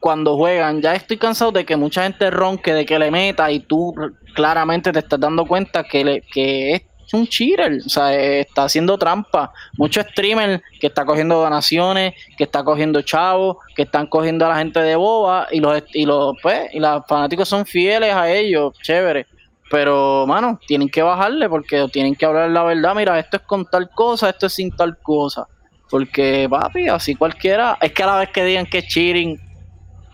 cuando 0.00 0.36
juegan, 0.36 0.82
ya 0.82 0.92
estoy 0.96 1.16
cansado 1.16 1.52
de 1.52 1.64
que 1.64 1.76
mucha 1.76 2.02
gente 2.02 2.28
ronque, 2.28 2.74
de 2.74 2.84
que 2.84 2.98
le 2.98 3.12
meta 3.12 3.52
y 3.52 3.60
tú 3.60 3.94
claramente 4.34 4.90
te 4.90 4.98
estás 4.98 5.20
dando 5.20 5.46
cuenta 5.46 5.84
que, 5.84 6.04
le, 6.04 6.20
que 6.22 6.74
es 6.74 7.14
un 7.14 7.28
cheater, 7.28 7.78
o 7.86 7.88
sea, 7.88 8.12
está 8.12 8.64
haciendo 8.64 8.98
trampa. 8.98 9.52
Muchos 9.74 10.04
streamers 10.06 10.60
que 10.80 10.88
está 10.88 11.04
cogiendo 11.04 11.36
donaciones, 11.36 12.14
que 12.36 12.42
está 12.42 12.64
cogiendo 12.64 13.00
chavos, 13.02 13.58
que 13.76 13.82
están 13.82 14.08
cogiendo 14.08 14.44
a 14.44 14.48
la 14.48 14.58
gente 14.58 14.80
de 14.80 14.96
boba 14.96 15.46
y 15.52 15.60
los 15.60 15.84
y 15.94 16.04
los 16.04 16.34
pues, 16.42 16.68
y 16.74 16.80
los 16.80 17.02
fanáticos 17.06 17.48
son 17.48 17.64
fieles 17.64 18.12
a 18.12 18.28
ellos, 18.28 18.74
chévere. 18.82 19.28
Pero, 19.70 20.26
mano, 20.26 20.60
tienen 20.66 20.88
que 20.88 21.02
bajarle 21.02 21.48
porque 21.48 21.86
tienen 21.92 22.14
que 22.14 22.24
hablar 22.24 22.50
la 22.50 22.62
verdad. 22.62 22.94
Mira, 22.94 23.18
esto 23.18 23.38
es 23.38 23.42
con 23.42 23.64
tal 23.66 23.90
cosa, 23.90 24.30
esto 24.30 24.46
es 24.46 24.54
sin 24.54 24.70
tal 24.70 24.98
cosa. 24.98 25.46
Porque, 25.90 26.46
papi, 26.48 26.88
así 26.88 27.14
cualquiera. 27.14 27.76
Es 27.80 27.92
que 27.92 28.02
a 28.02 28.06
la 28.06 28.18
vez 28.18 28.30
que 28.30 28.44
digan 28.44 28.66
que 28.66 28.78
es 28.78 28.86
cheating, 28.86 29.40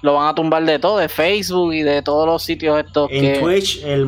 lo 0.03 0.15
van 0.15 0.29
a 0.29 0.35
tumbar 0.35 0.65
de 0.65 0.79
todo, 0.79 0.99
de 0.99 1.09
Facebook 1.09 1.73
y 1.75 1.83
de 1.83 2.03
todos 2.03 2.27
los 2.27 2.43
sitios 2.43 2.79
estos. 2.79 3.09
En 3.11 3.41
Twitch, 3.41 3.83
el 3.85 4.07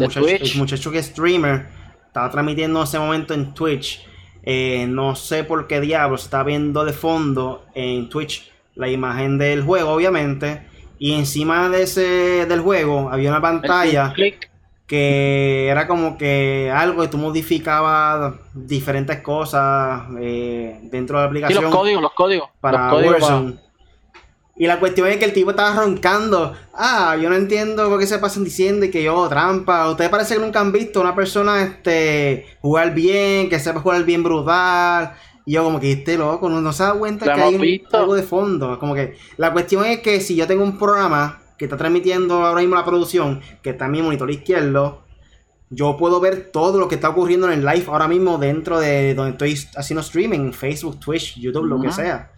muchacho, 0.56 0.90
que 0.90 0.98
es 0.98 1.06
streamer 1.06 1.66
estaba 2.06 2.30
transmitiendo 2.30 2.78
en 2.78 2.84
ese 2.84 2.98
momento 2.98 3.34
en 3.34 3.54
Twitch. 3.54 4.06
Eh, 4.44 4.86
no 4.88 5.16
sé 5.16 5.42
por 5.42 5.66
qué 5.66 5.80
diablos 5.80 6.24
está 6.24 6.44
viendo 6.44 6.84
de 6.84 6.92
fondo 6.92 7.64
en 7.74 8.08
Twitch 8.08 8.52
la 8.76 8.88
imagen 8.88 9.36
del 9.36 9.62
juego, 9.62 9.90
obviamente. 9.90 10.62
Y 10.98 11.14
encima 11.14 11.68
de 11.68 11.82
ese 11.82 12.46
del 12.46 12.60
juego 12.60 13.10
había 13.10 13.30
una 13.30 13.40
pantalla 13.40 14.14
que 14.86 15.68
era 15.68 15.86
como 15.86 16.18
que 16.18 16.70
algo 16.74 17.02
y 17.04 17.08
tú 17.08 17.16
modificabas 17.16 18.34
diferentes 18.52 19.20
cosas 19.20 20.02
eh, 20.20 20.78
dentro 20.84 21.18
de 21.18 21.22
la 21.22 21.28
aplicación. 21.28 21.64
los 21.64 21.74
códigos, 21.74 22.02
los 22.02 22.12
códigos. 22.12 22.48
Para 22.60 22.92
Warzone. 22.92 23.64
Y 24.56 24.68
la 24.68 24.78
cuestión 24.78 25.08
es 25.08 25.16
que 25.16 25.24
el 25.24 25.32
tipo 25.32 25.50
estaba 25.50 25.74
roncando. 25.74 26.54
Ah, 26.72 27.16
yo 27.20 27.28
no 27.28 27.34
entiendo 27.34 27.88
por 27.88 27.98
qué 27.98 28.06
se 28.06 28.18
pasan 28.18 28.44
diciendo 28.44 28.86
que 28.92 29.02
yo 29.02 29.28
trampa. 29.28 29.90
Ustedes 29.90 30.10
parece 30.10 30.34
que 30.34 30.40
nunca 30.40 30.60
han 30.60 30.70
visto 30.70 31.00
una 31.00 31.14
persona 31.14 31.60
este 31.62 32.46
jugar 32.60 32.94
bien, 32.94 33.48
que 33.48 33.58
sepa 33.58 33.80
jugar 33.80 34.04
bien 34.04 34.22
brutal. 34.22 35.14
Y 35.44 35.54
yo 35.54 35.64
como 35.64 35.80
que 35.80 35.92
este 35.92 36.16
loco, 36.16 36.48
no, 36.48 36.72
se 36.72 36.84
da 36.84 36.94
cuenta 36.94 37.34
que 37.34 37.42
hay 37.42 37.84
algo 37.92 38.14
de 38.14 38.22
fondo. 38.22 38.78
Como 38.78 38.94
que 38.94 39.16
la 39.38 39.52
cuestión 39.52 39.84
es 39.86 40.00
que 40.00 40.20
si 40.20 40.36
yo 40.36 40.46
tengo 40.46 40.62
un 40.62 40.78
programa 40.78 41.40
que 41.64 41.66
está 41.66 41.78
transmitiendo 41.78 42.44
ahora 42.44 42.60
mismo 42.60 42.76
la 42.76 42.84
producción, 42.84 43.40
que 43.62 43.70
está 43.70 43.86
en 43.86 43.92
mi 43.92 44.02
monitor 44.02 44.30
izquierdo, 44.30 45.02
yo 45.70 45.96
puedo 45.96 46.20
ver 46.20 46.50
todo 46.52 46.78
lo 46.78 46.88
que 46.88 46.96
está 46.96 47.08
ocurriendo 47.08 47.50
en 47.50 47.54
el 47.60 47.64
live 47.64 47.86
ahora 47.88 48.06
mismo 48.06 48.36
dentro 48.36 48.78
de 48.78 49.14
donde 49.14 49.32
estoy 49.32 49.58
haciendo 49.76 50.02
streaming, 50.02 50.52
Facebook, 50.52 51.00
Twitch, 51.00 51.38
YouTube, 51.38 51.64
lo 51.64 51.80
que 51.80 51.90
sea. 51.90 52.30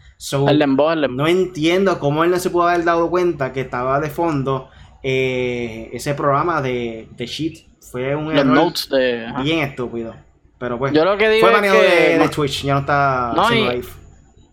No 1.16 1.26
entiendo 1.26 1.98
cómo 1.98 2.22
él 2.22 2.30
no 2.30 2.38
se 2.38 2.50
pudo 2.50 2.68
haber 2.68 2.84
dado 2.84 3.10
cuenta 3.10 3.52
que 3.52 3.62
estaba 3.62 4.00
de 4.00 4.10
fondo 4.10 4.70
eh, 5.02 5.90
ese 5.92 6.14
programa 6.14 6.62
de, 6.62 7.08
de 7.16 7.26
Sheet. 7.26 7.66
Fue 7.80 8.14
un 8.14 8.34
error 8.36 8.72
bien 9.42 9.58
estúpido. 9.58 10.14
Pero 10.58 10.78
pues, 10.78 10.92
Yo 10.92 11.04
lo 11.04 11.18
que 11.18 11.28
digo 11.28 11.46
fue 11.46 11.52
manejo 11.52 11.76
de, 11.76 12.28
Twitch, 12.34 12.62
ya 12.62 12.74
no 12.74 12.80
está 12.80 13.32
haciendo 13.32 13.72
live. 13.72 13.88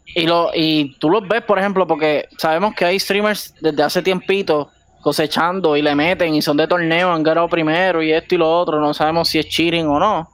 Y, 0.05 0.27
lo, 0.27 0.51
y 0.53 0.95
tú 0.99 1.09
los 1.09 1.27
ves, 1.27 1.41
por 1.43 1.57
ejemplo, 1.57 1.87
porque 1.87 2.27
sabemos 2.37 2.75
que 2.75 2.85
hay 2.85 2.99
streamers 2.99 3.53
desde 3.61 3.83
hace 3.83 4.01
tiempito 4.01 4.69
cosechando 5.01 5.75
y 5.75 5.81
le 5.81 5.95
meten 5.95 6.33
y 6.33 6.41
son 6.41 6.55
de 6.57 6.67
torneo, 6.67 7.11
han 7.11 7.23
ganado 7.23 7.49
primero 7.49 8.01
y 8.01 8.11
esto 8.13 8.35
y 8.35 8.37
lo 8.37 8.49
otro, 8.49 8.79
no 8.79 8.93
sabemos 8.93 9.27
si 9.27 9.39
es 9.39 9.47
cheating 9.47 9.87
o 9.87 9.99
no. 9.99 10.29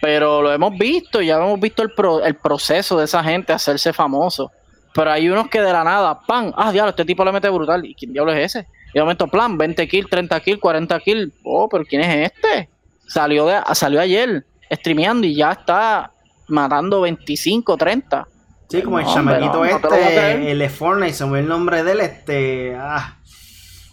Pero 0.00 0.40
lo 0.40 0.52
hemos 0.52 0.76
visto, 0.78 1.20
ya 1.20 1.36
hemos 1.36 1.60
visto 1.60 1.82
el, 1.82 1.92
el 2.24 2.34
proceso 2.36 2.98
de 2.98 3.04
esa 3.04 3.22
gente 3.22 3.52
hacerse 3.52 3.92
famoso. 3.92 4.50
Pero 4.94 5.12
hay 5.12 5.28
unos 5.28 5.48
que 5.48 5.60
de 5.60 5.72
la 5.72 5.84
nada, 5.84 6.20
¡pam! 6.26 6.52
Ah, 6.56 6.72
diablo, 6.72 6.90
este 6.90 7.04
tipo 7.04 7.24
le 7.24 7.32
mete 7.32 7.48
brutal. 7.48 7.84
¿Y 7.84 7.94
quién 7.94 8.12
diablo 8.12 8.32
es 8.32 8.56
ese? 8.56 8.66
Y 8.90 8.94
de 8.94 9.00
momento, 9.00 9.28
plan, 9.28 9.56
20 9.56 9.86
kills, 9.86 10.08
30 10.10 10.40
kills, 10.40 10.60
40 10.60 11.00
kills. 11.00 11.32
Oh, 11.44 11.68
pero 11.68 11.84
¿quién 11.84 12.02
es 12.02 12.32
este? 12.32 12.68
Salió, 13.06 13.46
de, 13.46 13.60
salió 13.74 14.00
ayer 14.00 14.44
streameando 14.70 15.26
y 15.26 15.34
ya 15.34 15.52
está 15.52 16.10
matando 16.48 17.02
25, 17.02 17.76
30. 17.76 18.26
Sí, 18.70 18.82
como 18.82 19.00
el 19.00 19.06
chamaquito 19.06 19.64
este, 19.64 20.52
el 20.52 20.58
de 20.60 20.68
Fortnite, 20.68 21.12
se 21.12 21.26
me 21.26 21.40
el 21.40 21.48
nombre 21.48 21.82
de 21.82 21.90
él, 21.92 22.00
este. 22.00 22.76
Ah, 22.78 23.16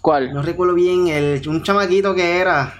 ¿Cuál? 0.01 0.32
No 0.32 0.43
recuerdo 0.43 0.75
bien, 0.75 1.07
el, 1.07 1.41
un 1.47 1.63
chamaquito 1.63 2.13
que 2.13 2.38
era. 2.38 2.73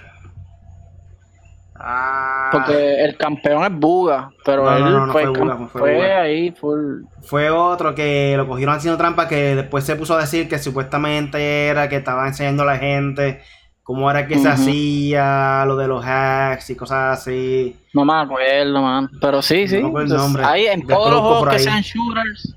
Ah. 1.74 2.50
Porque 2.52 3.04
el 3.04 3.16
campeón 3.16 3.64
es 3.64 3.72
Buga, 3.72 4.30
pero 4.44 4.72
él 4.76 5.10
fue, 5.10 5.26
fue, 5.72 6.12
ahí 6.12 6.52
full. 6.52 7.02
Fue 7.22 7.50
otro 7.50 7.94
que 7.96 8.34
lo 8.36 8.46
cogieron 8.46 8.76
haciendo 8.76 8.96
trampa 8.96 9.26
que 9.26 9.56
después 9.56 9.84
se 9.84 9.96
puso 9.96 10.14
a 10.14 10.20
decir 10.20 10.48
que 10.48 10.58
supuestamente 10.58 11.66
era 11.66 11.88
que 11.88 11.96
estaba 11.96 12.28
enseñando 12.28 12.62
a 12.62 12.66
la 12.66 12.78
gente 12.78 13.40
cómo 13.88 14.10
era 14.10 14.26
que 14.26 14.38
se 14.38 14.46
hacía, 14.46 15.64
lo 15.64 15.74
de 15.74 15.88
los 15.88 16.04
hacks 16.04 16.68
y 16.68 16.76
cosas 16.76 17.20
así. 17.20 17.74
No 17.94 18.04
me 18.04 18.12
acuerdo, 18.12 18.82
man. 18.82 19.08
Pero 19.18 19.40
sí, 19.40 19.66
sí. 19.66 19.80
No 19.80 20.04
nombre. 20.04 20.44
Ahí 20.44 20.66
en 20.66 20.86
todos 20.86 21.10
los 21.10 21.20
juegos 21.22 21.48
que 21.48 21.58
sean 21.58 21.80
shooters. 21.80 22.54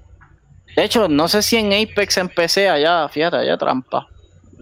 De 0.75 0.83
hecho, 0.83 1.07
no 1.07 1.29
sé 1.29 1.41
si 1.41 1.55
en 1.55 1.67
Apex 1.67 2.17
empecé 2.17 2.67
allá, 2.67 3.07
fíjate, 3.07 3.37
allá 3.37 3.57
trampa. 3.57 4.07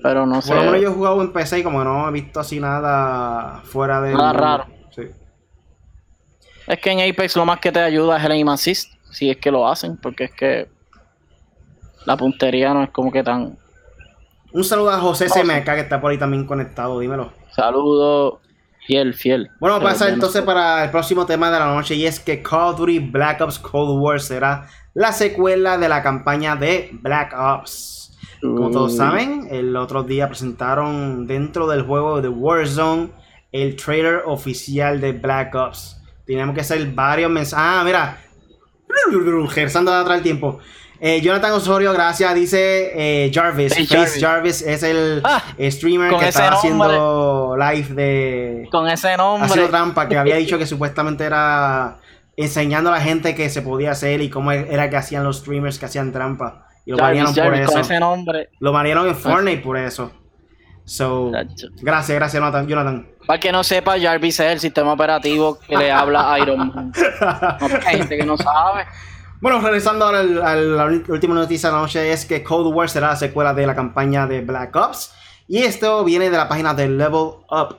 Pero 0.04 0.28
no 0.28 0.44
sé. 0.44 0.50
Por 0.50 0.58
lo 0.58 0.66
menos 0.66 0.82
yo 0.82 0.92
he 0.92 0.94
jugado 0.94 1.22
en 1.24 1.34
PC 1.34 1.58
y 1.58 1.64
como 1.64 1.84
no 1.84 2.08
he 2.08 2.12
visto 2.12 2.40
así 2.40 2.60
nada 2.60 3.62
fuera 3.64 4.00
de. 4.02 4.14
Nada 4.14 4.34
raro. 4.34 4.66
Sí. 4.92 5.08
Es 6.68 6.80
que 6.80 6.92
en 6.92 7.00
Apex 7.00 7.36
lo 7.36 7.48
más 7.48 7.60
que 7.60 7.72
te 7.72 7.80
ayuda 7.80 8.20
es 8.20 8.24
el 8.26 8.32
aim 8.34 8.48
assist, 8.48 8.94
si 9.10 9.32
es 9.32 9.38
que 9.38 9.50
lo 9.50 9.68
hacen, 9.68 9.98
porque 9.98 10.26
es 10.26 10.32
que 10.36 10.70
la 12.06 12.16
puntería 12.16 12.76
no 12.76 12.84
es 12.84 12.92
como 12.92 13.12
que 13.12 13.24
tan. 13.24 13.58
Un 14.52 14.64
saludo 14.64 14.90
a 14.92 15.00
José 15.00 15.28
CMK 15.28 15.64
que 15.64 15.80
está 15.80 16.02
por 16.02 16.12
ahí 16.12 16.18
también 16.18 16.46
conectado, 16.46 17.00
dímelo. 17.00 17.32
Saludo 17.52 18.42
fiel, 18.90 19.14
fiel. 19.14 19.52
Bueno, 19.60 19.76
vamos 19.76 19.88
a 19.88 19.94
pasar 19.94 20.10
entonces 20.10 20.42
para 20.42 20.84
el 20.84 20.90
próximo 20.90 21.28
tema 21.28 21.52
de 21.52 21.60
la 21.60 21.76
noche 21.76 21.94
y 21.94 22.08
es 22.08 22.20
que 22.20 22.42
Call 22.42 22.74
of 22.74 22.80
Duty 22.80 22.98
Black 22.98 23.40
Ops 23.40 23.60
Cold 23.60 24.02
War 24.02 24.20
será 24.20 24.68
la 24.96 25.12
secuela 25.12 25.78
de 25.78 25.88
la 25.88 26.02
campaña 26.02 26.56
de 26.56 26.90
Black 26.94 27.36
Ops. 27.38 28.18
Como 28.42 28.72
todos 28.72 28.96
saben, 28.96 29.48
el 29.52 29.76
otro 29.76 30.04
día 30.04 30.28
presentaron 30.28 31.28
dentro 31.28 31.68
del 31.68 31.84
juego 31.84 32.20
de 32.20 32.30
Warzone 32.30 33.12
el 33.52 33.76
trailer 33.76 34.24
oficial 34.26 35.00
de 35.00 35.12
Black 35.12 35.54
Ops. 35.54 36.02
Tenemos 36.26 36.56
que 36.56 36.62
hacer 36.62 36.84
varios 36.92 37.30
mensajes. 37.30 37.66
Ah, 37.68 37.84
mira. 37.86 38.18
Gersando 39.50 39.92
de 39.92 39.98
atrás 39.98 40.18
el 40.18 40.24
tiempo. 40.24 40.60
Eh, 41.02 41.22
Jonathan 41.22 41.54
Osorio, 41.54 41.94
gracias, 41.94 42.36
dice 42.36 42.92
eh, 42.94 43.32
Jarvis. 43.34 43.74
Face 43.74 44.20
Jarvis. 44.20 44.62
es 44.62 44.84
el 44.84 45.22
ah, 45.24 45.42
streamer 45.70 46.14
que 46.18 46.28
estaba 46.28 46.58
haciendo 46.58 47.56
live 47.58 47.94
de. 47.94 48.68
Con 48.70 48.88
ese 48.88 49.16
nombre. 49.16 49.48
Haciendo 49.48 49.70
trampa, 49.70 50.10
que 50.10 50.18
había 50.18 50.36
dicho 50.36 50.58
que 50.58 50.66
supuestamente 50.68 51.24
era 51.24 52.00
enseñando 52.36 52.90
a 52.90 52.96
la 52.98 53.02
gente 53.02 53.36
que 53.36 53.50
se 53.50 53.62
podía 53.62 53.92
hacer 53.92 54.22
y 54.22 54.30
cómo 54.30 54.52
era 54.52 54.90
que 54.90 54.98
hacían 54.98 55.24
los 55.24 55.40
streamers 55.40 55.80
que 55.80 55.86
hacían 55.86 56.12
trampa. 56.12 56.68
Y 56.86 56.92
lo 56.92 56.98
Jarvis, 56.98 57.38
por 57.38 57.54
eso. 57.54 57.80
ese 57.80 58.00
nombre. 58.00 58.50
Lo 58.60 58.72
variaron 58.72 59.08
en 59.08 59.16
Fortnite 59.16 59.62
por 59.62 59.78
eso. 59.78 60.12
So, 60.84 61.32
gracias, 61.82 62.18
gracias, 62.18 62.34
Jonathan. 62.66 63.08
Para 63.28 63.40
que 63.40 63.52
no 63.52 63.64
sepa, 63.64 64.00
Jarvis 64.00 64.40
es 64.40 64.52
el 64.54 64.60
sistema 64.60 64.94
operativo 64.94 65.60
que 65.60 65.78
le 65.78 65.92
habla 65.92 66.34
a 66.34 66.40
Iron 66.40 66.74
Man. 66.74 66.92
no, 67.62 67.68
hay 67.86 67.98
gente 67.98 68.18
que 68.18 68.26
no 68.26 68.36
sabe. 68.36 68.86
Bueno, 69.42 69.62
regresando 69.62 70.04
ahora 70.04 70.20
a 70.20 70.56
la 70.56 70.86
última 70.86 71.34
noticia 71.34 71.70
de 71.70 71.76
la 71.76 71.82
noche 71.82 72.12
es 72.12 72.26
que 72.26 72.44
Cold 72.44 72.74
War 72.76 72.90
será 72.90 73.08
la 73.08 73.16
secuela 73.16 73.54
de 73.54 73.66
la 73.66 73.74
campaña 73.74 74.28
de 74.28 74.42
Black 74.42 74.76
Ops. 74.76 75.14
Y 75.48 75.60
esto 75.60 76.04
viene 76.04 76.30
de 76.30 76.36
la 76.36 76.50
página 76.50 76.74
de 76.74 76.90
Level 76.90 77.36
Up. 77.50 77.78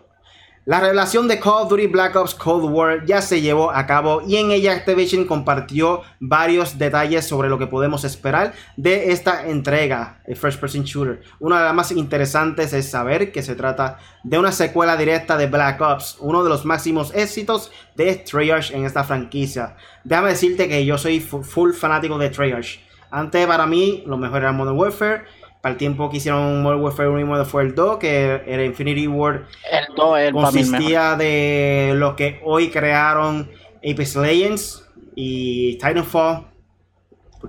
La 0.71 0.79
revelación 0.79 1.27
de 1.27 1.41
Call 1.41 1.64
of 1.64 1.68
Duty 1.68 1.89
Black 1.89 2.14
Ops 2.14 2.33
Cold 2.33 2.73
War 2.73 3.05
ya 3.05 3.21
se 3.23 3.41
llevó 3.41 3.73
a 3.73 3.87
cabo 3.87 4.23
y 4.25 4.37
en 4.37 4.53
ella 4.53 4.73
Activision 4.73 5.25
compartió 5.25 6.03
varios 6.21 6.79
detalles 6.79 7.27
sobre 7.27 7.49
lo 7.49 7.59
que 7.59 7.66
podemos 7.66 8.05
esperar 8.05 8.53
de 8.77 9.11
esta 9.11 9.49
entrega, 9.49 10.21
el 10.29 10.37
First 10.37 10.61
Person 10.61 10.85
Shooter. 10.85 11.23
Una 11.41 11.59
de 11.59 11.64
las 11.64 11.75
más 11.75 11.91
interesantes 11.91 12.73
es 12.73 12.89
saber 12.89 13.33
que 13.33 13.43
se 13.43 13.57
trata 13.57 13.99
de 14.23 14.39
una 14.39 14.53
secuela 14.53 14.97
directa 14.97 15.37
de 15.37 15.49
Black 15.49 15.81
Ops, 15.81 16.18
uno 16.21 16.45
de 16.45 16.51
los 16.51 16.64
máximos 16.64 17.12
éxitos 17.16 17.73
de 17.97 18.14
Treyarch 18.14 18.71
en 18.71 18.85
esta 18.85 19.03
franquicia. 19.03 19.75
Déjame 20.05 20.29
decirte 20.29 20.68
que 20.68 20.87
yo 20.87 20.97
soy 20.99 21.18
full 21.18 21.73
fanático 21.73 22.16
de 22.16 22.31
Treyarch. 22.31 22.79
Antes 23.11 23.45
para 23.49 23.66
mí 23.66 24.05
lo 24.07 24.16
mejor 24.16 24.43
era 24.43 24.53
Modern 24.53 24.79
Warfare 24.79 25.25
para 25.61 25.73
el 25.73 25.79
tiempo 25.79 26.09
que 26.11 26.17
hicieron 26.17 26.63
Modern 26.63 26.83
Warfare 26.83 27.09
1 27.09 27.21
y 27.21 27.25
Modern 27.25 27.41
Warfare 27.43 27.73
2, 27.73 27.99
que 27.99 28.43
era 28.47 28.65
Infinity 28.65 29.07
War, 29.07 29.47
el 29.71 29.95
2 29.95 30.19
el 30.19 30.33
consistía 30.33 31.17
de 31.17 31.93
lo 31.97 32.17
que 32.17 32.41
hoy 32.45 32.71
crearon 32.71 33.51
Apex 33.79 34.17
Legends 34.17 34.89
y 35.15 35.75
Titanfall, 35.75 36.47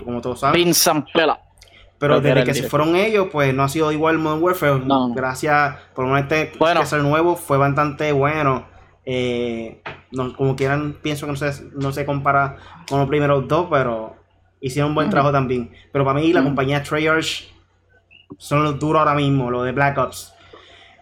como 0.04 0.22
todos 0.22 0.42
saben. 0.42 0.56
Pero 2.00 2.20
desde 2.20 2.44
que 2.44 2.54
se 2.56 2.64
fueron 2.64 2.96
ellos, 2.96 3.28
pues 3.32 3.54
no 3.54 3.64
ha 3.64 3.70
sido 3.70 3.92
igual 3.92 4.18
Modern 4.18 4.44
Warfare. 4.44 4.82
Gracias 5.14 5.76
por 5.94 6.06
un 6.06 6.18
este 6.18 6.52
bueno. 6.58 6.82
que 6.90 6.96
nuevo 6.98 7.36
fue 7.36 7.58
bastante 7.58 8.12
bueno. 8.12 8.66
Eh, 9.06 9.82
como 10.36 10.56
quieran, 10.56 10.98
pienso 11.02 11.28
que 11.28 11.32
no 11.32 11.38
se, 11.38 11.64
no 11.76 11.92
se 11.92 12.06
compara 12.06 12.58
con 12.90 13.00
los 13.00 13.08
primeros 13.08 13.48
dos, 13.48 13.68
pero 13.70 14.16
hicieron 14.60 14.92
un 14.92 14.96
buen 14.96 15.10
trabajo 15.10 15.32
también. 15.32 15.72
Pero 15.92 16.04
para 16.04 16.20
mí, 16.20 16.34
la 16.34 16.44
compañía 16.44 16.82
Treyarch 16.82 17.52
son 18.38 18.64
los 18.64 18.80
duros 18.80 19.00
ahora 19.00 19.16
mismo, 19.16 19.52
lo 19.52 19.64
de 19.64 19.72
Black 19.72 19.98
Ops. 19.98 20.34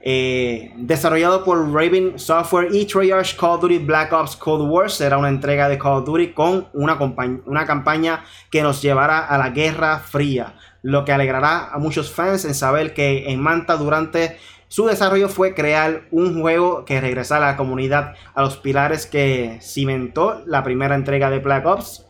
Eh, 0.02 0.72
desarrollado 0.78 1.44
por 1.44 1.74
Raven 1.74 2.18
Software 2.18 2.70
y 2.74 2.86
Treyarch 2.86 3.36
Call 3.36 3.56
of 3.56 3.62
Duty 3.62 3.80
Black 3.80 4.14
Ops 4.14 4.38
Cold 4.38 4.72
War 4.72 4.90
será 4.90 5.18
una 5.18 5.28
entrega 5.28 5.68
de 5.68 5.78
Call 5.78 5.98
of 5.98 6.06
Duty 6.06 6.32
con 6.32 6.70
una, 6.72 6.98
una 7.46 7.66
campaña 7.66 8.24
que 8.50 8.62
nos 8.62 8.82
llevará 8.82 9.20
a 9.20 9.38
la 9.38 9.50
Guerra 9.50 10.00
Fría, 10.00 10.56
lo 10.84 11.04
que 11.04 11.12
alegrará 11.12 11.68
a 11.74 11.80
muchos 11.80 12.12
fans 12.12 12.46
en 12.46 12.56
saber 12.56 12.94
que 12.94 13.30
en 13.30 13.42
Manta 13.42 13.76
durante 13.76 14.38
su 14.70 14.86
desarrollo 14.86 15.28
fue 15.28 15.54
crear 15.54 16.04
un 16.12 16.40
juego 16.40 16.86
que 16.86 17.02
regresara 17.02 17.50
a 17.50 17.52
la 17.52 17.58
comunidad 17.58 18.16
a 18.36 18.42
los 18.42 18.56
pilares 18.56 19.06
que 19.06 19.60
cimentó 19.62 20.44
la 20.46 20.64
primera 20.64 20.96
entrega 20.96 21.30
de 21.30 21.40
Black 21.40 21.66
Ops. 21.66 22.06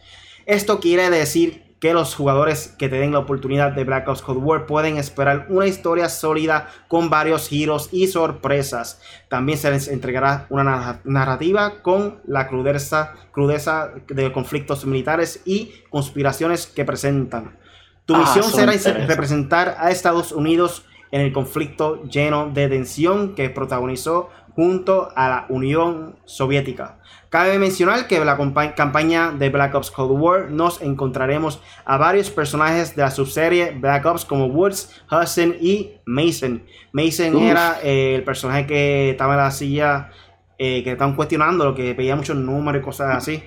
Esto 0.45 0.79
quiere 0.79 1.09
decir 1.09 1.68
que 1.79 1.93
los 1.93 2.13
jugadores 2.13 2.75
que 2.77 2.89
te 2.89 2.97
den 2.97 3.13
la 3.13 3.19
oportunidad 3.19 3.71
de 3.71 3.85
Black 3.85 4.07
Ops 4.07 4.21
Cold 4.21 4.43
War 4.43 4.65
pueden 4.65 4.97
esperar 4.97 5.45
una 5.49 5.65
historia 5.65 6.09
sólida 6.09 6.69
con 6.87 7.09
varios 7.09 7.47
giros 7.47 7.89
y 7.91 8.07
sorpresas. 8.07 9.01
También 9.29 9.57
se 9.57 9.71
les 9.71 9.87
entregará 9.87 10.45
una 10.49 10.99
narrativa 11.05 11.81
con 11.81 12.19
la 12.27 12.47
crudeza, 12.47 13.13
crudeza 13.31 13.91
de 14.07 14.31
conflictos 14.31 14.85
militares 14.85 15.41
y 15.45 15.71
conspiraciones 15.89 16.67
que 16.67 16.83
presentan. 16.83 17.57
Tu 18.05 18.15
ah, 18.15 18.19
misión 18.19 18.43
será 18.43 18.73
representar 19.05 19.77
a 19.79 19.91
Estados 19.91 20.31
Unidos 20.31 20.85
en 21.11 21.21
el 21.21 21.31
conflicto 21.31 22.03
lleno 22.03 22.49
de 22.53 22.67
tensión 22.67 23.35
que 23.35 23.49
protagonizó 23.49 24.29
junto 24.59 25.07
a 25.15 25.29
la 25.29 25.45
Unión 25.47 26.17
Soviética. 26.25 26.99
Cabe 27.29 27.57
mencionar 27.57 28.07
que 28.07 28.17
en 28.17 28.25
la 28.25 28.37
campaña 28.75 29.31
de 29.31 29.47
Black 29.49 29.73
Ops 29.73 29.89
Cold 29.89 30.19
War 30.19 30.51
nos 30.51 30.81
encontraremos 30.81 31.61
a 31.85 31.95
varios 31.95 32.29
personajes 32.29 32.93
de 32.93 33.03
la 33.03 33.09
subserie 33.09 33.71
Black 33.71 34.05
Ops 34.05 34.25
como 34.25 34.47
Woods, 34.47 35.01
Hudson 35.09 35.55
y 35.61 35.91
Mason. 36.05 36.61
Mason 36.91 37.37
era 37.37 37.79
eh, 37.81 38.15
el 38.15 38.25
personaje 38.25 38.67
que 38.67 39.11
estaba 39.11 39.35
en 39.35 39.39
la 39.39 39.51
silla, 39.51 40.09
eh, 40.57 40.83
que 40.83 40.91
estaban 40.91 41.15
cuestionando, 41.15 41.63
lo 41.63 41.73
que 41.73 41.95
pedía 41.95 42.17
muchos 42.17 42.35
números 42.35 42.81
y 42.81 42.83
cosas 42.83 43.15
así. 43.15 43.41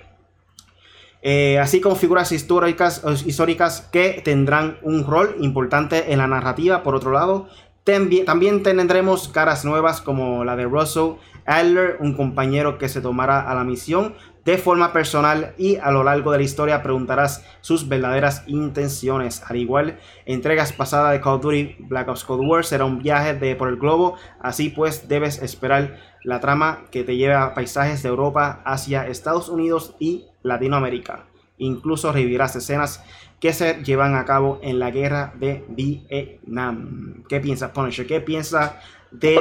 Eh, 1.20 1.58
así 1.58 1.82
como 1.82 1.94
figuras 1.94 2.32
históricas, 2.32 3.02
históricas 3.26 3.86
que 3.92 4.22
tendrán 4.24 4.78
un 4.80 5.06
rol 5.06 5.36
importante 5.40 6.10
en 6.10 6.20
la 6.20 6.26
narrativa. 6.26 6.82
Por 6.82 6.94
otro 6.94 7.12
lado, 7.12 7.48
también 7.84 8.62
tendremos 8.62 9.28
caras 9.28 9.64
nuevas 9.64 10.00
como 10.00 10.44
la 10.44 10.56
de 10.56 10.64
Russell 10.64 11.14
Adler, 11.46 11.96
un 12.00 12.14
compañero 12.14 12.78
que 12.78 12.88
se 12.88 13.00
tomará 13.00 13.40
a 13.40 13.54
la 13.54 13.64
misión 13.64 14.14
de 14.44 14.58
forma 14.58 14.92
personal 14.92 15.54
y 15.56 15.76
a 15.76 15.90
lo 15.90 16.02
largo 16.02 16.32
de 16.32 16.38
la 16.38 16.44
historia 16.44 16.82
preguntarás 16.82 17.44
sus 17.60 17.88
verdaderas 17.88 18.44
intenciones. 18.46 19.42
Al 19.46 19.56
igual, 19.56 19.98
entregas 20.26 20.72
pasadas 20.72 21.12
de 21.12 21.20
Call 21.20 21.34
of 21.34 21.42
Duty 21.42 21.76
Black 21.80 22.08
Ops 22.08 22.24
Cold 22.24 22.48
War 22.48 22.64
será 22.64 22.84
un 22.84 23.02
viaje 23.02 23.34
de 23.34 23.54
por 23.54 23.68
el 23.68 23.76
globo, 23.76 24.16
así 24.40 24.68
pues 24.68 25.08
debes 25.08 25.42
esperar 25.42 25.98
la 26.24 26.40
trama 26.40 26.84
que 26.90 27.04
te 27.04 27.16
lleve 27.16 27.34
a 27.34 27.54
paisajes 27.54 28.02
de 28.02 28.08
Europa, 28.08 28.62
Asia, 28.64 29.06
Estados 29.06 29.48
Unidos 29.48 29.94
y 29.98 30.26
Latinoamérica. 30.42 31.26
Incluso 31.58 32.12
revivirás 32.12 32.56
escenas 32.56 33.04
que 33.42 33.52
se 33.52 33.82
llevan 33.82 34.14
a 34.14 34.24
cabo 34.24 34.60
en 34.62 34.78
la 34.78 34.92
guerra 34.92 35.32
de 35.34 35.64
Vietnam. 35.66 37.24
¿Qué 37.28 37.40
piensas, 37.40 37.72
Punisher? 37.72 38.06
¿Qué 38.06 38.20
piensas 38.20 38.74
de 39.10 39.34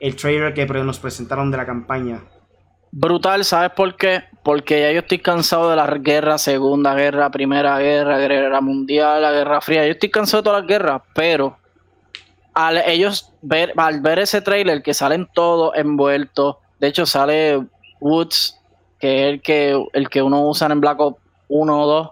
el 0.00 0.16
trailer 0.16 0.54
que 0.54 0.64
nos 0.64 0.98
presentaron 0.98 1.50
de 1.50 1.58
la 1.58 1.66
campaña? 1.66 2.22
Brutal, 2.90 3.44
¿sabes 3.44 3.72
por 3.72 3.94
qué? 3.94 4.24
Porque 4.42 4.80
ya 4.80 4.92
yo 4.92 5.00
estoy 5.00 5.18
cansado 5.18 5.68
de 5.68 5.76
las 5.76 6.02
guerras, 6.02 6.40
Segunda 6.40 6.94
Guerra, 6.94 7.30
Primera 7.30 7.78
Guerra, 7.78 8.16
Guerra 8.16 8.62
Mundial, 8.62 9.20
la 9.20 9.32
Guerra 9.32 9.60
Fría. 9.60 9.84
Yo 9.84 9.92
estoy 9.92 10.10
cansado 10.10 10.40
de 10.40 10.44
todas 10.46 10.62
las 10.62 10.68
guerras, 10.68 11.02
pero 11.14 11.58
al 12.54 12.78
ellos 12.86 13.34
ver, 13.42 13.74
al 13.76 14.00
ver 14.00 14.20
ese 14.20 14.40
trailer 14.40 14.82
que 14.82 14.94
salen 14.94 15.28
todos 15.30 15.76
envueltos, 15.76 16.56
de 16.80 16.86
hecho 16.86 17.04
sale 17.04 17.66
Woods, 18.00 18.58
que 18.98 19.28
es 19.28 19.34
el 19.34 19.42
que, 19.42 19.86
el 19.92 20.08
que 20.08 20.22
uno 20.22 20.48
usa 20.48 20.68
en 20.68 20.80
Black 20.80 21.00
Ops 21.00 21.20
1 21.48 21.82
o 21.82 21.86
2, 21.86 22.10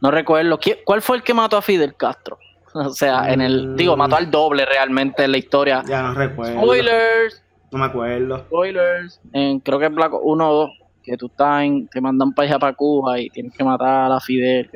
no 0.00 0.10
recuerdo. 0.10 0.58
¿Cuál 0.84 1.02
fue 1.02 1.16
el 1.16 1.22
que 1.22 1.34
mató 1.34 1.56
a 1.56 1.62
Fidel 1.62 1.94
Castro? 1.96 2.38
O 2.74 2.90
sea, 2.90 3.32
en 3.32 3.40
el, 3.40 3.76
digo, 3.76 3.96
mató 3.96 4.16
al 4.16 4.30
doble 4.30 4.66
realmente 4.66 5.24
en 5.24 5.32
la 5.32 5.38
historia. 5.38 5.82
Ya 5.88 6.02
no 6.02 6.14
recuerdo. 6.14 6.60
Spoilers. 6.60 7.42
No 7.72 7.78
me 7.78 7.86
acuerdo. 7.86 8.38
Spoilers. 8.38 9.20
creo 9.32 9.78
que 9.78 9.86
es 9.86 9.92
Black 9.92 10.12
1 10.12 10.50
o 10.50 10.54
2. 10.54 10.70
Que 11.02 11.16
tú 11.16 11.26
estás 11.26 11.62
en, 11.62 11.88
te 11.88 12.00
mandan 12.00 12.34
para 12.34 12.48
allá 12.48 12.58
para 12.58 12.74
Cuba 12.74 13.18
y 13.18 13.30
tienes 13.30 13.56
que 13.56 13.64
matar 13.64 14.04
a 14.04 14.08
la 14.10 14.20
Fidel. 14.20 14.70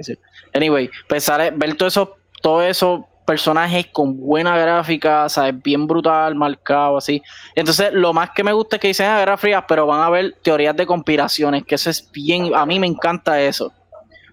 Anyway, 0.54 0.90
pensar, 1.06 1.40
pues 1.40 1.58
ver 1.58 1.76
todo 1.76 1.88
eso, 1.88 2.16
todo 2.40 2.62
esos 2.62 3.02
personajes 3.26 3.86
con 3.92 4.18
buena 4.18 4.56
gráfica, 4.56 5.28
¿sabes? 5.28 5.62
Bien 5.62 5.86
brutal, 5.86 6.34
marcado, 6.34 6.96
así. 6.96 7.22
Entonces, 7.54 7.92
lo 7.92 8.12
más 8.12 8.30
que 8.30 8.42
me 8.42 8.52
gusta 8.52 8.76
es 8.76 8.82
que 8.82 8.88
dicen 8.88 9.06
ah, 9.06 9.18
Guerra 9.18 9.36
Fría, 9.36 9.66
pero 9.66 9.86
van 9.86 10.00
a 10.00 10.10
ver 10.10 10.36
teorías 10.42 10.76
de 10.76 10.86
conspiraciones, 10.86 11.64
que 11.64 11.74
eso 11.74 11.90
es 11.90 12.10
bien, 12.10 12.54
a 12.54 12.66
mí 12.66 12.78
me 12.78 12.86
encanta 12.86 13.40
eso. 13.40 13.72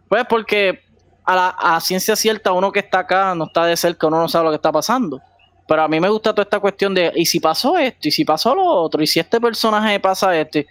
Pues 0.10 0.26
porque 0.28 0.82
a 1.24 1.36
la 1.36 1.50
a 1.50 1.80
ciencia 1.80 2.16
cierta, 2.16 2.52
uno 2.52 2.72
que 2.72 2.80
está 2.80 3.00
acá 3.00 3.36
no 3.36 3.46
está 3.46 3.66
de 3.66 3.78
cerca, 3.78 4.08
uno 4.08 4.20
no 4.20 4.28
sabe 4.28 4.46
lo 4.46 4.52
que 4.52 4.56
está 4.56 4.72
pasando. 4.72 5.22
Pero 5.68 5.84
a 5.84 5.88
mí 5.88 6.00
me 6.00 6.10
gusta 6.10 6.32
toda 6.32 6.44
esta 6.44 6.60
cuestión 6.60 6.96
de, 6.96 7.12
¿y 7.16 7.28
si 7.28 7.40
pasó 7.40 7.78
esto? 7.78 8.08
¿Y 8.08 8.12
si 8.12 8.26
pasó 8.26 8.56
lo 8.56 8.66
otro? 8.66 9.04
¿Y 9.04 9.08
si 9.08 9.20
este 9.20 9.40
personaje 9.40 10.00
pasa 10.00 10.36
esto? 10.36 10.60
O 10.60 10.64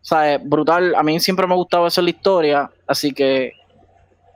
sea, 0.00 0.34
es 0.34 0.48
brutal. 0.48 0.94
A 0.94 1.02
mí 1.02 1.18
siempre 1.18 1.44
me 1.48 1.54
ha 1.54 1.56
gustado 1.56 1.88
eso 1.88 2.00
la 2.00 2.10
historia. 2.10 2.70
Así 2.86 3.12
que 3.12 3.52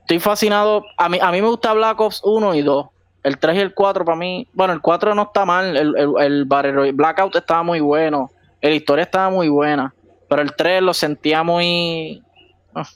estoy 0.00 0.18
fascinado. 0.18 0.84
A 0.96 1.08
mí, 1.08 1.18
a 1.22 1.30
mí 1.30 1.40
me 1.40 1.46
gusta 1.46 1.72
Black 1.72 2.00
Ops 2.00 2.20
1 2.24 2.54
y 2.56 2.62
2. 2.62 2.86
El 3.22 3.38
3 3.38 3.56
y 3.56 3.60
el 3.60 3.74
4 3.74 4.04
para 4.04 4.16
mí, 4.16 4.48
bueno, 4.52 4.72
el 4.72 4.80
4 4.80 5.14
no 5.14 5.22
está 5.22 5.44
mal. 5.44 5.76
El, 5.76 5.96
el, 5.96 6.14
el 6.18 6.92
Blackout 6.94 7.36
estaba 7.36 7.62
muy 7.62 7.78
bueno. 7.78 8.30
La 8.60 8.70
historia 8.70 9.04
estaba 9.04 9.30
muy 9.30 9.48
buena. 9.48 9.94
Pero 10.28 10.42
el 10.42 10.56
3 10.56 10.82
lo 10.82 10.94
sentía 10.94 11.44
muy... 11.44 12.24
Ah, 12.74 12.88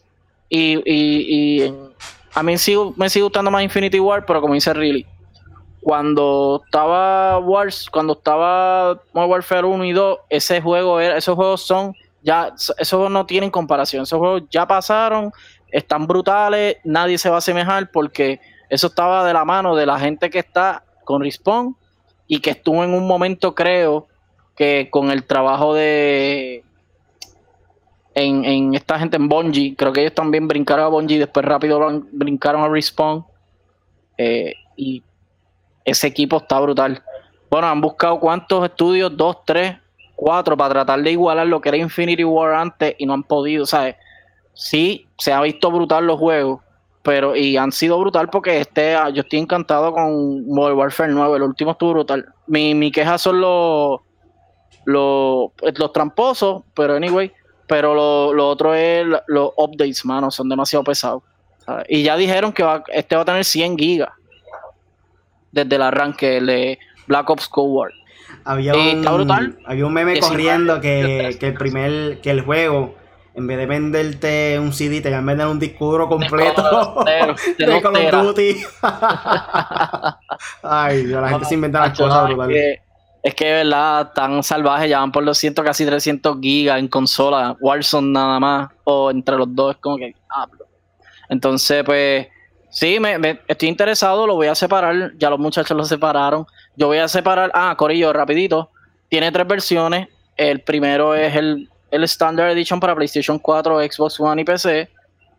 y, 0.55 0.74
y, 0.84 1.62
y 1.64 1.74
a 2.34 2.42
mí 2.42 2.53
me 2.53 2.59
sigue 2.59 3.22
gustando 3.22 3.50
más 3.50 3.62
Infinity 3.62 3.98
War, 3.98 4.26
pero 4.26 4.42
como 4.42 4.53
dice 4.53 4.74
Really, 4.74 5.07
cuando 5.80 6.61
estaba 6.62 7.38
Wars, 7.38 7.88
cuando 7.90 8.12
estaba 8.12 9.00
Modern 9.14 9.30
Warfare 9.30 9.66
1 9.66 9.84
y 9.86 9.92
2, 9.92 10.18
ese 10.28 10.61
juego 10.61 11.00
era, 11.00 11.16
esos 11.16 11.36
juegos 11.36 11.62
son 11.62 11.94
ya, 12.22 12.53
esos 12.76 13.11
no 13.11 13.24
tienen 13.24 13.50
comparación, 13.50 14.03
esos 14.03 14.18
juegos 14.18 14.42
ya 14.50 14.66
pasaron, 14.66 15.32
están 15.70 16.07
brutales, 16.07 16.76
nadie 16.84 17.16
se 17.16 17.30
va 17.30 17.36
a 17.36 17.38
asemejar 17.38 17.90
porque 17.90 18.38
eso 18.68 18.88
estaba 18.88 19.24
de 19.24 19.32
la 19.32 19.46
mano 19.46 19.74
de 19.74 19.86
la 19.86 19.98
gente 19.98 20.28
que 20.28 20.40
está 20.40 20.84
con 21.05 21.22
Respawn 21.22 21.74
y 22.26 22.40
que 22.40 22.50
estuvo 22.50 22.84
en 22.84 22.92
un 22.92 23.07
momento, 23.07 23.55
creo, 23.55 24.07
que 24.55 24.88
con 24.90 25.11
el 25.11 25.24
trabajo 25.24 25.72
de 25.72 26.62
en, 28.14 28.44
en 28.44 28.74
esta 28.74 28.98
gente 28.98 29.16
en 29.16 29.28
Bungie, 29.28 29.74
creo 29.76 29.92
que 29.92 30.00
ellos 30.00 30.14
también 30.14 30.46
brincaron 30.46 30.84
a 30.84 30.88
Bungie 30.88 31.18
después 31.18 31.44
rápido 31.44 32.04
brincaron 32.12 32.62
a 32.62 32.68
Respawn. 32.68 33.24
Eh, 34.18 34.54
y 34.76 35.02
ese 35.84 36.06
equipo 36.06 36.36
está 36.36 36.60
brutal. 36.60 37.02
Bueno, 37.50 37.66
han 37.66 37.80
buscado 37.80 38.18
cuántos 38.20 38.64
estudios, 38.64 39.16
dos, 39.16 39.38
tres, 39.44 39.76
cuatro, 40.14 40.56
para 40.56 40.74
tratar 40.74 41.02
de 41.02 41.12
igualar 41.12 41.46
lo 41.46 41.60
que 41.60 41.68
era 41.68 41.78
Infinity 41.78 42.24
War 42.24 42.54
antes 42.54 42.94
y 42.98 43.06
no 43.06 43.14
han 43.14 43.22
podido, 43.22 43.66
¿sabes? 43.66 43.96
Sí, 44.54 45.06
se 45.18 45.32
ha 45.32 45.40
visto 45.40 45.70
brutal 45.70 46.06
los 46.06 46.18
juegos, 46.18 46.60
pero 47.02 47.34
y 47.34 47.56
han 47.56 47.72
sido 47.72 47.98
brutal 47.98 48.28
porque 48.28 48.60
este, 48.60 48.94
ah, 48.94 49.10
yo 49.10 49.22
estoy 49.22 49.38
encantado 49.38 49.92
con 49.92 50.46
Modern 50.46 50.78
Warfare 50.78 51.12
9, 51.12 51.36
el 51.36 51.42
último 51.42 51.72
estuvo 51.72 51.92
brutal. 51.92 52.26
Mi, 52.46 52.74
mi 52.74 52.90
queja 52.92 53.18
son 53.18 53.40
los, 53.40 54.00
los, 54.84 55.50
los 55.74 55.92
tramposos, 55.92 56.62
pero 56.74 56.94
anyway, 56.94 57.32
pero 57.72 57.94
lo, 57.94 58.34
lo 58.34 58.48
otro 58.50 58.74
es 58.74 59.06
los 59.28 59.50
updates, 59.56 60.04
mano, 60.04 60.30
son 60.30 60.46
demasiado 60.46 60.84
pesados. 60.84 61.22
Y 61.88 62.02
ya 62.02 62.18
dijeron 62.18 62.52
que 62.52 62.62
va, 62.62 62.84
este 62.88 63.16
va 63.16 63.22
a 63.22 63.24
tener 63.24 63.46
100 63.46 63.78
gigas 63.78 64.10
desde 65.50 65.76
el 65.76 65.80
arranque 65.80 66.42
de 66.42 66.78
Black 67.06 67.30
Ops 67.30 67.48
Cold 67.48 67.74
War. 67.74 67.90
Había 68.44 68.74
un, 68.74 69.56
había 69.64 69.86
un 69.86 69.92
meme 69.94 70.20
corriendo 70.20 70.82
que, 70.82 71.34
que, 71.40 71.46
el 71.46 71.54
primer, 71.54 72.20
que 72.20 72.30
el 72.30 72.42
juego, 72.42 72.94
en 73.34 73.46
vez 73.46 73.56
de 73.56 73.64
venderte 73.64 74.58
un 74.58 74.74
CD, 74.74 75.00
te 75.00 75.08
iban 75.08 75.22
a 75.22 75.26
vender 75.26 75.46
un 75.46 75.58
disco 75.58 75.92
duro 75.92 76.10
completo 76.10 77.02
de, 77.06 77.80
Call 77.80 77.96
of 77.96 78.26
Duty. 78.26 78.56
Ay, 80.62 81.06
la 81.06 81.26
gente 81.30 81.46
se 81.46 81.54
inventa 81.54 81.80
las 81.80 81.98
cosas 81.98 82.26
brutales. 82.26 82.80
Es 83.22 83.34
que, 83.34 83.44
verdad, 83.52 84.12
tan 84.14 84.42
salvaje, 84.42 84.88
ya 84.88 84.98
van 84.98 85.12
por 85.12 85.24
200, 85.24 85.64
casi 85.64 85.86
300 85.86 86.38
gigas 86.40 86.78
en 86.78 86.88
consola, 86.88 87.56
Warzone 87.60 88.10
nada 88.10 88.40
más, 88.40 88.70
o 88.84 89.10
entre 89.10 89.36
los 89.36 89.54
dos, 89.54 89.76
es 89.76 89.80
como 89.80 89.96
que, 89.96 90.14
ah, 90.30 90.48
Entonces, 91.28 91.84
pues, 91.84 92.26
Sí, 92.72 92.98
me, 92.98 93.38
estoy 93.48 93.68
interesado, 93.68 94.26
lo 94.26 94.34
voy 94.34 94.46
a 94.46 94.54
separar. 94.54 95.12
Ya 95.18 95.28
los 95.28 95.38
muchachos 95.38 95.76
lo 95.76 95.84
separaron. 95.84 96.46
Yo 96.74 96.86
voy 96.86 96.96
a 96.98 97.06
separar. 97.06 97.50
Ah, 97.52 97.74
Corillo, 97.76 98.14
rapidito. 98.14 98.70
Tiene 99.10 99.30
tres 99.30 99.46
versiones. 99.46 100.08
El 100.38 100.62
primero 100.62 101.14
es 101.14 101.36
el, 101.36 101.68
el 101.90 102.04
Standard 102.04 102.50
Edition 102.52 102.80
para 102.80 102.94
PlayStation 102.94 103.38
4, 103.38 103.78
Xbox 103.80 104.18
One 104.18 104.40
y 104.40 104.44
PC. 104.46 104.88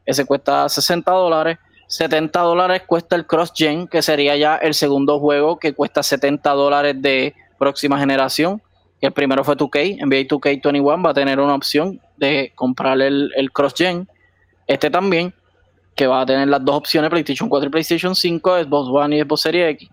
Ese 0.05 0.25
cuesta 0.25 0.69
60 0.69 1.11
dólares. 1.11 1.57
70 1.87 2.39
dólares 2.39 2.83
cuesta 2.85 3.15
el 3.15 3.25
Cross 3.25 3.51
Gen, 3.55 3.87
que 3.87 4.03
sería 4.03 4.37
ya 4.37 4.57
el 4.57 4.75
segundo 4.75 5.19
juego 5.19 5.57
que 5.57 5.73
cuesta 5.73 6.03
70 6.03 6.51
dólares 6.51 7.01
de 7.01 7.33
próxima 7.63 7.97
generación. 7.97 8.61
El 8.99 9.11
primero 9.11 9.43
fue 9.43 9.55
2K, 9.55 10.05
NBA 10.05 10.27
2K21 10.27 11.05
va 11.05 11.09
a 11.11 11.13
tener 11.13 11.39
una 11.39 11.55
opción 11.55 11.99
de 12.17 12.51
comprar 12.55 13.01
el, 13.01 13.31
el 13.35 13.51
Cross 13.51 13.73
Gen. 13.77 14.07
Este 14.67 14.89
también 14.89 15.33
que 15.95 16.07
va 16.07 16.21
a 16.21 16.25
tener 16.25 16.47
las 16.47 16.63
dos 16.63 16.75
opciones, 16.75 17.09
PlayStation 17.09 17.49
4 17.49 17.67
y 17.67 17.71
PlayStation 17.71 18.15
5, 18.15 18.63
Xbox 18.63 18.89
One 18.89 19.17
y 19.17 19.21
Xbox 19.21 19.41
Series 19.41 19.69
X. 19.71 19.89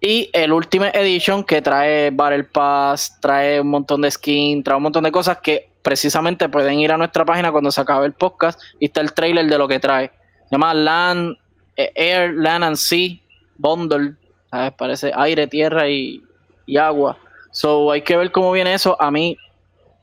Y 0.00 0.30
el 0.32 0.52
Ultimate 0.52 0.98
Edition 0.98 1.44
que 1.44 1.60
trae 1.60 2.10
Battle 2.10 2.44
Pass, 2.44 3.18
trae 3.20 3.60
un 3.60 3.68
montón 3.68 4.00
de 4.02 4.10
skins, 4.10 4.64
trae 4.64 4.76
un 4.76 4.82
montón 4.82 5.04
de 5.04 5.12
cosas 5.12 5.38
que 5.42 5.70
precisamente 5.82 6.48
pueden 6.48 6.78
ir 6.78 6.92
a 6.92 6.96
nuestra 6.96 7.24
página 7.24 7.52
cuando 7.52 7.70
se 7.70 7.80
acabe 7.80 8.06
el 8.06 8.12
podcast 8.12 8.60
y 8.78 8.86
está 8.86 9.00
el 9.00 9.12
trailer 9.12 9.46
de 9.46 9.58
lo 9.58 9.68
que 9.68 9.78
trae. 9.78 10.10
Se 10.44 10.52
llama 10.52 10.74
Land, 10.74 11.36
eh, 11.76 11.92
Air, 11.94 12.34
Land 12.34 12.64
and 12.64 12.76
Sea 12.76 13.18
Bundle. 13.56 14.14
Parece 14.76 15.12
aire, 15.14 15.46
tierra 15.46 15.88
y, 15.88 16.22
y 16.70 16.76
agua. 16.76 17.18
So 17.50 17.90
hay 17.90 18.02
que 18.02 18.16
ver 18.16 18.30
cómo 18.30 18.52
viene 18.52 18.74
eso. 18.74 18.96
A 19.00 19.10
mí 19.10 19.36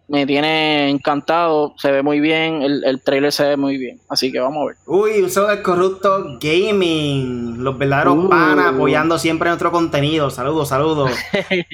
me 0.09 0.25
tiene 0.25 0.89
encantado, 0.89 1.73
se 1.77 1.91
ve 1.91 2.01
muy 2.01 2.19
bien, 2.19 2.61
el, 2.61 2.83
el 2.85 3.01
trailer 3.01 3.31
se 3.31 3.43
ve 3.43 3.57
muy 3.57 3.77
bien, 3.77 3.99
así 4.07 4.31
que 4.31 4.39
vamos 4.39 4.63
a 4.63 4.65
ver. 4.67 4.75
Uy, 4.85 5.21
un 5.21 5.29
saludo 5.29 5.51
del 5.51 5.61
Corrupto 5.61 6.37
Gaming, 6.39 7.61
los 7.61 7.77
verdaderos 7.77 8.17
uh. 8.17 8.29
panas 8.29 8.73
apoyando 8.73 9.19
siempre 9.19 9.49
nuestro 9.49 9.69
contenido, 9.69 10.29
saludos, 10.29 10.69
saludos. 10.69 11.11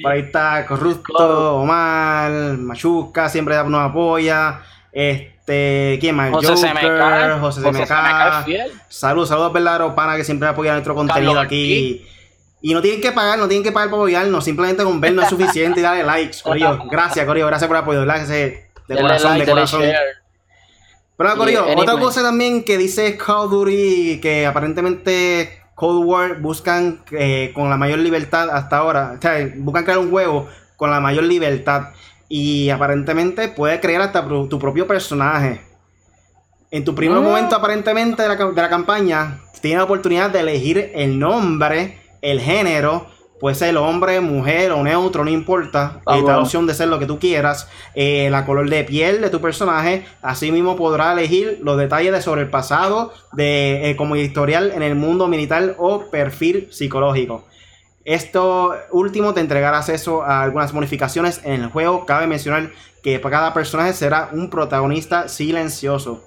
Por 0.02 0.12
ahí 0.12 0.22
está 0.22 0.66
Corrupto, 0.66 1.58
Omar, 1.58 2.32
Machuca, 2.58 3.28
siempre 3.28 3.56
nos 3.64 3.90
apoya. 3.90 4.62
Este, 4.90 5.98
¿quién 6.00 6.16
más? 6.16 6.32
José 6.32 6.56
Joker, 6.56 7.38
José 7.40 7.60
Semeca. 7.62 8.44
Saludos, 8.88 9.28
saludos 9.28 9.52
verdaderos 9.52 9.94
panas 9.94 10.16
que 10.16 10.24
siempre 10.24 10.48
apoyan 10.48 10.74
nuestro 10.74 10.94
contenido 10.96 11.38
aquí. 11.38 12.04
Y 12.66 12.72
no 12.72 12.80
tienen 12.80 13.02
que 13.02 13.12
pagar, 13.12 13.38
no 13.38 13.46
tienen 13.46 13.62
que 13.62 13.72
pagar 13.72 13.90
por 13.90 13.98
apoyarnos, 13.98 14.42
simplemente 14.42 14.82
con 14.84 14.98
vernos 14.98 15.24
es 15.24 15.30
suficiente 15.30 15.80
y 15.80 15.82
darle 15.82 16.02
likes, 16.02 16.38
Corillo. 16.42 16.78
Gracias, 16.90 17.26
Corillo, 17.26 17.46
gracias 17.46 17.68
por 17.68 17.76
el 17.76 17.82
apoyo, 17.82 18.00
gracias 18.00 18.28
de 18.30 18.70
corazón, 18.88 19.38
de 19.38 19.44
corazón. 19.44 19.82
Pero, 21.18 21.36
Corillo, 21.36 21.66
otra 21.76 21.98
cosa 21.98 22.22
también 22.22 22.64
que 22.64 22.78
dice 22.78 23.18
Call 23.18 23.36
of 23.36 23.50
Duty, 23.50 24.18
que 24.18 24.46
aparentemente 24.46 25.60
Cold 25.74 26.06
War 26.06 26.40
buscan 26.40 27.04
eh, 27.10 27.52
con 27.54 27.68
la 27.68 27.76
mayor 27.76 27.98
libertad 27.98 28.48
hasta 28.48 28.78
ahora, 28.78 29.16
o 29.18 29.20
sea, 29.20 29.46
buscan 29.56 29.84
crear 29.84 29.98
un 29.98 30.08
juego 30.08 30.48
con 30.78 30.90
la 30.90 31.00
mayor 31.00 31.24
libertad. 31.24 31.90
y 32.30 32.70
aparentemente 32.70 33.48
puedes 33.48 33.78
crear 33.80 34.00
hasta 34.00 34.26
tu 34.26 34.58
propio 34.58 34.86
personaje. 34.86 35.60
En 36.70 36.82
tu 36.82 36.94
primer 36.94 37.18
ah. 37.18 37.20
momento 37.20 37.56
aparentemente 37.56 38.22
de 38.22 38.28
la, 38.28 38.36
de 38.36 38.62
la 38.62 38.70
campaña, 38.70 39.40
tienes 39.60 39.76
la 39.76 39.84
oportunidad 39.84 40.30
de 40.30 40.40
elegir 40.40 40.92
el 40.94 41.18
nombre, 41.18 42.03
el 42.24 42.40
género, 42.40 43.06
Puede 43.44 43.56
ser 43.56 43.76
hombre, 43.76 44.22
mujer 44.22 44.72
o 44.72 44.82
neutro, 44.82 45.22
no 45.22 45.30
importa. 45.30 46.00
Ah, 46.06 46.16
la 46.24 46.38
opción 46.38 46.66
de 46.66 46.72
ser 46.72 46.88
lo 46.88 46.98
que 46.98 47.04
tú 47.04 47.18
quieras. 47.18 47.68
Eh, 47.94 48.28
la 48.30 48.46
color 48.46 48.70
de 48.70 48.84
piel 48.84 49.20
de 49.20 49.28
tu 49.28 49.40
personaje. 49.40 50.06
Asimismo 50.22 50.76
podrá 50.76 51.12
elegir 51.12 51.58
los 51.60 51.76
detalles 51.76 52.12
de 52.12 52.22
sobre 52.22 52.40
el 52.40 52.48
pasado, 52.48 53.12
de 53.32 53.90
eh, 53.90 53.96
como 53.96 54.16
historial 54.16 54.72
en 54.74 54.82
el 54.82 54.94
mundo 54.94 55.26
militar 55.26 55.74
o 55.78 56.08
perfil 56.10 56.68
psicológico. 56.70 57.44
Esto 58.06 58.74
último 58.92 59.34
te 59.34 59.40
entregará 59.40 59.76
acceso 59.76 60.22
a 60.22 60.42
algunas 60.42 60.72
modificaciones 60.72 61.42
en 61.44 61.64
el 61.64 61.68
juego. 61.68 62.06
Cabe 62.06 62.26
mencionar 62.26 62.70
que 63.02 63.18
para 63.18 63.36
cada 63.36 63.54
personaje 63.54 63.92
será 63.94 64.30
un 64.32 64.48
protagonista 64.48 65.28
silencioso. 65.28 66.24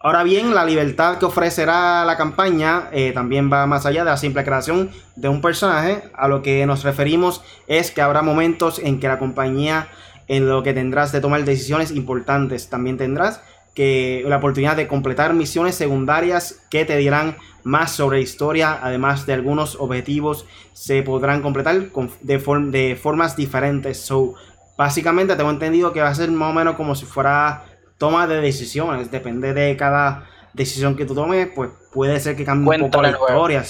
Ahora 0.00 0.22
bien, 0.22 0.54
la 0.54 0.64
libertad 0.64 1.18
que 1.18 1.24
ofrecerá 1.24 2.04
la 2.04 2.16
campaña 2.16 2.88
eh, 2.92 3.10
también 3.12 3.52
va 3.52 3.66
más 3.66 3.84
allá 3.84 4.04
de 4.04 4.10
la 4.10 4.16
simple 4.16 4.44
creación 4.44 4.90
de 5.16 5.28
un 5.28 5.40
personaje. 5.40 6.04
A 6.14 6.28
lo 6.28 6.40
que 6.40 6.64
nos 6.66 6.84
referimos 6.84 7.42
es 7.66 7.90
que 7.90 8.00
habrá 8.00 8.22
momentos 8.22 8.78
en 8.78 9.00
que 9.00 9.08
la 9.08 9.18
compañía, 9.18 9.88
en 10.28 10.48
lo 10.48 10.62
que 10.62 10.72
tendrás 10.72 11.10
de 11.10 11.20
tomar 11.20 11.44
decisiones 11.44 11.90
importantes, 11.90 12.70
también 12.70 12.96
tendrás 12.96 13.40
que 13.74 14.24
la 14.26 14.36
oportunidad 14.36 14.76
de 14.76 14.86
completar 14.86 15.34
misiones 15.34 15.74
secundarias 15.74 16.60
que 16.70 16.84
te 16.84 16.96
dirán 16.96 17.36
más 17.64 17.90
sobre 17.90 18.20
historia, 18.20 18.78
además 18.80 19.26
de 19.26 19.34
algunos 19.34 19.76
objetivos 19.80 20.46
se 20.74 21.02
podrán 21.02 21.42
completar 21.42 21.90
de, 22.20 22.38
de 22.70 22.96
formas 22.96 23.36
diferentes. 23.36 24.00
So, 24.00 24.34
básicamente 24.76 25.34
tengo 25.34 25.50
entendido 25.50 25.92
que 25.92 26.00
va 26.00 26.08
a 26.08 26.14
ser 26.14 26.30
más 26.30 26.50
o 26.50 26.54
menos 26.54 26.76
como 26.76 26.94
si 26.94 27.04
fuera 27.04 27.64
toma 27.98 28.26
de 28.26 28.40
decisiones. 28.40 29.10
Depende 29.10 29.52
de 29.52 29.76
cada 29.76 30.26
decisión 30.52 30.96
que 30.96 31.04
tú 31.04 31.14
tomes, 31.14 31.48
pues 31.54 31.70
puede 31.92 32.18
ser 32.20 32.36
que 32.36 32.44
cambie 32.44 32.80
un 32.80 32.90
poco 32.90 33.02
la 33.02 33.10
historia. 33.10 33.64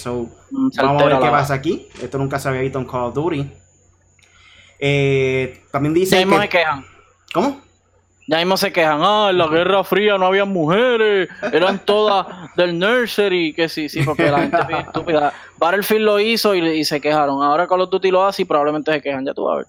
vamos 0.76 1.02
a 1.02 1.06
ver 1.06 1.18
qué 1.18 1.28
pasa 1.28 1.54
aquí. 1.54 1.88
Esto 2.00 2.18
nunca 2.18 2.38
se 2.38 2.48
había 2.48 2.60
visto 2.60 2.78
en 2.78 2.84
Call 2.84 3.04
of 3.04 3.14
Duty. 3.14 3.50
Eh, 4.78 5.64
también 5.72 5.94
dice. 5.94 6.16
Ya 6.18 6.26
mismo 6.26 6.40
se 6.40 6.48
quejan. 6.48 6.84
¿Cómo? 7.32 7.60
Ya 8.26 8.38
mismo 8.38 8.56
se 8.56 8.72
quejan. 8.72 9.00
Ah, 9.02 9.28
en 9.30 9.38
la 9.38 9.48
Guerra 9.48 9.82
Fría 9.82 10.18
no 10.18 10.26
había 10.26 10.44
mujeres. 10.44 11.28
Eran 11.52 11.78
todas 11.84 12.26
del 12.56 12.78
nursery. 12.78 13.54
Que 13.54 13.68
sí, 13.68 13.88
sí, 13.88 14.02
porque 14.02 14.30
la 14.30 14.40
gente 14.40 14.58
es 14.70 14.78
estúpida. 14.86 15.32
Battlefield 15.56 16.04
lo 16.04 16.20
hizo 16.20 16.54
y, 16.54 16.60
y, 16.60 16.84
se 16.84 17.00
quejaron. 17.00 17.42
Ahora 17.42 17.66
Call 17.66 17.80
of 17.80 17.90
Duty 17.90 18.10
lo 18.10 18.24
hace 18.24 18.42
y 18.42 18.44
probablemente 18.44 18.92
se 18.92 19.00
quejan. 19.00 19.24
Ya 19.24 19.34
tú 19.34 19.44
vas 19.44 19.54
a 19.54 19.56
ver. 19.58 19.66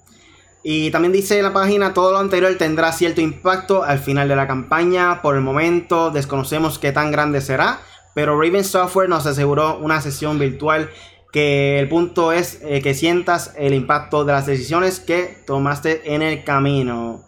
Y 0.64 0.92
también 0.92 1.14
dice 1.14 1.38
en 1.38 1.44
la 1.44 1.54
página, 1.54 1.94
todo 1.94 2.12
lo 2.12 2.18
anterior 2.20 2.54
tendrá 2.58 2.92
cierto 2.92 3.22
impacto 3.22 3.84
al 3.84 4.00
final 4.00 4.28
de 4.28 4.36
la 4.36 4.48
campaña. 4.48 5.22
Por 5.22 5.36
el 5.36 5.42
momento 5.42 6.12
desconocemos 6.12 6.80
qué 6.80 6.92
tan 6.92 7.12
grande 7.12 7.42
será, 7.42 7.80
pero 8.14 8.40
Raven 8.40 8.66
Software 8.66 9.08
nos 9.08 9.26
aseguró 9.26 9.78
una 9.78 10.02
sesión 10.02 10.38
virtual 10.38 10.90
que 11.32 11.80
el 11.80 11.88
punto 11.88 12.32
es 12.32 12.60
eh, 12.64 12.82
que 12.82 12.94
sientas 12.94 13.54
el 13.58 13.74
impacto 13.74 14.26
de 14.26 14.34
las 14.34 14.46
decisiones 14.48 15.00
que 15.00 15.44
tomaste 15.46 16.14
en 16.14 16.22
el 16.22 16.44
camino. 16.44 17.24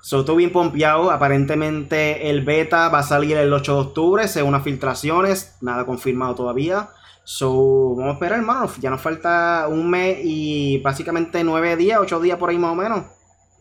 So, 0.00 0.20
estoy 0.20 0.38
bien 0.38 0.52
pompeado. 0.52 1.10
Aparentemente 1.10 2.30
el 2.30 2.42
beta 2.44 2.88
va 2.88 3.00
a 3.00 3.04
salir 3.04 3.36
el 3.36 3.52
8 3.52 3.74
de 3.74 3.80
octubre 3.80 4.28
según 4.28 4.52
las 4.52 4.64
filtraciones. 4.64 5.56
Nada 5.60 5.84
confirmado 5.86 6.34
todavía. 6.34 6.88
So, 7.24 7.94
vamos 7.94 8.10
a 8.10 8.12
esperar, 8.14 8.38
hermano. 8.38 8.70
Ya 8.80 8.90
nos 8.90 9.00
falta 9.00 9.66
un 9.68 9.88
mes 9.88 10.18
y 10.22 10.78
básicamente 10.78 11.44
nueve 11.44 11.76
días, 11.76 11.98
ocho 12.00 12.20
días 12.20 12.38
por 12.38 12.50
ahí 12.50 12.58
más 12.58 12.72
o 12.72 12.74
menos. 12.74 13.04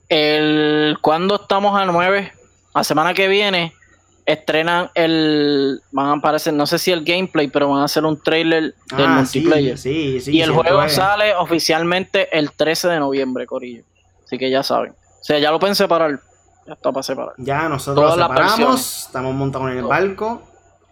El, 0.09 0.97
cuando 1.01 1.35
estamos 1.35 1.79
a 1.79 1.85
nueve, 1.85 2.33
la 2.73 2.83
semana 2.83 3.13
que 3.13 3.27
viene, 3.27 3.73
estrenan 4.25 4.89
el. 4.95 5.81
Van 5.91 6.07
a 6.07 6.13
aparecer, 6.13 6.53
no 6.53 6.65
sé 6.65 6.79
si 6.79 6.91
el 6.91 7.03
gameplay, 7.03 7.47
pero 7.47 7.69
van 7.69 7.81
a 7.81 7.85
hacer 7.85 8.03
un 8.03 8.21
trailer 8.21 8.73
del 8.95 9.05
ah, 9.05 9.17
multiplayer. 9.19 9.77
Sí, 9.77 10.19
sí, 10.19 10.31
y 10.31 10.41
el 10.41 10.51
juego 10.51 10.87
sale 10.89 11.35
oficialmente 11.35 12.35
el 12.37 12.51
13 12.51 12.87
de 12.89 12.99
noviembre, 12.99 13.45
Corillo. 13.45 13.83
Así 14.25 14.37
que 14.37 14.49
ya 14.49 14.63
saben. 14.63 14.91
O 14.91 15.23
sea, 15.23 15.37
ya 15.39 15.51
lo 15.51 15.59
pensé 15.59 15.83
separar. 15.83 16.19
Ya 16.65 16.73
está 16.73 16.91
para 16.91 17.03
separar. 17.03 17.33
Ya 17.37 17.69
nosotros 17.69 18.17
lo 18.17 18.23
separamos, 18.23 19.05
estamos 19.05 19.35
montados 19.35 19.71
en 19.71 19.77
el 19.77 19.83
barco. 19.83 20.41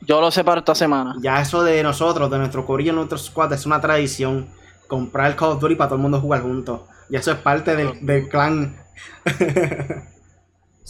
Yo 0.01 0.21
lo 0.21 0.31
sé 0.31 0.43
para 0.43 0.59
esta 0.59 0.75
semana. 0.75 1.15
Ya 1.21 1.41
eso 1.41 1.63
de 1.63 1.83
nosotros, 1.83 2.29
de 2.31 2.37
nuestro 2.37 2.65
corillo, 2.65 2.93
nuestros 2.93 3.25
squad, 3.25 3.53
es 3.53 3.65
una 3.65 3.81
tradición. 3.81 4.47
Comprar 4.87 5.27
el 5.27 5.35
Call 5.35 5.49
of 5.49 5.59
Duty 5.59 5.75
para 5.75 5.89
todo 5.89 5.97
el 5.97 6.01
mundo 6.01 6.19
jugar 6.19 6.41
juntos. 6.41 6.81
Y 7.09 7.15
eso 7.15 7.31
es 7.31 7.37
parte 7.37 7.75
del, 7.75 8.29
clan. 8.29 8.77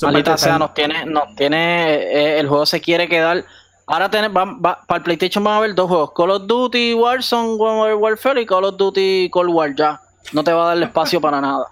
Maldita 0.01 0.37
sea, 0.37 0.57
nos 0.57 0.73
tiene, 0.73 1.05
nos 1.05 1.35
tiene, 1.35 1.95
eh, 1.95 2.39
el 2.39 2.47
juego 2.47 2.65
se 2.65 2.79
quiere 2.79 3.09
quedar. 3.09 3.43
Ahora 3.85 4.09
tenemos, 4.09 4.59
para 4.61 4.97
el 4.97 5.01
PlayStation 5.03 5.43
van 5.43 5.55
a 5.55 5.57
haber 5.57 5.75
dos 5.75 5.89
juegos, 5.89 6.11
Call 6.15 6.31
of 6.31 6.47
Duty 6.47 6.93
Warzone 6.93 7.55
Warfare 7.95 8.41
y 8.41 8.45
Call 8.45 8.65
of 8.65 8.77
Duty 8.77 9.29
Cold 9.31 9.49
War 9.49 9.75
ya. 9.75 9.99
No 10.31 10.43
te 10.43 10.53
va 10.53 10.63
a 10.71 10.75
dar 10.75 10.83
espacio 10.83 11.19
para 11.19 11.41
nada. 11.41 11.65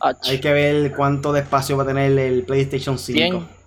Hay 0.24 0.40
que 0.40 0.52
ver 0.52 0.92
cuánto 0.94 1.32
de 1.32 1.40
espacio 1.40 1.76
va 1.76 1.84
a 1.84 1.86
tener 1.86 2.18
el 2.18 2.44
PlayStation 2.44 2.98
5. 2.98 3.57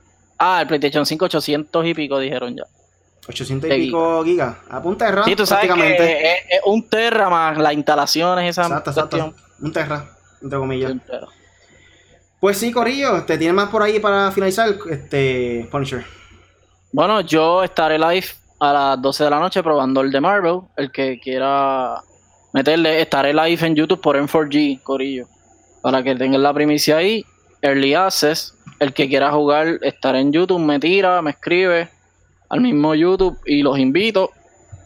Ah, 0.44 0.60
el 0.62 0.68
PlayStation 0.68 1.06
5, 1.06 1.26
800 1.26 1.86
y 1.86 1.94
pico 1.94 2.18
dijeron 2.18 2.58
ya. 2.58 2.64
800 3.28 3.70
y 3.70 3.74
pico 3.74 4.24
gigas. 4.24 4.58
A 4.72 4.80
un 4.80 4.98
terra. 4.98 5.24
Sí, 5.24 5.36
tú 5.36 5.46
sabes 5.46 5.72
que 5.72 5.96
es, 6.50 6.62
un 6.66 6.90
terra 6.90 7.30
más 7.30 7.60
las 7.60 7.74
instalaciones, 7.74 8.50
esa 8.50 8.64
exacto, 8.64 8.90
exacto. 8.90 9.34
Un 9.60 9.72
terra, 9.72 10.04
entre 10.42 10.58
comillas. 10.58 10.94
Pues 12.40 12.58
sí, 12.58 12.72
Corillo, 12.72 13.24
¿te 13.24 13.38
tienes 13.38 13.54
más 13.56 13.70
por 13.70 13.84
ahí 13.84 14.00
para 14.00 14.32
finalizar, 14.32 14.76
este 14.90 15.68
Punisher? 15.72 16.04
Bueno, 16.92 17.22
yo 17.22 17.64
estaré 17.64 18.00
live 18.00 18.26
a 18.60 18.74
las 18.74 19.02
12 19.02 19.24
de 19.26 19.30
la 19.30 19.40
noche 19.40 19.62
probando 19.62 20.02
el 20.02 20.12
de 20.12 20.22
Marvel. 20.22 20.62
El 20.76 20.92
que 20.92 21.20
quiera 21.20 22.02
meterle, 22.52 23.00
estaré 23.00 23.32
live 23.32 23.68
en 23.68 23.76
YouTube 23.76 24.02
por 24.02 24.18
M4G, 24.18 24.82
Corillo. 24.82 25.28
Para 25.84 26.02
que 26.02 26.16
tengan 26.16 26.42
la 26.42 26.52
primicia 26.52 26.98
ahí. 26.98 27.24
Early 27.62 27.94
Access 27.94 28.56
el 28.82 28.94
que 28.94 29.08
quiera 29.08 29.32
jugar, 29.32 29.78
estar 29.84 30.16
en 30.16 30.34
YouTube, 30.34 30.60
me 30.60 30.80
tira, 30.80 31.22
me 31.22 31.30
escribe 31.30 31.88
al 32.50 32.62
mismo 32.62 32.96
YouTube 32.96 33.40
y 33.46 33.62
los 33.62 33.78
invito. 33.78 34.32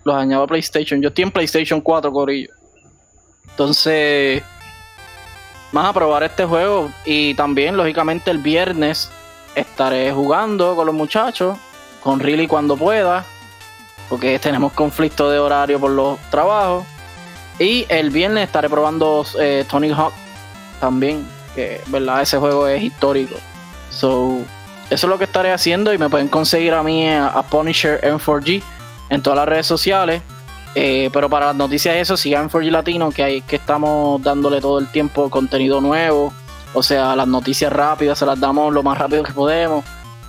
Los 0.04 0.18
añado 0.18 0.44
a 0.44 0.48
PlayStation. 0.48 1.02
Yo 1.02 1.08
estoy 1.08 1.24
en 1.24 1.32
PlayStation 1.32 1.80
4, 1.80 2.12
Corillo. 2.12 2.50
Entonces, 3.52 4.44
más 5.72 5.86
a 5.86 5.94
probar 5.94 6.24
este 6.24 6.44
juego. 6.44 6.92
Y 7.06 7.36
también, 7.36 7.78
lógicamente, 7.78 8.32
el 8.32 8.40
viernes 8.40 9.10
estaré 9.56 10.12
jugando 10.12 10.76
con 10.76 10.88
los 10.88 10.94
muchachos. 10.94 11.58
Con 12.04 12.20
Riley 12.20 12.48
cuando 12.48 12.76
pueda. 12.76 13.24
Porque 14.10 14.38
tenemos 14.40 14.74
conflicto 14.74 15.30
de 15.30 15.40
horario 15.40 15.80
por 15.80 15.92
los 15.92 16.20
trabajos. 16.30 16.84
Y 17.60 17.86
el 17.88 18.10
viernes 18.10 18.44
estaré 18.44 18.70
probando 18.70 19.26
eh, 19.40 19.64
Tony 19.70 19.92
Hawk 19.92 20.14
también. 20.82 21.26
Que, 21.56 21.80
¿verdad? 21.88 22.22
Ese 22.24 22.38
juego 22.38 22.68
es 22.68 22.84
histórico. 22.84 23.38
So, 23.96 24.40
eso 24.90 25.08
es 25.08 25.10
lo 25.10 25.18
que 25.18 25.24
estaré 25.24 25.52
haciendo 25.52 25.94
y 25.94 25.98
me 25.98 26.10
pueden 26.10 26.28
conseguir 26.28 26.74
a 26.74 26.84
mí 26.84 27.10
a, 27.10 27.42
Punisher 27.50 28.02
M4G 28.02 28.62
en 29.10 29.22
todas 29.22 29.38
las 29.38 29.48
redes 29.48 29.66
sociales. 29.66 30.22
Eh, 30.76 31.10
pero 31.14 31.30
para 31.30 31.48
las 31.48 31.56
noticias 31.56 31.96
eso, 31.96 32.18
sigan 32.18 32.50
M4G 32.50 32.70
Latino, 32.70 33.10
que, 33.10 33.24
hay, 33.24 33.42
que 33.42 33.56
estamos 33.56 34.22
dándole 34.22 34.60
todo 34.60 34.80
el 34.80 34.88
tiempo 34.88 35.30
contenido 35.30 35.82
nuevo. 35.82 36.34
O 36.74 36.84
sea, 36.84 37.16
las 37.16 37.28
noticias 37.28 37.72
rápidas 37.72 38.20
se 38.20 38.26
las 38.26 38.40
damos 38.40 38.74
lo 38.74 38.84
más 38.84 38.98
rápido 38.98 39.24
que 39.24 39.32
podemos. 39.32 39.86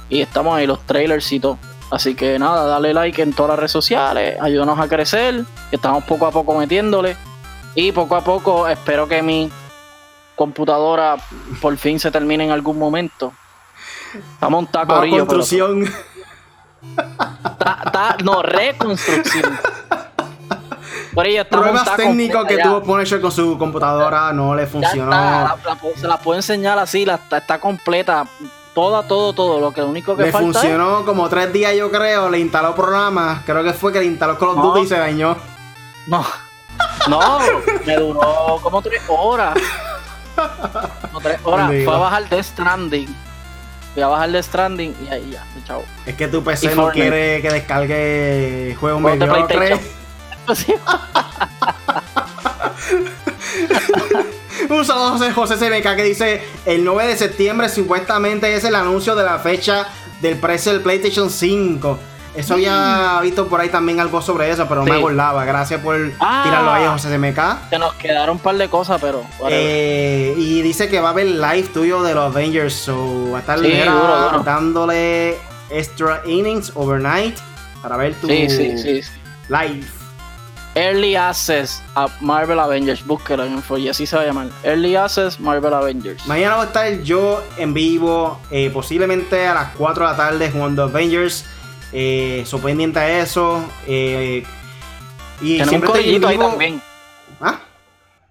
Y 0.08 0.20
estamos 0.20 0.56
ahí, 0.56 0.66
los 0.66 0.80
trailers 0.86 1.30
y 1.32 1.40
todo. 1.40 1.58
Así 1.90 2.14
que 2.14 2.38
nada, 2.38 2.66
dale 2.66 2.94
like 2.94 3.20
en 3.20 3.32
todas 3.32 3.50
las 3.50 3.58
redes 3.58 3.72
sociales, 3.72 4.36
ayúdanos 4.40 4.78
a 4.78 4.88
crecer, 4.88 5.44
que 5.70 5.76
estamos 5.76 6.02
poco 6.04 6.26
a 6.26 6.30
poco 6.30 6.54
metiéndole. 6.56 7.16
Y 7.74 7.92
poco 7.92 8.16
a 8.16 8.24
poco 8.24 8.66
espero 8.68 9.06
que 9.06 9.22
mi 9.22 9.50
computadora 10.34 11.16
por 11.60 11.76
fin 11.76 12.00
se 12.00 12.10
termine 12.10 12.44
en 12.44 12.50
algún 12.50 12.78
momento. 12.78 13.32
Está 14.34 14.48
montado 14.48 14.86
corillo. 14.86 15.26
construcción. 15.26 15.84
Está, 16.96 18.16
no, 18.22 18.42
reconstrucción. 18.42 19.58
Por 21.14 21.26
está 21.26 21.58
Pruebas 21.58 21.96
técnicos 21.96 22.44
que 22.44 22.58
tuvo 22.58 22.82
Punisher 22.82 23.20
con 23.22 23.32
su 23.32 23.56
computadora 23.56 24.34
no 24.34 24.54
le 24.54 24.66
funcionó. 24.66 25.10
se 25.96 26.06
la 26.06 26.18
puedo 26.18 26.38
enseñar 26.38 26.78
así, 26.78 27.06
la, 27.06 27.14
está, 27.14 27.58
completa. 27.58 28.26
Toda, 28.74 29.08
todo, 29.08 29.32
todo. 29.32 29.58
Lo 29.58 29.72
que 29.72 29.82
único 29.82 30.14
que 30.14 30.24
le 30.24 30.32
funcionó 30.32 31.06
como 31.06 31.26
tres 31.30 31.50
días, 31.54 31.74
yo 31.74 31.90
creo. 31.90 32.28
Le 32.28 32.38
instaló 32.38 32.74
programas. 32.74 33.40
Creo 33.46 33.64
que 33.64 33.72
fue 33.72 33.90
que 33.90 34.00
le 34.00 34.04
instaló 34.04 34.38
Call 34.38 34.50
of 34.50 34.56
Duty 34.56 34.80
y 34.80 34.86
se 34.86 34.98
dañó. 34.98 35.36
No. 36.06 36.22
No, 37.08 37.38
me 37.86 37.96
duró 37.96 38.58
como 38.62 38.82
tres 38.82 39.02
horas. 39.08 39.56
Como 41.00 41.20
tres 41.22 41.40
horas. 41.44 41.70
Fue 41.82 41.94
a 41.94 41.98
bajar 41.98 42.28
Death 42.28 42.44
Stranding 42.44 43.25
voy 43.96 44.04
a 44.04 44.08
bajar 44.08 44.30
de 44.30 44.42
Stranding 44.42 44.94
y 45.04 45.08
ahí 45.08 45.30
ya, 45.32 45.42
chao. 45.66 45.82
Es 46.04 46.14
que 46.14 46.28
tu 46.28 46.44
PC 46.44 46.74
no 46.76 46.90
quiere 46.90 47.40
que 47.40 47.50
descargue 47.50 48.76
juegos 48.78 49.00
mediocres. 49.00 49.80
Un 54.68 54.84
saludo 54.84 55.06
a 55.06 55.10
José, 55.12 55.32
José 55.32 55.56
CMK 55.56 55.96
que 55.96 56.04
dice 56.04 56.42
el 56.66 56.84
9 56.84 57.06
de 57.08 57.16
septiembre 57.16 57.68
supuestamente 57.70 58.54
es 58.54 58.64
el 58.64 58.74
anuncio 58.74 59.14
de 59.14 59.24
la 59.24 59.38
fecha 59.38 59.86
del 60.20 60.36
precio 60.38 60.72
del 60.72 60.82
PlayStation 60.82 61.30
5. 61.30 61.98
Eso 62.36 62.54
había 62.54 63.18
mm. 63.18 63.22
visto 63.22 63.48
por 63.48 63.60
ahí 63.60 63.68
también 63.68 63.98
algo 63.98 64.20
sobre 64.20 64.50
eso, 64.50 64.66
pero 64.68 64.84
no 64.84 64.92
me 64.92 64.98
acordaba. 64.98 65.44
Gracias 65.44 65.80
por 65.80 65.96
ah, 66.20 66.42
tirarlo 66.44 66.70
ahí, 66.70 66.86
José 66.86 67.08
CMK. 67.16 67.70
Se 67.70 67.78
nos 67.78 67.94
quedaron 67.94 68.36
un 68.36 68.42
par 68.42 68.56
de 68.56 68.68
cosas, 68.68 69.00
pero. 69.00 69.24
Eh, 69.48 70.34
y 70.36 70.62
dice 70.62 70.88
que 70.88 71.00
va 71.00 71.08
a 71.08 71.12
haber 71.12 71.26
live 71.26 71.68
tuyo 71.72 72.02
de 72.02 72.14
los 72.14 72.34
Avengers. 72.34 72.74
So 72.74 73.30
va 73.32 73.38
a 73.38 73.40
estar 73.40 74.44
dándole 74.44 75.36
extra 75.70 76.22
innings 76.26 76.72
overnight 76.74 77.38
para 77.82 77.96
ver 77.96 78.14
tu 78.14 78.28
live. 78.28 79.86
Early 80.76 81.16
Access 81.16 81.82
a 81.94 82.06
Marvel 82.20 82.60
Avengers. 82.60 83.04
Búsquelo 83.06 83.44
en 83.44 83.62
y 83.78 83.88
así 83.88 84.04
se 84.04 84.14
va 84.14 84.22
a 84.22 84.26
llamar. 84.26 84.48
Early 84.62 84.94
Access 84.94 85.40
Marvel 85.40 85.72
Avengers. 85.72 86.26
Mañana 86.26 86.56
voy 86.56 86.64
a 86.64 86.66
estar 86.66 87.02
yo 87.02 87.42
en 87.56 87.72
vivo, 87.72 88.38
eh, 88.50 88.68
posiblemente 88.68 89.46
a 89.46 89.54
las 89.54 89.70
4 89.76 90.04
de 90.04 90.10
la 90.10 90.16
tarde 90.16 90.50
jugando 90.50 90.82
Avengers. 90.82 91.46
Eh, 91.92 92.44
so 92.46 92.58
pendiente 92.58 92.98
a 92.98 93.20
eso. 93.20 93.64
Eh, 93.86 94.44
y 95.40 95.58
Tenemos 95.58 95.74
un 95.74 95.80
corillito 95.80 96.28
ahí 96.28 96.38
también. 96.38 96.82
¿Ah? 97.40 97.58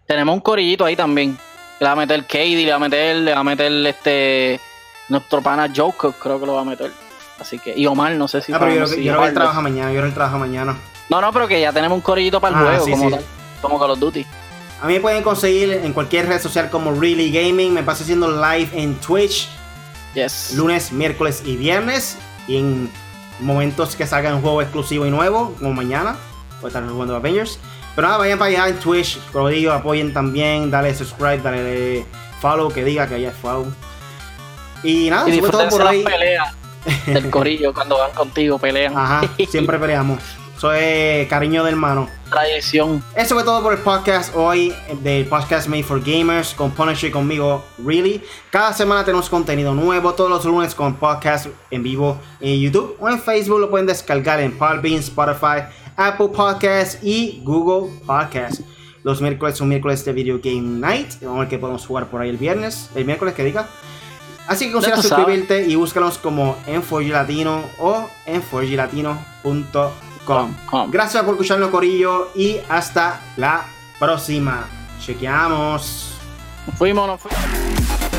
Tenemos 0.08 0.36
un 0.36 0.42
corillito 0.42 0.86
ahí 0.86 0.96
también. 0.96 1.38
Le 1.80 1.86
va 1.86 1.92
a 1.94 1.96
meter 1.96 2.22
Katie, 2.24 2.66
le 2.66 2.70
va 2.70 2.78
a 2.78 2.80
meter, 2.80 3.16
le 3.18 3.34
va 3.34 3.40
a 3.40 3.44
meter 3.44 3.72
este. 3.86 4.60
Nuestro 5.08 5.42
pana 5.42 5.72
Joker, 5.76 6.12
creo 6.20 6.40
que 6.40 6.46
lo 6.46 6.56
va 6.56 6.62
a 6.62 6.66
meter. 6.66 6.92
Así 7.40 7.60
que. 7.60 7.74
Y 7.78 7.86
Omar, 7.86 8.14
no 8.14 8.28
sé 8.28 8.42
si. 8.42 8.54
Ah, 8.54 8.60
pero 8.60 8.74
yo, 8.74 8.96
yo, 8.96 9.02
yo, 9.02 9.34
trabaja 9.34 9.62
mañana, 9.62 9.92
yo 9.92 10.14
trabajo 10.14 10.40
mañana. 10.40 10.76
No, 11.10 11.22
no, 11.22 11.32
pero 11.32 11.48
que 11.48 11.60
ya 11.60 11.72
tenemos 11.72 11.96
un 11.96 12.02
corillito 12.02 12.40
para 12.42 12.58
el 12.58 12.68
ah, 12.68 12.80
juego, 12.80 12.98
como, 12.98 13.20
como 13.62 13.80
Call 13.80 13.92
of 13.92 14.00
Duty. 14.00 14.26
A 14.82 14.88
mí 14.88 14.94
me 14.94 15.00
pueden 15.00 15.24
conseguir 15.24 15.72
en 15.72 15.94
cualquier 15.94 16.28
red 16.28 16.42
social 16.42 16.70
como 16.70 16.92
Really 16.94 17.32
Gaming. 17.32 17.74
Me 17.74 17.84
paso 17.84 18.04
haciendo 18.04 18.30
live 18.30 18.70
en 18.74 18.96
Twitch. 18.96 19.50
Yes. 20.14 20.54
Lunes, 20.56 20.92
miércoles 20.92 21.44
y 21.46 21.56
viernes. 21.56 22.18
Y 22.48 22.58
en 22.58 22.92
momentos 23.40 23.96
que 23.96 24.08
salgan 24.08 24.36
un 24.36 24.42
juego 24.42 24.62
exclusivo 24.62 25.06
y 25.06 25.12
nuevo, 25.12 25.54
como 25.60 25.74
mañana. 25.74 26.16
Voy 26.62 26.66
a 26.66 26.68
estar 26.68 26.88
jugando 26.88 27.16
Avengers. 27.16 27.60
Pero 27.96 28.08
nada, 28.08 28.20
vayan 28.20 28.38
para 28.38 28.52
allá 28.52 28.68
en 28.70 28.80
Twitch. 28.80 29.20
Como 29.32 29.50
digo, 29.50 29.72
apoyen 29.72 30.14
también. 30.14 30.70
Dale 30.70 30.94
subscribe, 30.94 31.40
dale 31.40 32.06
follow, 32.42 32.72
que 32.72 32.84
diga 32.84 33.08
que 33.08 33.16
haya 33.16 33.32
follow. 33.32 33.72
Y 34.84 35.10
nada, 35.10 35.30
y 35.30 35.40
todo 35.42 35.70
por 35.70 35.82
ahí. 35.88 36.04
Pelea 36.04 36.54
del 37.06 37.30
corillo 37.30 37.74
cuando 37.74 37.98
van 37.98 38.12
contigo, 38.12 38.60
pelean. 38.60 38.98
Ajá, 38.98 39.22
siempre 39.50 39.80
peleamos. 39.80 40.20
Eso 40.58 40.74
es 40.74 41.28
cariño 41.28 41.64
de 41.64 41.72
hermano. 41.72 42.10
Tradición. 42.36 43.02
Eso 43.16 43.34
fue 43.34 43.46
todo 43.46 43.64
por 43.64 43.72
el 43.72 43.80
podcast 43.80 44.36
hoy 44.36 44.76
del 45.02 45.26
podcast 45.26 45.70
Made 45.70 45.84
for 45.84 46.02
Gamers 46.02 46.54
con 46.54 46.70
Punisher 46.72 47.10
y 47.10 47.14
conmigo, 47.14 47.64
Really. 47.78 48.22
Cada 48.50 48.74
semana 48.74 49.06
tenemos 49.06 49.30
contenido 49.30 49.74
nuevo, 49.74 50.14
todos 50.16 50.30
los 50.30 50.44
lunes 50.44 50.76
con 50.76 50.96
podcast 50.96 51.48
en 51.72 51.82
vivo 51.82 52.20
en 52.42 52.60
YouTube 52.60 52.98
o 53.00 53.08
en 53.08 53.22
Facebook. 53.22 53.62
Lo 53.62 53.70
pueden 53.70 53.88
descargar 53.88 54.42
en 54.42 54.52
Podbean, 54.52 55.00
Spotify, 55.00 55.64
Apple 55.96 56.28
Podcasts 56.28 57.02
y 57.02 57.40
Google 57.42 57.90
Podcasts. 58.06 58.62
Los 59.04 59.22
miércoles 59.22 59.56
son 59.56 59.70
miércoles 59.70 60.04
de 60.04 60.12
Video 60.12 60.38
Game 60.44 60.80
Night. 60.80 61.14
Vamos 61.22 61.38
a 61.38 61.40
ver 61.40 61.48
qué 61.48 61.58
podemos 61.58 61.86
jugar 61.88 62.08
por 62.08 62.20
ahí 62.20 62.28
el 62.30 62.38
viernes. 62.38 62.90
El 62.96 63.06
miércoles 63.06 63.34
que 63.34 63.46
diga. 63.46 63.70
Así 64.46 64.66
que 64.66 64.74
considera 64.74 65.02
suscribirte 65.02 65.66
y 65.66 65.76
búscalos 65.76 66.18
como 66.18 66.58
en 66.68 66.84
4G 66.84 67.12
Latino 67.12 67.64
o 67.80 68.10
en 68.26 68.44
4glatino.com. 70.26 70.92
Gracias 70.92 71.24
por 71.24 71.34
escucharnos, 71.36 71.70
Corillo, 71.70 72.32
y 72.36 72.58
hasta 72.70 73.22
la 73.38 73.66
próxima. 74.00 74.68
Chequeamos. 75.00 76.18
fuimos, 76.78 77.08
nos 77.08 77.22
fuimos. 77.22 78.15